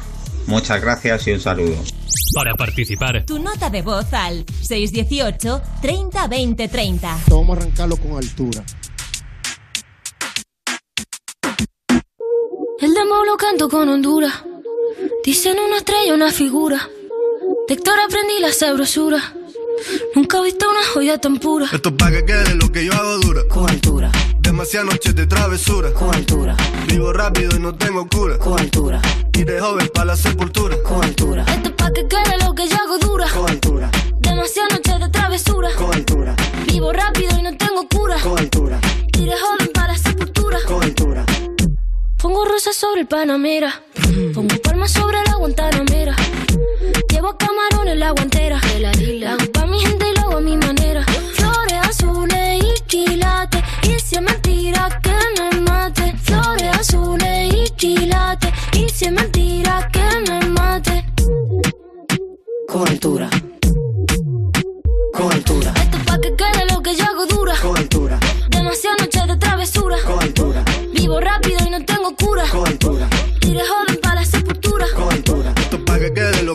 [0.47, 1.75] Muchas gracias y un saludo.
[2.33, 3.25] Para participar.
[3.25, 7.17] Tu nota de voz al 618 30 20 30.
[7.27, 8.63] Vamos a arrancarlo con altura.
[12.79, 14.43] El demo lo canto con Honduras.
[15.23, 16.89] Dicen una estrella, una figura.
[17.67, 19.33] De Héctor aprendí la sabrosura.
[20.15, 21.67] Nunca he visto una joya tan pura.
[21.71, 23.41] Esto es pa' que quede lo que yo hago dura.
[23.49, 24.11] Con altura.
[24.39, 25.91] Demasiadas noches de travesura.
[25.93, 26.55] Con altura.
[26.87, 28.37] Vivo rápido y no tengo cura.
[28.37, 29.01] Con altura.
[29.33, 30.75] Y de joven para la sepultura.
[30.83, 31.45] Con altura.
[31.47, 33.27] Esto es pa' que quede lo que yo hago dura.
[33.29, 33.91] Con altura.
[34.19, 35.69] Demasiadas noches de travesura.
[35.77, 36.35] Con altura.
[36.67, 38.17] Vivo rápido y no tengo cura.
[38.21, 38.79] Con altura.
[39.17, 40.59] Y de joven para la sepultura.
[40.67, 41.25] Con altura.
[42.17, 43.83] Pongo rosas sobre el Panamera.
[44.33, 46.15] Pongo palmas sobre la Guantanamera.
[47.25, 48.61] Llevo camarones en la guantera.
[48.79, 51.03] La hago pa' mi gente y lo hago a mi manera.
[51.33, 53.63] Flores azules y quilates.
[53.81, 56.15] Y si es mentira que me mate.
[56.21, 58.51] Flores azules y quilates.
[58.73, 61.03] Y si es mentira que me mate.
[62.67, 63.27] Con altura.
[65.11, 65.73] Con altura.
[65.81, 67.55] Esto es pa' que quede lo que yo hago dura.
[67.59, 68.19] Con altura.
[68.49, 69.97] Demasiadas noches de travesura.
[70.05, 70.63] Con altura.
[70.93, 72.43] Vivo rápido y no tengo cura.
[72.51, 73.07] Con altura.
[73.41, 74.04] De joven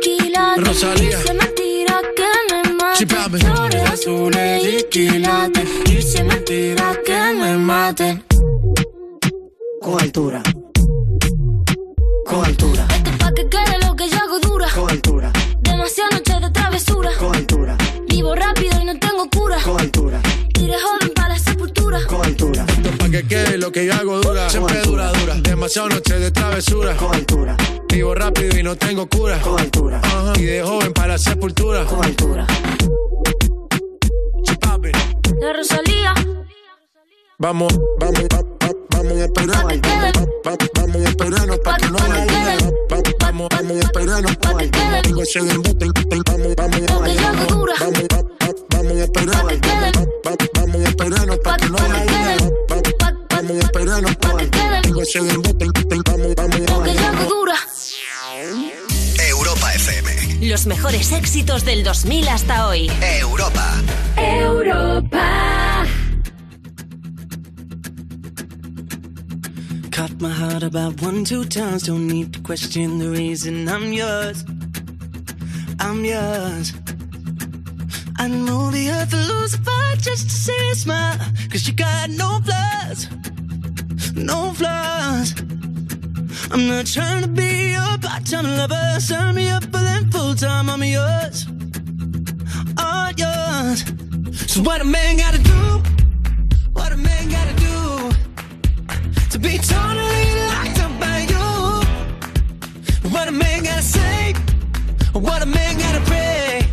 [0.00, 0.66] quilates.
[0.66, 1.18] Rosalía.
[1.18, 3.06] Es mentira que me mate.
[3.38, 5.68] Flores azules y quilates.
[5.86, 8.22] Es mentira que me mate.
[9.80, 10.42] Con altura.
[12.26, 12.86] Con altura.
[12.94, 14.68] Esto es pa' que quede lo que yo hago dura.
[14.74, 15.32] Con altura.
[15.60, 17.10] Demasiadas noches de travesura.
[17.18, 17.76] Con altura.
[18.08, 19.58] Vivo rápido y no tengo cura.
[19.62, 20.20] Con altura.
[20.70, 21.98] De joven para la sepultura.
[22.06, 22.64] Con altura.
[23.20, 24.48] Que quede lo que yo hago dura.
[24.48, 25.34] Siempre dura, dura.
[25.42, 26.96] Demasiadas noches de travesura.
[26.96, 27.54] Con altura.
[27.86, 29.38] Vivo rápido y no tengo cura.
[29.42, 30.00] Con altura.
[30.02, 30.32] Ajá.
[30.36, 31.84] Y de joven para la sepultura.
[31.84, 32.46] Con altura.
[35.38, 36.14] La Rosalía.
[37.38, 39.80] Vamos, vamos, va- va- vamos a esperarnos.
[39.82, 41.98] Va- va- Vamos a esperarnos para que no.
[41.98, 44.36] Va- Vamos, vamos a esperarnos.
[45.04, 45.86] Digo, se bote,
[46.26, 47.16] Vamos, vamos, vamos, vamos,
[47.80, 49.60] vamos, va- va- vamos a esperarnos.
[49.60, 52.69] Va- va- Vamos a esperarnos para que no va-
[53.50, 54.16] Vamos a esperarnos.
[54.84, 55.66] Digo, se den bote,
[56.06, 56.60] Vamos, vamos.
[59.28, 60.46] Europa FM.
[60.46, 62.88] Los mejores éxitos del 2000 hasta hoy.
[63.20, 63.82] Europa.
[64.16, 65.84] Europa.
[69.90, 71.88] Cut my heart about one, two times.
[71.88, 74.44] Don't need to question the reason I'm yours.
[75.80, 76.72] I'm yours.
[78.16, 81.18] I know the earth will lose a fight just to see you smile.
[81.50, 83.08] Cause you got no flaws.
[84.24, 85.34] No flaws.
[86.52, 89.00] I'm not trying to be your part-time lover.
[89.00, 90.68] Sign me up for them full-time.
[90.68, 91.46] I'm yours.
[92.78, 93.84] All yours.
[94.52, 95.60] So what a man gotta do?
[96.72, 97.70] What a man gotta do?
[99.30, 103.10] to be totally locked up by you.
[103.10, 104.32] What a man gotta say,
[105.12, 106.68] what a man gotta pray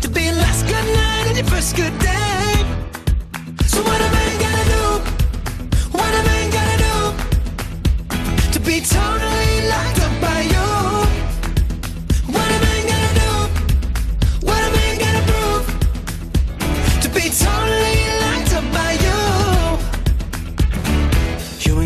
[0.00, 2.11] to be last good night and your first good day.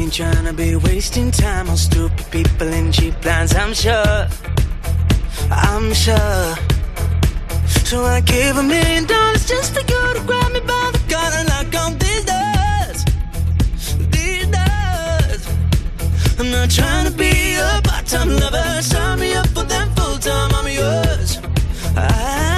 [0.06, 4.28] Ain't tryna be wasting time on stupid people and cheap plans, I'm sure.
[5.50, 6.54] I'm sure.
[7.84, 11.65] So I gave a million dollars just for you to grab me by the collar
[16.46, 18.80] I'm not trying to be a part-time lover.
[18.80, 20.52] Sign me up for them full-time.
[20.54, 21.40] I'm yours.
[21.96, 22.55] I'm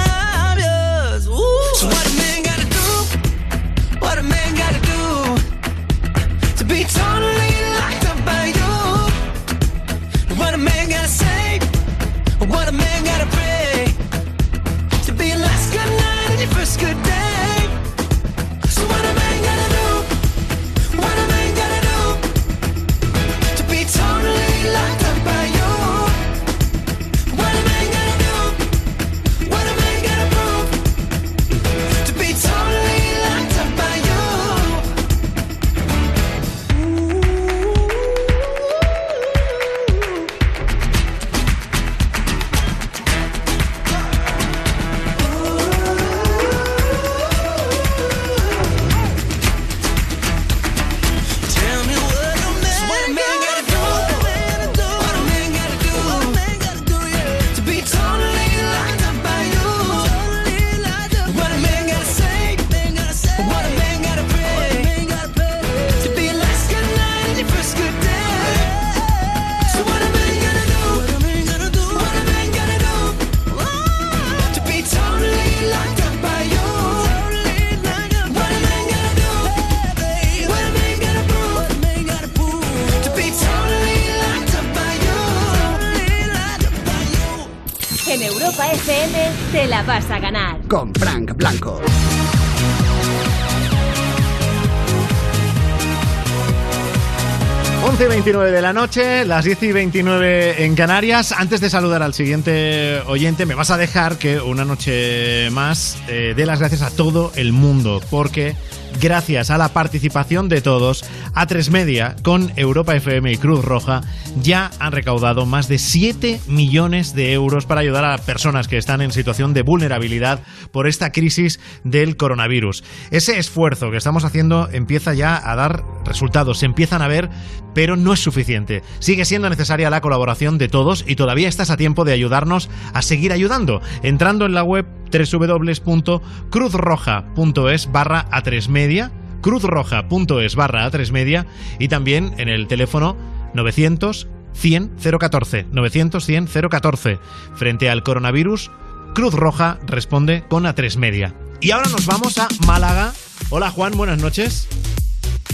[98.29, 101.31] 29 de la noche, las 10 y 29 en Canarias.
[101.31, 106.35] Antes de saludar al siguiente oyente, me vas a dejar que una noche más eh,
[106.37, 108.55] dé las gracias a todo el mundo, porque
[108.99, 114.01] gracias a la participación de todos, A3 Media con Europa FM y Cruz Roja
[114.41, 119.01] ya han recaudado más de 7 millones de euros para ayudar a personas que están
[119.01, 122.83] en situación de vulnerabilidad por esta crisis del coronavirus.
[123.11, 127.29] Ese esfuerzo que estamos haciendo empieza ya a dar resultados, se empiezan a ver,
[127.73, 128.83] pero no es suficiente.
[128.99, 133.01] Sigue siendo necesaria la colaboración de todos y todavía estás a tiempo de ayudarnos a
[133.01, 139.11] seguir ayudando, entrando en la web www.cruzroja.es barra A3 Media,
[139.41, 141.45] cruzroja.es barra A3 Media
[141.77, 143.15] y también en el teléfono
[143.53, 147.19] 900 100 014 900 100 014.
[147.53, 148.71] Frente al coronavirus,
[149.13, 151.35] Cruz Roja responde con A3 Media.
[151.61, 153.13] Y ahora nos vamos a Málaga.
[153.51, 154.67] Hola Juan, buenas noches.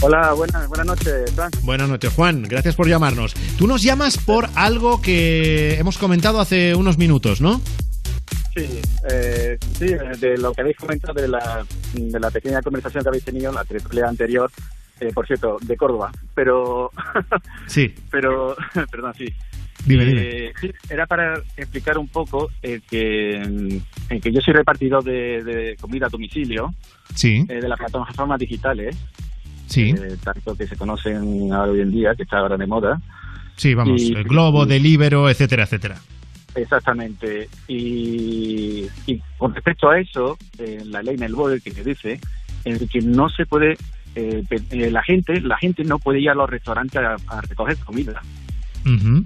[0.00, 1.56] Hola, buenas, buenas noches, Frank.
[1.62, 2.42] Buenas noches, Juan.
[2.42, 3.34] Gracias por llamarnos.
[3.58, 7.60] Tú nos llamas por algo que hemos comentado hace unos minutos, ¿no?
[8.56, 8.80] Sí,
[9.10, 9.86] eh, sí,
[10.18, 13.64] de lo que habéis comentado de la, de la pequeña conversación que habéis tenido, la
[13.64, 14.50] triple anterior,
[14.98, 16.90] eh, por cierto, de Córdoba, pero...
[17.66, 17.94] Sí.
[18.10, 18.56] pero,
[18.90, 19.26] perdón, sí.
[19.84, 20.20] Dime, dime.
[20.22, 20.52] Eh,
[20.88, 25.76] era para explicar un poco eh, que, mm, eh, que yo soy repartidor de, de
[25.78, 26.74] comida a domicilio
[27.14, 28.96] Sí, eh, de las plataformas digitales,
[29.66, 29.90] sí.
[29.90, 32.98] eh, tanto que se conocen ahora hoy en día, que está ahora de moda.
[33.56, 34.00] Sí, vamos.
[34.00, 35.96] Y- el Globo, Delibero, etcétera, etcétera.
[36.56, 37.48] Exactamente.
[37.68, 42.18] Y, y con respecto a eso, eh, la ley Melbourne que dice
[42.64, 43.76] es que no se puede,
[44.14, 48.20] eh, eh, la gente, la gente no puede ir a los restaurantes a, recoger comida.
[48.84, 49.24] Ujú.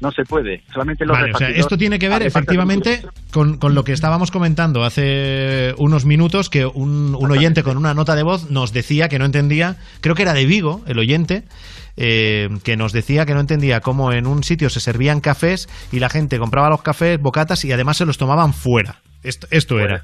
[0.00, 0.62] No se puede.
[0.72, 3.92] Solamente los Vale, o sea, repartidores- esto tiene que ver efectivamente con, con lo que
[3.92, 8.72] estábamos comentando hace unos minutos, que un, un oyente con una nota de voz nos
[8.72, 11.44] decía que no entendía, creo que era de Vigo, el oyente,
[11.96, 15.98] eh, que nos decía que no entendía cómo en un sitio se servían cafés y
[15.98, 19.00] la gente compraba los cafés, bocatas y además se los tomaban fuera.
[19.22, 20.02] Esto, esto era.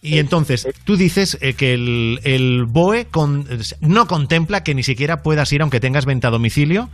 [0.00, 3.46] Y entonces, tú dices eh, que el, el BOE con-
[3.80, 6.88] no contempla que ni siquiera puedas ir, aunque tengas venta a domicilio,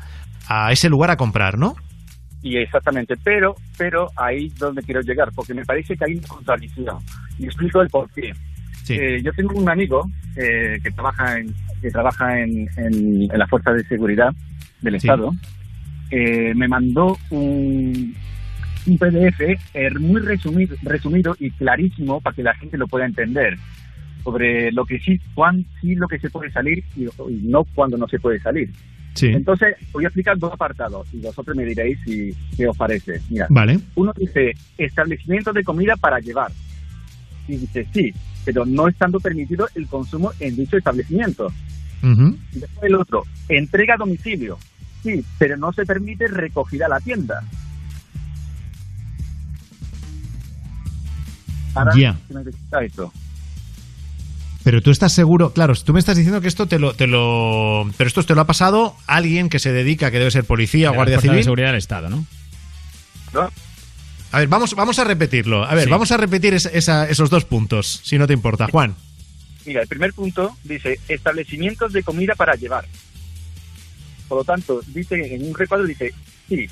[0.48, 1.77] a ese lugar a comprar, ¿no?
[2.43, 6.27] Y exactamente, pero pero ahí es donde quiero llegar, porque me parece que hay una
[6.28, 6.97] contradicción.
[7.39, 8.32] Y explico el por qué.
[8.85, 8.94] Sí.
[8.94, 13.47] Eh, yo tengo un amigo eh, que trabaja en que trabaja en, en, en la
[13.47, 14.32] fuerza de seguridad
[14.81, 15.06] del Sí.
[15.06, 15.32] Estado.
[16.10, 18.14] Eh, me mandó un,
[18.86, 19.40] un PDF
[19.74, 23.56] eh, muy resumido, resumido y clarísimo para que la gente lo pueda entender
[24.23, 27.97] sobre lo que sí, cuán, sí lo que se puede salir y, y no cuando
[27.97, 28.70] no se puede salir.
[29.14, 29.26] Sí.
[29.26, 33.20] Entonces, voy a explicar dos apartados y vosotros me diréis si, qué os parece.
[33.28, 33.78] Mira, Vale.
[33.94, 36.51] uno dice establecimiento de comida para llevar.
[37.47, 38.12] Y dice sí,
[38.44, 41.52] pero no estando permitido el consumo en dicho establecimiento.
[42.02, 44.59] Y después el otro, entrega a domicilio.
[45.02, 47.43] Sí, pero no se permite recogida a la tienda.
[51.74, 52.16] Ahora, Ya.
[52.28, 53.12] ¿qué necesita esto?
[54.64, 57.89] Pero tú estás seguro, claro, tú me estás diciendo que esto te lo, te lo,
[57.97, 60.94] pero esto te lo ha pasado alguien que se dedica, que debe ser policía o
[60.94, 61.43] guardia de civil.
[61.43, 62.24] seguridad del Estado, ¿no?
[63.34, 63.51] ¿No?
[64.30, 65.64] A ver, vamos, vamos a repetirlo.
[65.64, 65.90] A ver, Sí.
[65.90, 68.94] vamos a repetir es- esa- esos dos puntos, si no te importa, Juan.
[69.66, 72.84] Mira, el primer punto dice establecimientos de comida para llevar.
[74.28, 76.12] Por lo tanto, dice en un recuadro dice
[76.48, 76.66] sí,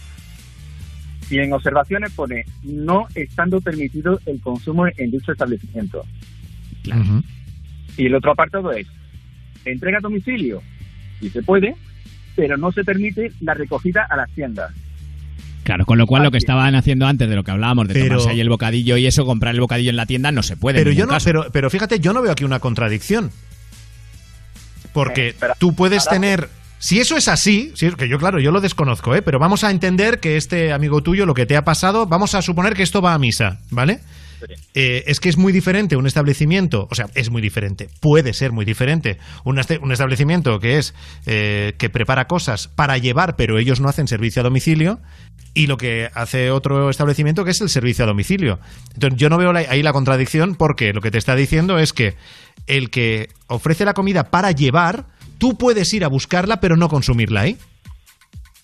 [1.28, 6.04] Y en observaciones pone no estando permitido el consumo en dicho establecimiento.
[8.00, 8.86] Y el otro apartado es
[9.66, 10.62] entrega a domicilio,
[11.20, 11.74] si se puede,
[12.34, 14.72] pero no se permite la recogida a las tiendas.
[15.64, 18.06] Claro, con lo cual lo que estaban haciendo antes de lo que hablábamos de Pero-
[18.16, 20.78] tomarse ahí el bocadillo y eso, comprar el bocadillo en la tienda no se puede.
[20.78, 21.26] en Pero yo no, caso.
[21.26, 23.30] pero, pero fíjate, yo no veo aquí una contradicción.
[24.92, 25.54] Porque Eh, espera.
[25.58, 26.48] tú puedes Ahora- tener.
[26.78, 29.20] Si eso es así, si es que yo, claro, yo lo desconozco, ¿eh?
[29.20, 32.40] pero vamos a entender que este amigo tuyo, lo que te ha pasado, vamos a
[32.40, 34.00] suponer que esto va a misa, ¿vale?
[34.74, 38.52] Eh, es que es muy diferente un establecimiento, o sea, es muy diferente, puede ser
[38.52, 39.18] muy diferente.
[39.44, 40.94] Un, un establecimiento que es
[41.26, 45.00] eh, que prepara cosas para llevar, pero ellos no hacen servicio a domicilio,
[45.54, 48.60] y lo que hace otro establecimiento que es el servicio a domicilio.
[48.94, 52.14] Entonces, yo no veo ahí la contradicción porque lo que te está diciendo es que
[52.66, 55.06] el que ofrece la comida para llevar,
[55.38, 57.56] tú puedes ir a buscarla, pero no consumirla ahí.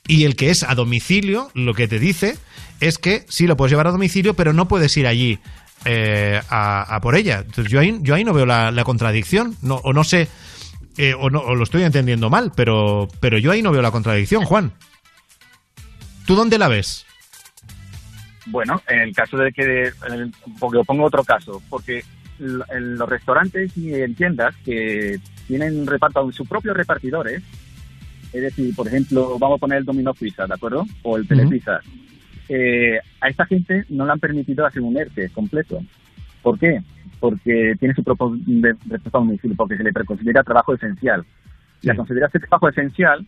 [0.06, 2.36] Y el que es a domicilio, lo que te dice
[2.80, 5.40] es que sí lo puedes llevar a domicilio, pero no puedes ir allí
[5.86, 7.38] eh, a, a por ella.
[7.46, 10.28] Entonces yo ahí, yo ahí no veo la, la contradicción, no, o no sé,
[10.98, 13.90] eh, o, no, o lo estoy entendiendo mal, pero, pero yo ahí no veo la
[13.90, 14.72] contradicción, Juan.
[16.26, 17.06] ¿Tú dónde la ves?
[18.46, 22.04] Bueno, en el caso de que, el- porque pongo otro caso, porque
[22.38, 25.18] en los restaurantes y en tiendas que
[25.48, 27.42] tienen reparto sus propios repartidores,
[28.32, 30.84] es decir, por ejemplo, vamos a poner el Domino Pizza, ¿de acuerdo?
[31.02, 31.80] O el Telepizza.
[32.48, 35.80] Eh, a esta gente no le han permitido hacer un ERTE completo.
[36.42, 36.80] ¿Por qué?
[37.18, 41.24] Porque tiene su propio de, reparto a domicilio, porque se le considera trabajo esencial.
[41.82, 43.26] Y al considerarse trabajo esencial,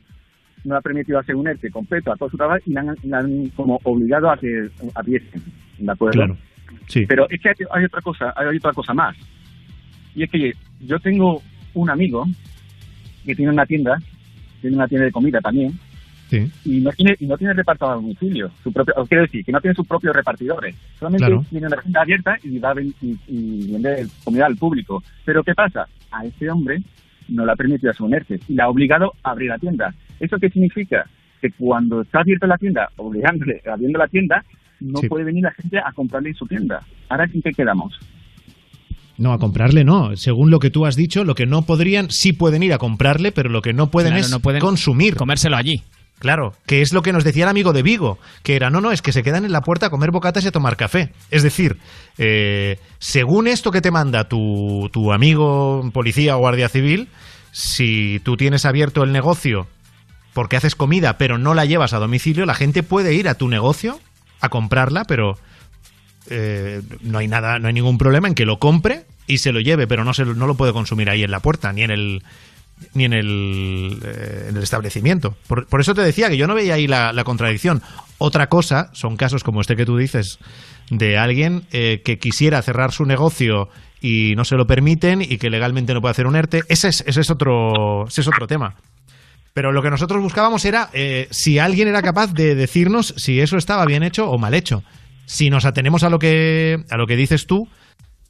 [0.65, 3.49] no le ha permitido hacer un ERTE completo a todo su trabajo y le han,
[3.57, 5.43] como obligado a que abriesen,
[5.79, 6.13] ¿de acuerdo?
[6.13, 6.37] Claro.
[6.87, 7.07] Sí.
[7.07, 9.17] Pero es que hay, hay otra cosa, hay otra cosa más.
[10.15, 11.43] Y es que yo tengo
[11.75, 12.25] un amigo
[13.25, 13.99] que tiene una tienda,
[14.61, 15.79] tiene una tienda de comida también,
[16.29, 16.51] Sí.
[16.65, 19.53] y no tiene y no tiene reparto a domicilio, su propio, o quiero decir, que
[19.53, 20.75] no tiene sus propios repartidores.
[20.99, 21.45] Solamente Claro.
[21.49, 25.03] tiene una tienda abierta y va a ven- y, y vende comida al público.
[25.25, 25.87] Pero ¿qué pasa?
[26.11, 26.83] A ese hombre
[27.29, 29.95] no le ha permitido ERTE y le ha obligado a abrir la tienda.
[30.21, 31.07] ¿Eso qué significa?
[31.41, 34.45] Que cuando está abierta la tienda, obligándole, abriendo la tienda,
[34.81, 35.09] no Sí.
[35.09, 36.83] puede venir la gente a comprarle en su tienda.
[37.09, 37.99] Ahora, ¿en qué quedamos?
[39.17, 40.17] No, a comprarle no.
[40.17, 43.33] Según lo que tú has dicho, lo que no podrían, sí pueden ir a comprarle,
[43.33, 45.17] pero lo que no pueden Claro, es no pueden consumir.
[45.17, 45.83] Comérselo allí.
[46.19, 48.91] Claro, que es lo que nos decía el amigo de Vigo, que era, no, no,
[48.91, 51.13] es que se quedan en la puerta a comer bocatas y a tomar café.
[51.31, 51.79] Es decir,
[52.19, 57.09] eh, según esto que te manda tu, tu amigo policía o guardia civil,
[57.53, 59.69] si tú tienes abierto el negocio
[60.35, 63.49] porque haces comida pero no la llevas a domicilio, la gente puede ir a tu
[63.49, 63.99] negocio
[64.41, 65.35] a comprarla, pero
[66.31, 69.61] eh, no hay nada, no hay ningún problema en que lo compre y se lo
[69.61, 72.23] lleve, pero no, se, no lo puede consumir ahí en la puerta, ni en el
[72.95, 75.37] ni en el, eh, en el establecimiento.
[75.47, 77.83] Por, eso te decía que yo no veía ahí la, la contradicción.
[78.19, 80.39] Otra cosa son casos como este que tú dices,
[80.91, 83.69] de alguien eh, que quisiera cerrar su negocio
[84.01, 86.63] y no se lo permiten y que legalmente no puede hacer un ERTE.
[86.69, 88.75] Ese es, ese es, otro, ese es otro tema.
[89.55, 93.57] Pero lo que nosotros buscábamos era eh, si alguien era capaz de decirnos si eso
[93.57, 94.83] estaba bien hecho o mal hecho.
[95.27, 97.69] Si nos atenemos a lo que, a lo que dices tú,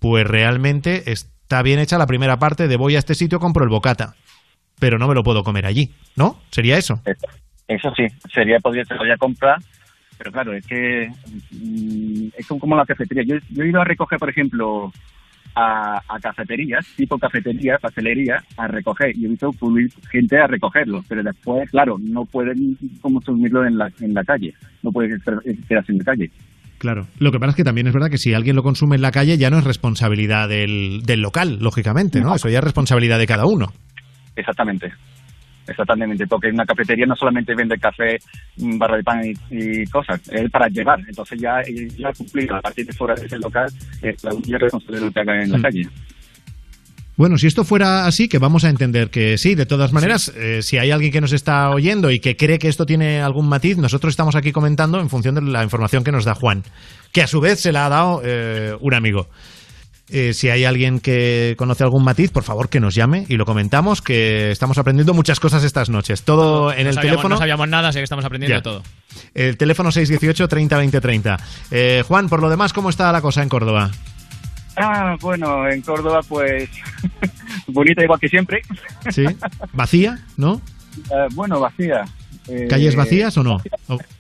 [0.01, 3.71] pues realmente está bien hecha la primera parte de voy a este sitio, compro el
[3.71, 4.17] bocata,
[4.79, 6.39] pero no me lo puedo comer allí, ¿no?
[6.51, 7.01] ¿Sería eso?
[7.67, 9.59] Eso sí, sería podría se podría comprar,
[10.17, 11.09] pero claro, es que
[11.53, 13.25] mm, es como la cafetería.
[13.25, 14.91] Yo, yo he ido a recoger, por ejemplo,
[15.55, 19.51] a, a cafeterías, tipo cafetería, pastelería, a recoger y he visto
[20.11, 24.93] gente a recogerlo, pero después, claro, no pueden consumirlo en la, en la calle, no
[24.93, 25.19] puede
[25.69, 26.31] quedarse en la calle.
[26.79, 27.09] Claro.
[27.19, 29.11] Lo que pasa es que también es verdad que si alguien lo consume en la
[29.11, 32.37] calle ya no es responsabilidad del, del local, lógicamente, ¿no?
[32.37, 33.73] Eso ya es responsabilidad de cada uno.
[34.39, 34.93] Exactamente.
[35.67, 38.19] Exactamente, porque una cafetería no solamente vende café,
[38.57, 40.99] mm, barra de pan y, y cosas, es para llevar.
[41.07, 41.61] Entonces ya,
[41.99, 43.71] ya cumplido a partir de fuera de ese local,
[44.03, 45.63] eh, la única responsabilidad lo que haga en la Mm.
[45.63, 45.89] calle.
[47.19, 50.63] Bueno, si esto fuera así, que vamos a entender que sí, de todas maneras, eh,
[50.63, 53.77] si hay alguien que nos está oyendo y que cree que esto tiene algún matiz,
[53.77, 56.63] nosotros estamos aquí comentando en función de la información que nos da Juan,
[57.13, 59.29] que a su vez se la ha dado eh, un amigo.
[60.11, 63.45] Eh, si hay alguien que conoce algún matiz, por favor que nos llame y lo
[63.45, 66.23] comentamos, que estamos aprendiendo muchas cosas estas noches.
[66.23, 67.35] Todo en no el sabíamos, teléfono.
[67.35, 68.63] No sabíamos nada, así que estamos aprendiendo Ya.
[68.63, 68.83] todo.
[69.35, 71.37] El teléfono 618 30 20 30.
[71.71, 73.91] Eh, Juan, por lo demás, ¿cómo está la cosa en Córdoba?
[74.77, 76.71] Ah, bueno, en Córdoba, pues,
[77.67, 78.63] bonita igual que siempre.
[79.11, 79.25] ¿Sí?
[79.73, 80.19] ¿Vacía?
[80.37, 80.61] ¿No?
[80.99, 82.03] Eh, bueno, vacía.
[82.49, 83.59] Eh, ¿Calles vacías o no?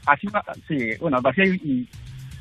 [0.07, 1.89] Así, va- sí, bueno, vacía y, y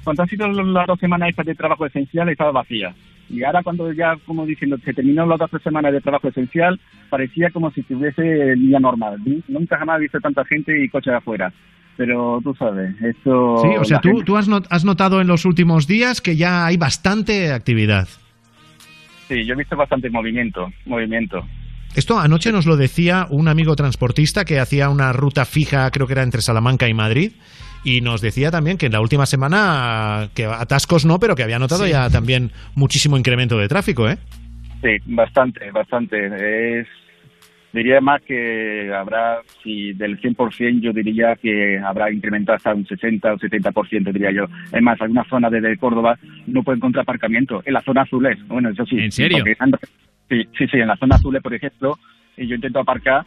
[0.03, 2.93] cuando han sido las dos semanas estas de trabajo esencial estaba vacía.
[3.29, 6.79] Y ahora cuando ya, como diciendo, se terminó las dos semanas de trabajo esencial,
[7.09, 9.17] parecía como si estuviese el día normal.
[9.47, 11.51] Nunca jamás he visto tanta gente y coches afuera.
[11.97, 13.57] pero tú sabes, esto...
[13.63, 16.35] Sí, o sea, tú, gente- tú has, not- has notado en los últimos días que
[16.35, 18.07] ya hay bastante actividad.
[19.27, 21.43] Sí, yo he visto bastante movimiento, movimiento.
[21.95, 26.13] Esto anoche nos lo decía un amigo transportista que hacía una ruta fija, creo que
[26.13, 27.31] era entre Salamanca y Madrid,
[27.83, 31.59] y nos decía también que en la última semana, que atascos no, pero que había
[31.59, 31.91] notado Sí.
[31.91, 34.17] ya también muchísimo incremento de tráfico, ¿eh?
[34.81, 36.79] Sí, bastante, bastante.
[36.81, 36.87] Es,
[37.73, 43.33] diría más que habrá, si del 100% yo diría que habrá incrementado hasta un 60
[43.33, 44.45] o 70%, diría yo.
[44.71, 47.61] Es más, algunas zonas desde Córdoba no pueden encontrar aparcamiento.
[47.65, 48.97] En la zona azules, bueno, eso sí.
[48.99, 49.43] ¿En serio?
[50.29, 51.97] Sí, sí, sí, en la zona azules, por ejemplo,
[52.35, 53.25] y yo intento aparcar,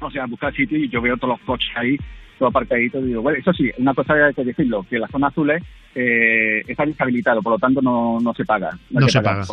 [0.00, 1.96] o sea, buscar sitio y yo veo todos los coches ahí,
[2.42, 5.62] todo aparcadito, digo, bueno, eso sí, una cosa hay que decirlo, que la zona azules
[5.94, 8.76] eh, está deshabilitado, por lo tanto no, no se paga.
[8.90, 9.44] No se paga.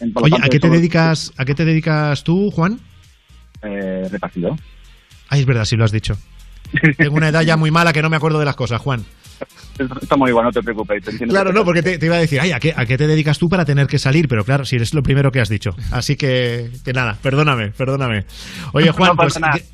[0.00, 2.80] En- por lo Oye, tanto, ¿a qué te dedicas, a qué te dedicas tú, Juan?
[3.62, 4.54] Eh, repartidor.
[5.28, 6.16] Ay, es verdad, sí lo has dicho.
[6.96, 9.04] Tengo una edad ya muy mala que no me acuerdo de las cosas, Juan.
[10.00, 11.04] Estamos igual, no te preocupes.
[11.04, 13.06] te Claro, no, porque te, te iba a decir, ay, ¿a qué, ¿a qué te
[13.06, 14.28] dedicas tú para tener que salir?
[14.28, 15.76] Pero claro, si es lo primero que has dicho.
[15.92, 18.24] Así que, que nada, perdóname, perdóname.
[18.72, 19.72] Oye, Juan, No pues, información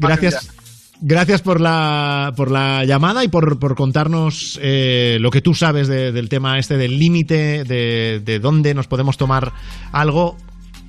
[0.00, 0.56] gracias,
[1.00, 5.88] gracias por la, por la llamada y por, por contarnos eh, lo que tú sabes
[5.88, 9.52] de- del tema este, del límite, de, de dónde nos podemos tomar
[9.92, 10.36] algo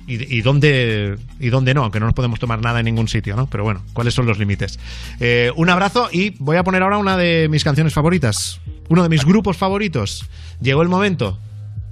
[0.06, 3.36] y, y dónde, y dónde no, aunque no nos podemos tomar nada en ningún sitio,
[3.36, 3.46] ¿no?
[3.50, 4.78] Pero bueno, ¿cuáles son los límites?
[5.20, 9.08] Eh, un abrazo y voy a poner ahora una de mis canciones favoritas, uno de
[9.10, 10.24] mis grupos favoritos.
[10.62, 11.38] Llegó el momento.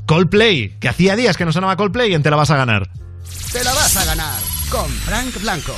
[0.07, 2.89] Coldplay, que hacía días que no sonaba Coldplay en Te la vas a ganar.
[3.53, 4.41] Te la vas a ganar
[4.71, 5.75] con Frank Blanco.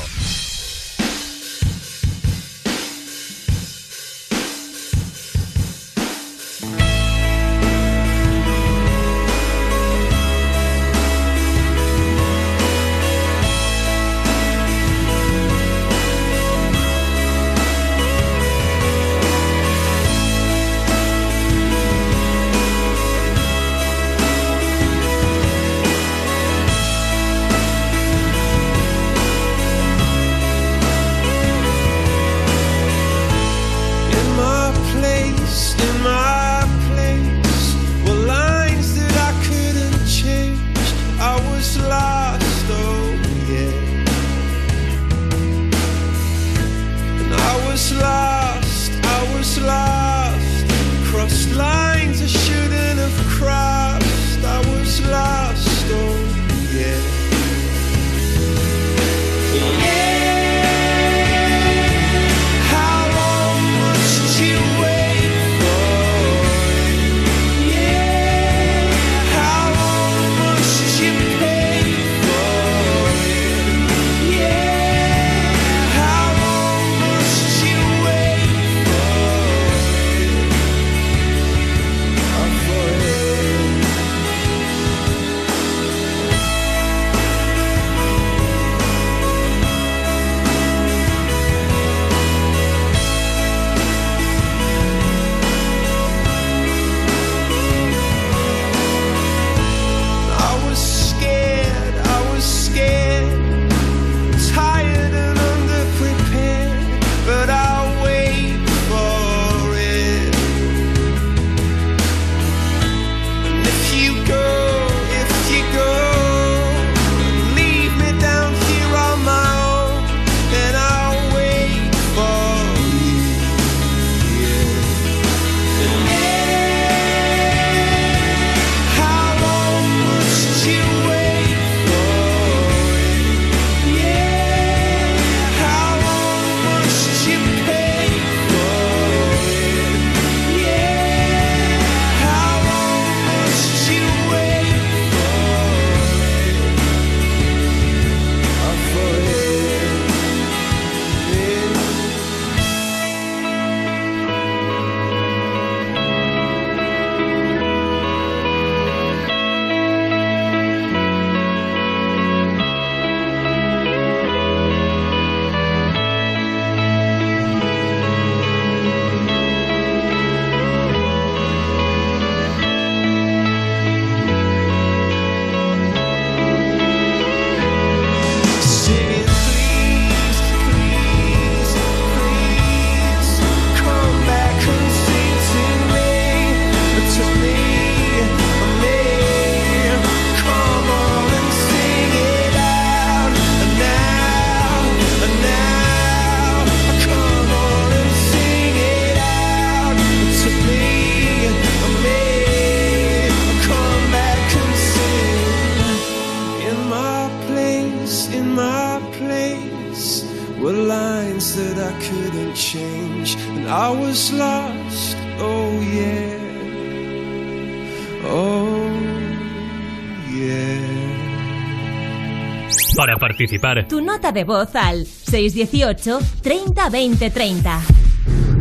[223.48, 227.80] Participar, tu nota de voz al 618 30 20 30.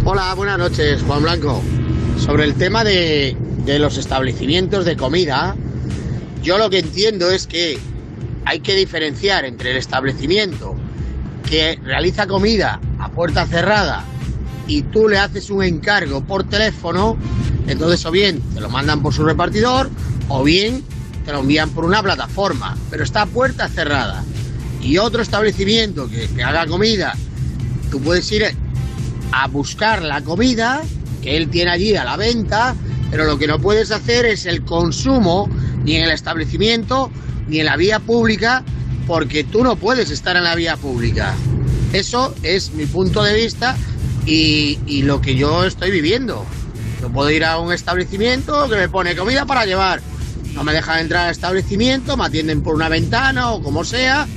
[0.06, 1.62] Hola, buenas noches, Juan Blanco.
[2.18, 3.36] Sobre el tema de,
[3.66, 5.56] de los establecimientos de comida,
[6.42, 7.78] yo lo que entiendo es que
[8.46, 10.76] hay que diferenciar entre el establecimiento
[11.50, 14.06] que realiza comida a puerta cerrada
[14.68, 17.18] y tú le haces un encargo por teléfono,
[17.68, 19.90] entonces o bien te lo mandan por su repartidor
[20.30, 20.84] o bien
[21.26, 24.24] te lo envían por una plataforma, pero está a puerta cerrada.
[24.88, 27.14] Y otro establecimiento que, que haga comida,
[27.92, 28.46] tú puedes ir
[29.34, 30.82] a buscar la comida
[31.22, 32.74] que él tiene allí a la venta,
[33.12, 35.50] pero lo que no puedes hacer es el consumo
[35.84, 37.12] ni en el establecimiento
[37.50, 38.64] ni en la vía pública,
[39.08, 41.34] porque tú no puedes estar en la vía pública.
[41.94, 43.76] Eso es mi punto de vista
[44.26, 46.46] y, lo que yo estoy viviendo.
[47.02, 50.02] Yo puedo ir a un establecimiento que me pone comida para llevar.
[50.54, 54.28] No me dejan entrar al establecimiento, me atienden por una ventana o como sea.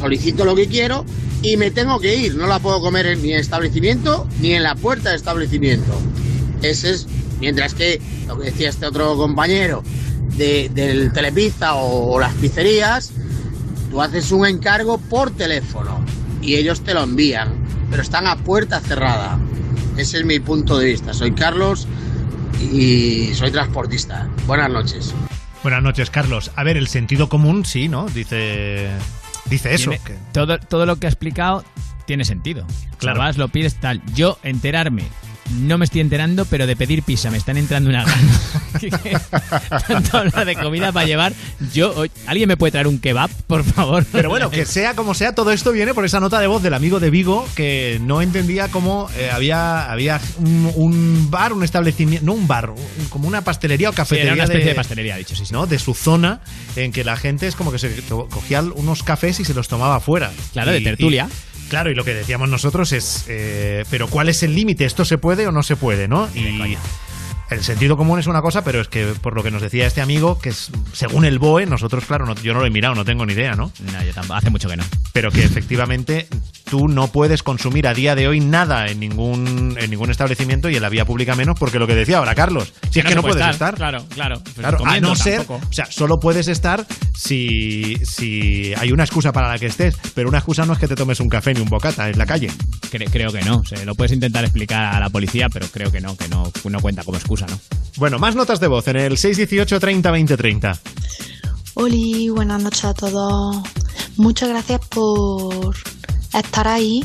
[0.00, 1.04] Solicito lo que quiero
[1.42, 2.34] y me tengo que ir.
[2.34, 5.92] No la puedo comer en en establecimiento ni en la puerta del establecimiento.
[6.62, 7.06] Ese es,
[7.38, 9.82] mientras que lo que decía este otro compañero
[10.38, 13.12] de- del telepizza o, las pizzerías,
[13.90, 16.02] tú haces un encargo por teléfono
[16.40, 17.52] y ellos te lo envían,
[17.90, 19.38] pero están a puerta cerrada.
[19.98, 21.12] Ese es mi punto de vista.
[21.12, 21.86] Soy Carlos
[22.72, 24.28] y soy transportista.
[24.46, 25.12] Buenas noches.
[25.62, 26.50] Buenas noches, Carlos.
[26.56, 28.06] A ver, el sentido común, sí, ¿no?
[28.06, 28.88] Dice,
[29.50, 29.90] dice eso.
[29.90, 31.64] Tiene- que- todo, todo lo que ha explicado
[32.06, 32.66] tiene sentido.
[32.98, 33.20] Claro.
[33.36, 34.02] Lo pides tal.
[34.14, 35.04] Yo enterarme.
[35.58, 38.40] No me estoy enterando, pero de pedir pizza me están entrando una gana.
[39.88, 41.32] Tanto hablar de comida para llevar.
[41.72, 44.04] Yo, ¿alguien me puede traer un kebab, por favor?
[44.12, 46.74] Pero bueno, que sea como sea, todo esto viene por esa nota de voz del
[46.74, 52.24] amigo de Vigo que no entendía cómo eh, había, había un, un bar, un establecimiento,
[52.26, 54.24] no un bar, un- como una pastelería o Sí, cafetería.
[54.32, 55.52] era una especie de pastelería, dicho, sí, sí.
[55.52, 55.66] ¿no?
[55.66, 56.40] De su zona,
[56.76, 57.90] en que la gente es como que se
[58.30, 60.30] cogía unos cafés y se los tomaba afuera.
[60.52, 61.28] Claro, de tertulia.
[61.28, 64.84] y- Claro, y lo que decíamos nosotros es, eh, pero ¿cuál es el límite?
[64.84, 66.08] ¿Esto se puede o no se puede?
[66.08, 66.28] ¿no?
[66.34, 66.76] Y
[67.50, 70.00] el sentido común es una cosa, pero es que por lo que nos decía este
[70.00, 73.04] amigo, que es, según el BOE, nosotros, claro, no- yo no lo he mirado, no
[73.04, 73.72] tengo ni idea, ¿no?
[73.92, 74.34] No, yo tampoco.
[74.34, 74.84] Hace mucho que no.
[75.12, 76.28] Pero que efectivamente
[76.68, 80.76] tú no puedes consumir a día de hoy nada en ningún, en ningún establecimiento y
[80.76, 83.22] en la vía pública menos, porque lo que decía ahora Carlos, si es que no,
[83.22, 83.74] puedes estar.
[83.74, 84.40] Claro, claro.
[84.42, 85.66] Pues Claro, a no ser, tampoco.
[85.68, 86.86] o sea, solo puedes estar
[87.16, 90.88] si, si hay una excusa para la que estés, pero una excusa no es que
[90.88, 92.48] te tomes un café ni un bocata en la calle.
[92.90, 93.62] Cre- creo que no.
[93.84, 97.02] Lo puedes intentar explicar a la policía, pero creo que no, que no, no cuenta
[97.04, 97.58] como excusa, ¿no?
[97.96, 100.80] Bueno, más notas de voz en el 618 30 20 30.
[101.74, 103.56] Oli, buenas noches a todos.
[104.16, 105.76] Muchas gracias por
[106.32, 107.04] estar ahí,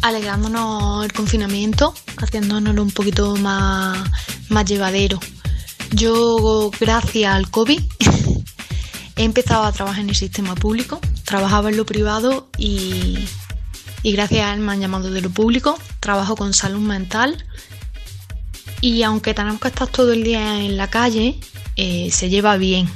[0.00, 3.98] alegrándonos el confinamiento, haciéndonoslo un poquito más,
[4.48, 5.18] más llevadero.
[5.92, 7.80] Yo, gracias al COVID,
[9.16, 13.18] he empezado a trabajar en el sistema público, trabajaba en lo privado y,
[14.02, 17.44] y gracias a él me han llamado de lo público, trabajo con salud mental
[18.82, 21.38] y aunque tenemos que estar todo el día en la calle,
[21.76, 22.86] eh, se lleva bien.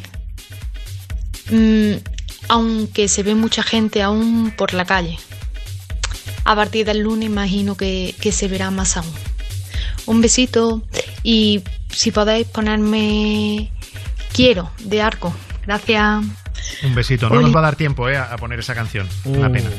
[1.50, 1.92] Mm,
[2.48, 5.18] aunque se ve mucha gente aún por la calle.
[6.44, 9.12] A partir del lunes imagino que, que se verá más aún.
[10.06, 10.82] Un besito
[11.22, 13.72] y si podéis ponerme
[14.32, 15.34] quiero de arco.
[15.66, 16.24] Gracias.
[16.84, 17.28] Un besito.
[17.30, 19.08] No nos va a dar tiempo eh, a a poner esa canción.
[19.24, 19.70] Una Uh, pena.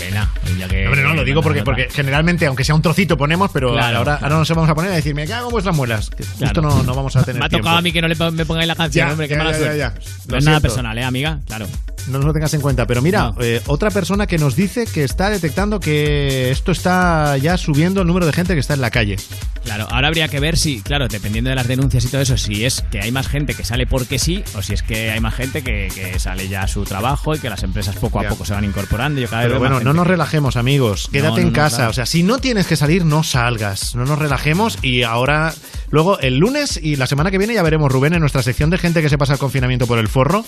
[0.00, 0.30] Pena.
[0.58, 3.72] Ya que, Hombre, no, lo digo porque, porque generalmente, aunque sea un trocito, ponemos, pero
[3.72, 6.10] Claro, ahora, ahora nos vamos a poner a decir, me cago en vuestras muelas.
[6.10, 6.62] Que Claro.
[6.62, 7.64] No, no vamos a tener Me ha tiempo.
[7.64, 9.52] tocado a mí que no le me pongáis la canción, Ya, hombre, qué ya, mala
[9.52, 10.00] ya, suerte.
[10.28, 11.38] No es nada personal, ¿eh, amiga?
[11.46, 11.66] Claro.
[12.08, 12.86] No nos lo tengas en cuenta.
[12.86, 17.56] Pero mira, eh, otra persona que nos dice que está detectando que esto está ya
[17.56, 19.16] subiendo el número de gente que está en la calle.
[19.64, 22.64] Claro, ahora habría que ver si, claro, dependiendo de las denuncias y todo eso, si
[22.64, 25.34] es que hay más gente que sale porque sí o si es que hay más
[25.34, 28.28] gente que, que sale ya a su trabajo y que las empresas poco a Ya.
[28.30, 29.20] poco se van incorporando.
[29.20, 31.08] Yo cada vez Pero bueno, no nos relajemos, amigos.
[31.12, 31.76] Quédate No, en no, casa.
[31.76, 31.90] claro.
[31.90, 33.94] O sea, si no tienes que salir, no salgas.
[33.94, 34.78] No nos relajemos.
[34.82, 35.52] Y ahora,
[35.90, 38.78] luego, el lunes y la semana que viene ya veremos, Rubén, en nuestra sección de
[38.78, 40.44] gente que se pasa el confinamiento por el forro.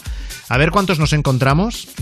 [0.48, 1.41] A ver cuántos nos encontramos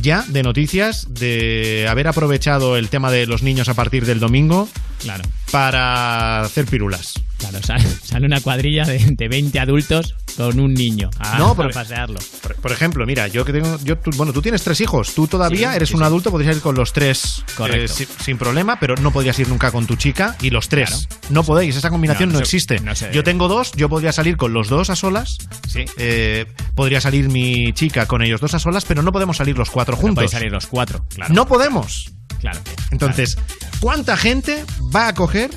[0.00, 4.68] ya de noticias de haber aprovechado el tema de los niños a partir del domingo
[5.00, 5.24] Claro.
[5.50, 7.14] para hacer pirulas.
[7.40, 11.54] Claro, sale, sale una cuadrilla de, de 20 adultos con un niño a, No, a
[11.56, 12.18] porque- pasearlo.
[12.42, 13.78] Por, por ejemplo, mira, yo que tengo.
[13.82, 15.14] Yo, tú- bueno, tú tienes tres hijos.
[15.14, 16.04] Tú todavía Sí, eres sí, un sí.
[16.06, 17.42] adulto, podrías ir con los tres
[17.72, 21.06] eh, sin, sin problema, pero no podrías ir nunca con tu chica y los tres.
[21.08, 21.24] Claro.
[21.30, 22.80] No podéis, esa combinación No, no, no se- existe.
[22.80, 25.38] no se- Yo tengo dos, yo podría salir con los dos a solas.
[25.68, 25.84] Sí.
[25.98, 29.70] eh, podría salir mi chica con ellos dos a solas, pero no podemos salir los
[29.70, 30.14] cuatro No juntos.
[30.16, 31.32] podéis salir los cuatro, claro.
[31.34, 32.10] No podemos.
[32.40, 32.60] Claro.
[32.90, 33.36] Entonces,
[33.80, 34.64] ¿cuánta gente
[34.94, 35.50] va a coger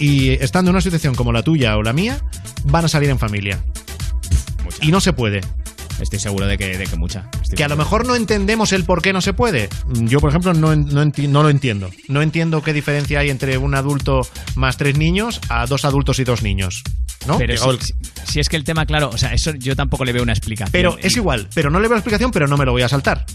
[0.00, 2.18] y estando en una situación como la tuya o la mía,
[2.64, 3.60] van a salir en familia.
[4.80, 5.40] Y no se puede.
[6.00, 7.28] Estoy seguro de que, de que mucha.
[7.42, 9.68] Estoy Que a lo mejor no entendemos el por qué no se puede.
[9.92, 11.90] Yo, por ejemplo, no, no, enti- no lo entiendo.
[12.08, 16.24] No entiendo qué diferencia hay entre un adulto más tres niños a dos adultos y
[16.24, 16.82] dos niños.
[17.26, 17.36] ¿No?
[17.36, 17.78] Pero si, el-
[18.24, 20.72] si es que el tema, claro, o sea, eso yo tampoco le veo una explicación.
[20.72, 23.26] Pero es igual, pero no le veo explicación, pero no me lo voy a saltar.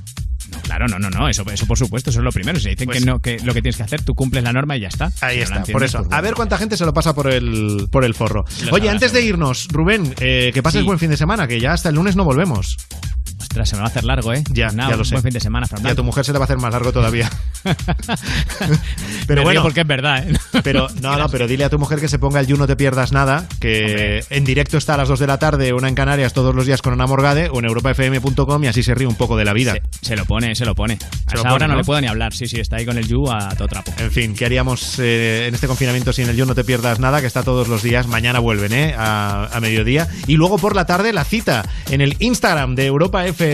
[0.52, 2.60] No, claro, no, no, no, eso, eso por supuesto, eso es lo primero.
[2.60, 4.78] Si dicen Pues- que no, que lo que tienes que hacer, tú cumples la norma
[4.78, 5.12] y ya está.
[5.22, 6.00] Ahí no está, por eso.
[6.04, 8.46] pues A ver cuánta gente se lo pasa por el, por el forro.
[8.72, 10.86] Oye, antes de irnos, Rubén, eh, que pases Sí.
[10.86, 12.78] buen fin de semana, que ya hasta el lunes no volvemos.
[13.56, 14.44] Ostras, se me va a hacer largo, ¿eh?
[14.52, 15.16] Ya, Nada, ya lo un sé.
[15.16, 16.74] buen fin de semana, Fran Y a tu mujer se le va a hacer más
[16.74, 17.30] largo todavía.
[19.28, 20.38] Pero bueno, porque es verdad, ¿eh?
[20.64, 22.76] pero no, no, pero dile a tu mujer que se ponga el You No Te
[22.76, 26.34] Pierdas Nada, que en directo está a las 2 de la tarde, una en Canarias
[26.34, 29.36] todos los días con Ana Morgade o en europafm.com y así se ríe un poco
[29.38, 29.74] de la vida.
[29.74, 31.00] Se, se lo pone, se lo pone.
[31.26, 31.80] A esa hora no, ¿no?
[31.80, 32.34] le puedo ni hablar.
[32.34, 33.94] Sí, sí, está ahí con el You a todo trapo.
[33.98, 37.22] En fin, ¿qué haríamos eh, en este confinamiento sin el Yo No Te Pierdas Nada?
[37.22, 38.08] Que está todos los días.
[38.08, 38.96] Mañana vuelven, ¿eh?
[38.98, 40.08] A, a mediodía.
[40.28, 43.45] Y luego por la tarde la cita en el Instagram de Europa FM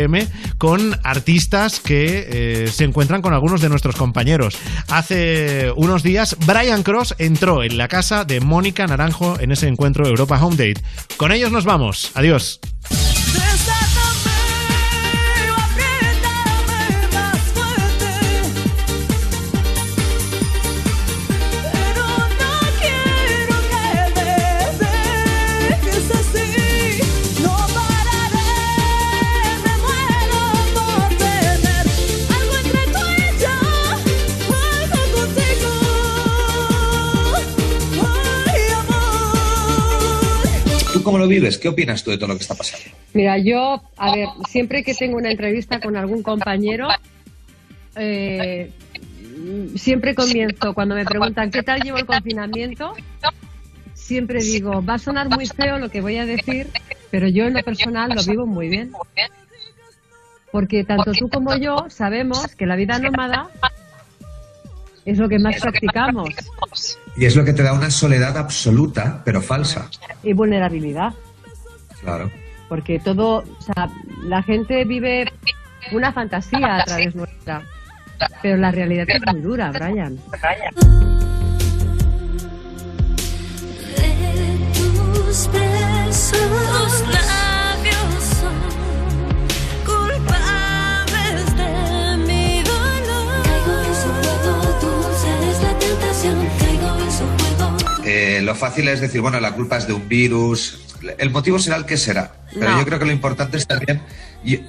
[0.57, 4.57] con artistas que eh, se encuentran con algunos de nuestros compañeros.
[4.89, 10.07] Hace unos días, Brian Cross entró en la casa de Mónica Naranjo en ese encuentro
[10.07, 10.81] Europa Home Date.
[11.17, 12.11] Con ellos nos vamos.
[12.15, 12.59] Adiós.
[41.01, 41.57] ¿Tú cómo lo vives?
[41.57, 42.95] ¿Qué opinas tú de todo lo que está pasando?
[43.15, 46.89] Mira, yo, a ver, siempre que tengo una entrevista con algún compañero,
[47.95, 48.69] eh,
[49.75, 52.93] siempre comienzo, cuando me preguntan qué tal llevo el confinamiento,
[53.95, 56.67] siempre digo, va a sonar muy feo lo que voy a decir,
[57.09, 58.91] pero yo en lo personal lo vivo muy bien.
[60.51, 63.49] Porque tanto tú como yo sabemos que la vida nómada
[65.05, 66.29] es lo que más practicamos
[67.15, 69.89] Y es lo que te da una soledad absoluta, pero falsa.
[70.23, 71.13] y vulnerabilidad.
[72.01, 72.31] Claro.
[72.67, 73.89] porque todo, o sea,
[74.23, 75.31] la gente vive
[75.91, 77.61] una fantasía a través nuestra,
[78.41, 80.17] pero la realidad es muy dura, Brian.
[85.13, 85.49] Tus
[98.61, 100.79] fácil es decir, bueno, la culpa es de un virus.
[101.17, 102.31] El motivo será el que será.
[102.53, 102.79] Pero No.
[102.79, 104.01] yo creo que lo importante es también.
[104.45, 104.59] y-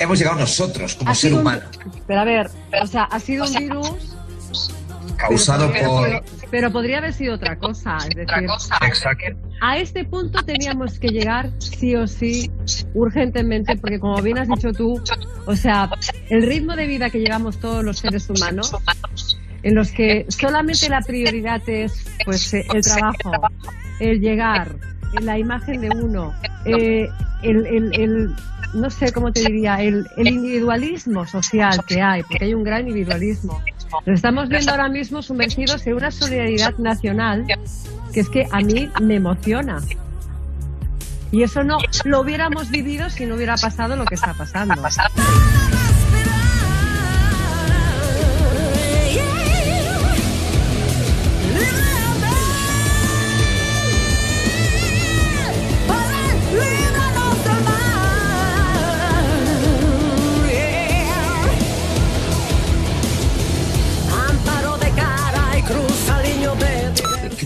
[0.00, 1.62] hemos llegado nosotros como Ha ser un- humano,
[2.06, 2.50] Pero a ver,
[2.82, 3.90] o sea, ha sido un virus,
[5.16, 6.00] causado pero por.
[6.02, 8.46] podría, pero podría haber sido otra cosa, es decir,
[8.82, 9.24] Exacto.
[9.60, 12.50] a este punto teníamos que llegar sí o sí,
[12.94, 15.02] urgentemente, porque como bien has dicho tú,
[15.46, 15.90] o sea,
[16.30, 18.74] el ritmo de vida que llevamos todos los seres humanos,
[19.68, 23.32] en los que solamente la prioridad es pues eh, el trabajo,
[24.00, 24.76] el llegar,
[25.12, 26.32] eh, la imagen de uno,
[26.64, 27.08] eh,
[27.42, 28.34] el, el- el-
[28.74, 32.86] no sé cómo te diría, el, el individualismo social que hay, porque hay un gran
[32.86, 33.62] individualismo.
[34.04, 37.44] Lo estamos viendo ahora mismo sumergidos en una solidaridad nacional
[38.12, 39.80] que es que a mí me emociona.
[41.30, 44.74] Y eso no lo hubiéramos vivido si no hubiera pasado lo que está pasando.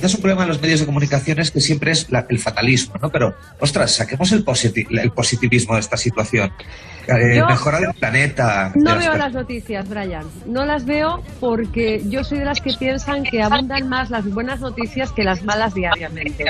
[0.02, 2.96] Quizás un problema en los medios de comunicación es que siempre es la- el fatalismo,
[3.00, 3.08] ¿no?
[3.10, 6.52] Pero, ostras, saquemos el, positi- el positivismo de esta situación.
[7.06, 8.72] Eh, Yo- mejorar el planeta.
[8.74, 10.24] No veo las noticias, Brian.
[10.44, 14.58] No las veo porque yo soy de las que piensan que abundan más las buenas
[14.58, 16.46] noticias que las malas diariamente.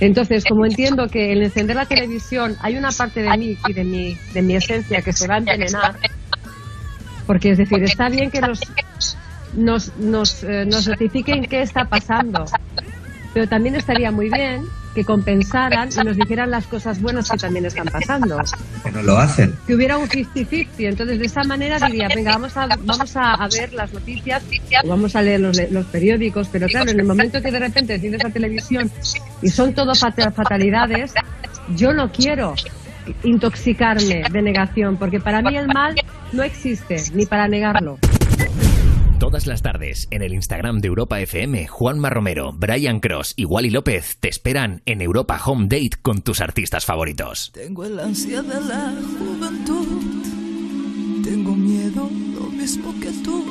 [0.00, 3.84] Entonces, como entiendo que el encender la televisión hay una parte de mí y de
[3.84, 5.96] mi, de mi esencia que se va a envenenar,
[7.26, 8.60] porque es decir, está bien que nos,
[9.54, 12.44] nos, nos, eh, nos notifiquen qué está pasando,
[13.34, 17.66] pero también estaría muy bien que compensaran y nos dijeran las cosas buenas que también
[17.66, 18.38] están pasando
[18.84, 19.52] Que no lo hacen.
[19.66, 20.68] que hubiera un 50-50.
[20.78, 24.40] Entonces, de esa manera diría, venga, vamos a, vamos a, ver las noticias
[24.84, 26.48] o vamos a leer los, los periódicos.
[26.52, 28.88] Pero claro, en el momento que de repente enciendes la televisión
[29.42, 31.12] y son todo fat- fatalidades,
[31.74, 32.54] yo no quiero
[33.24, 35.94] intoxicarme de negación, porque para mí el mal
[36.32, 37.98] no existe, ni para negarlo.
[39.24, 43.70] Todas las tardes, en el Instagram de Europa FM, Juanma Romero, Brian Cross y Wally
[43.70, 47.50] López te esperan en Europa Home Date con tus artistas favoritos.
[47.54, 49.86] Tengo el ansia de la juventud.
[51.24, 53.46] Tengo miedo lo mismo que tú.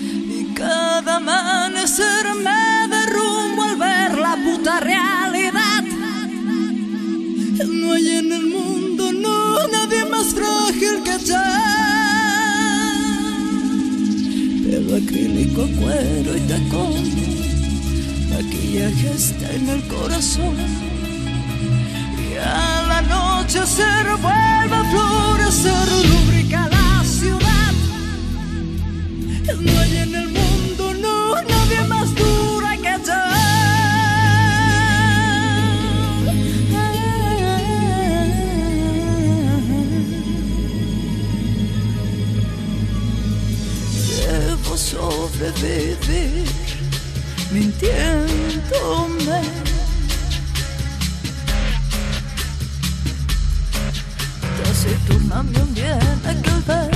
[0.00, 5.84] Y cada amanecer me derrumbo al ver la puta realidad.
[7.62, 11.65] No hay en el mundo, no, nadie más frágil que yo.
[14.94, 16.94] Acrílico, cuero y tacón.
[18.30, 20.56] Maquillaje está en el corazón.
[22.16, 27.72] Y al anochecer vuelve a florecer, lubrica la ciudad.
[29.60, 30.55] No hay en el mundo,
[44.96, 46.48] sobrevivir
[47.52, 49.40] mintiéndome.
[54.62, 56.90] Taciturna me hundía en aquel bar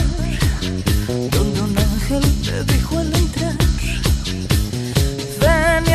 [1.34, 3.56] donde un ángel me dijo al entrar
[5.40, 5.94] Ven y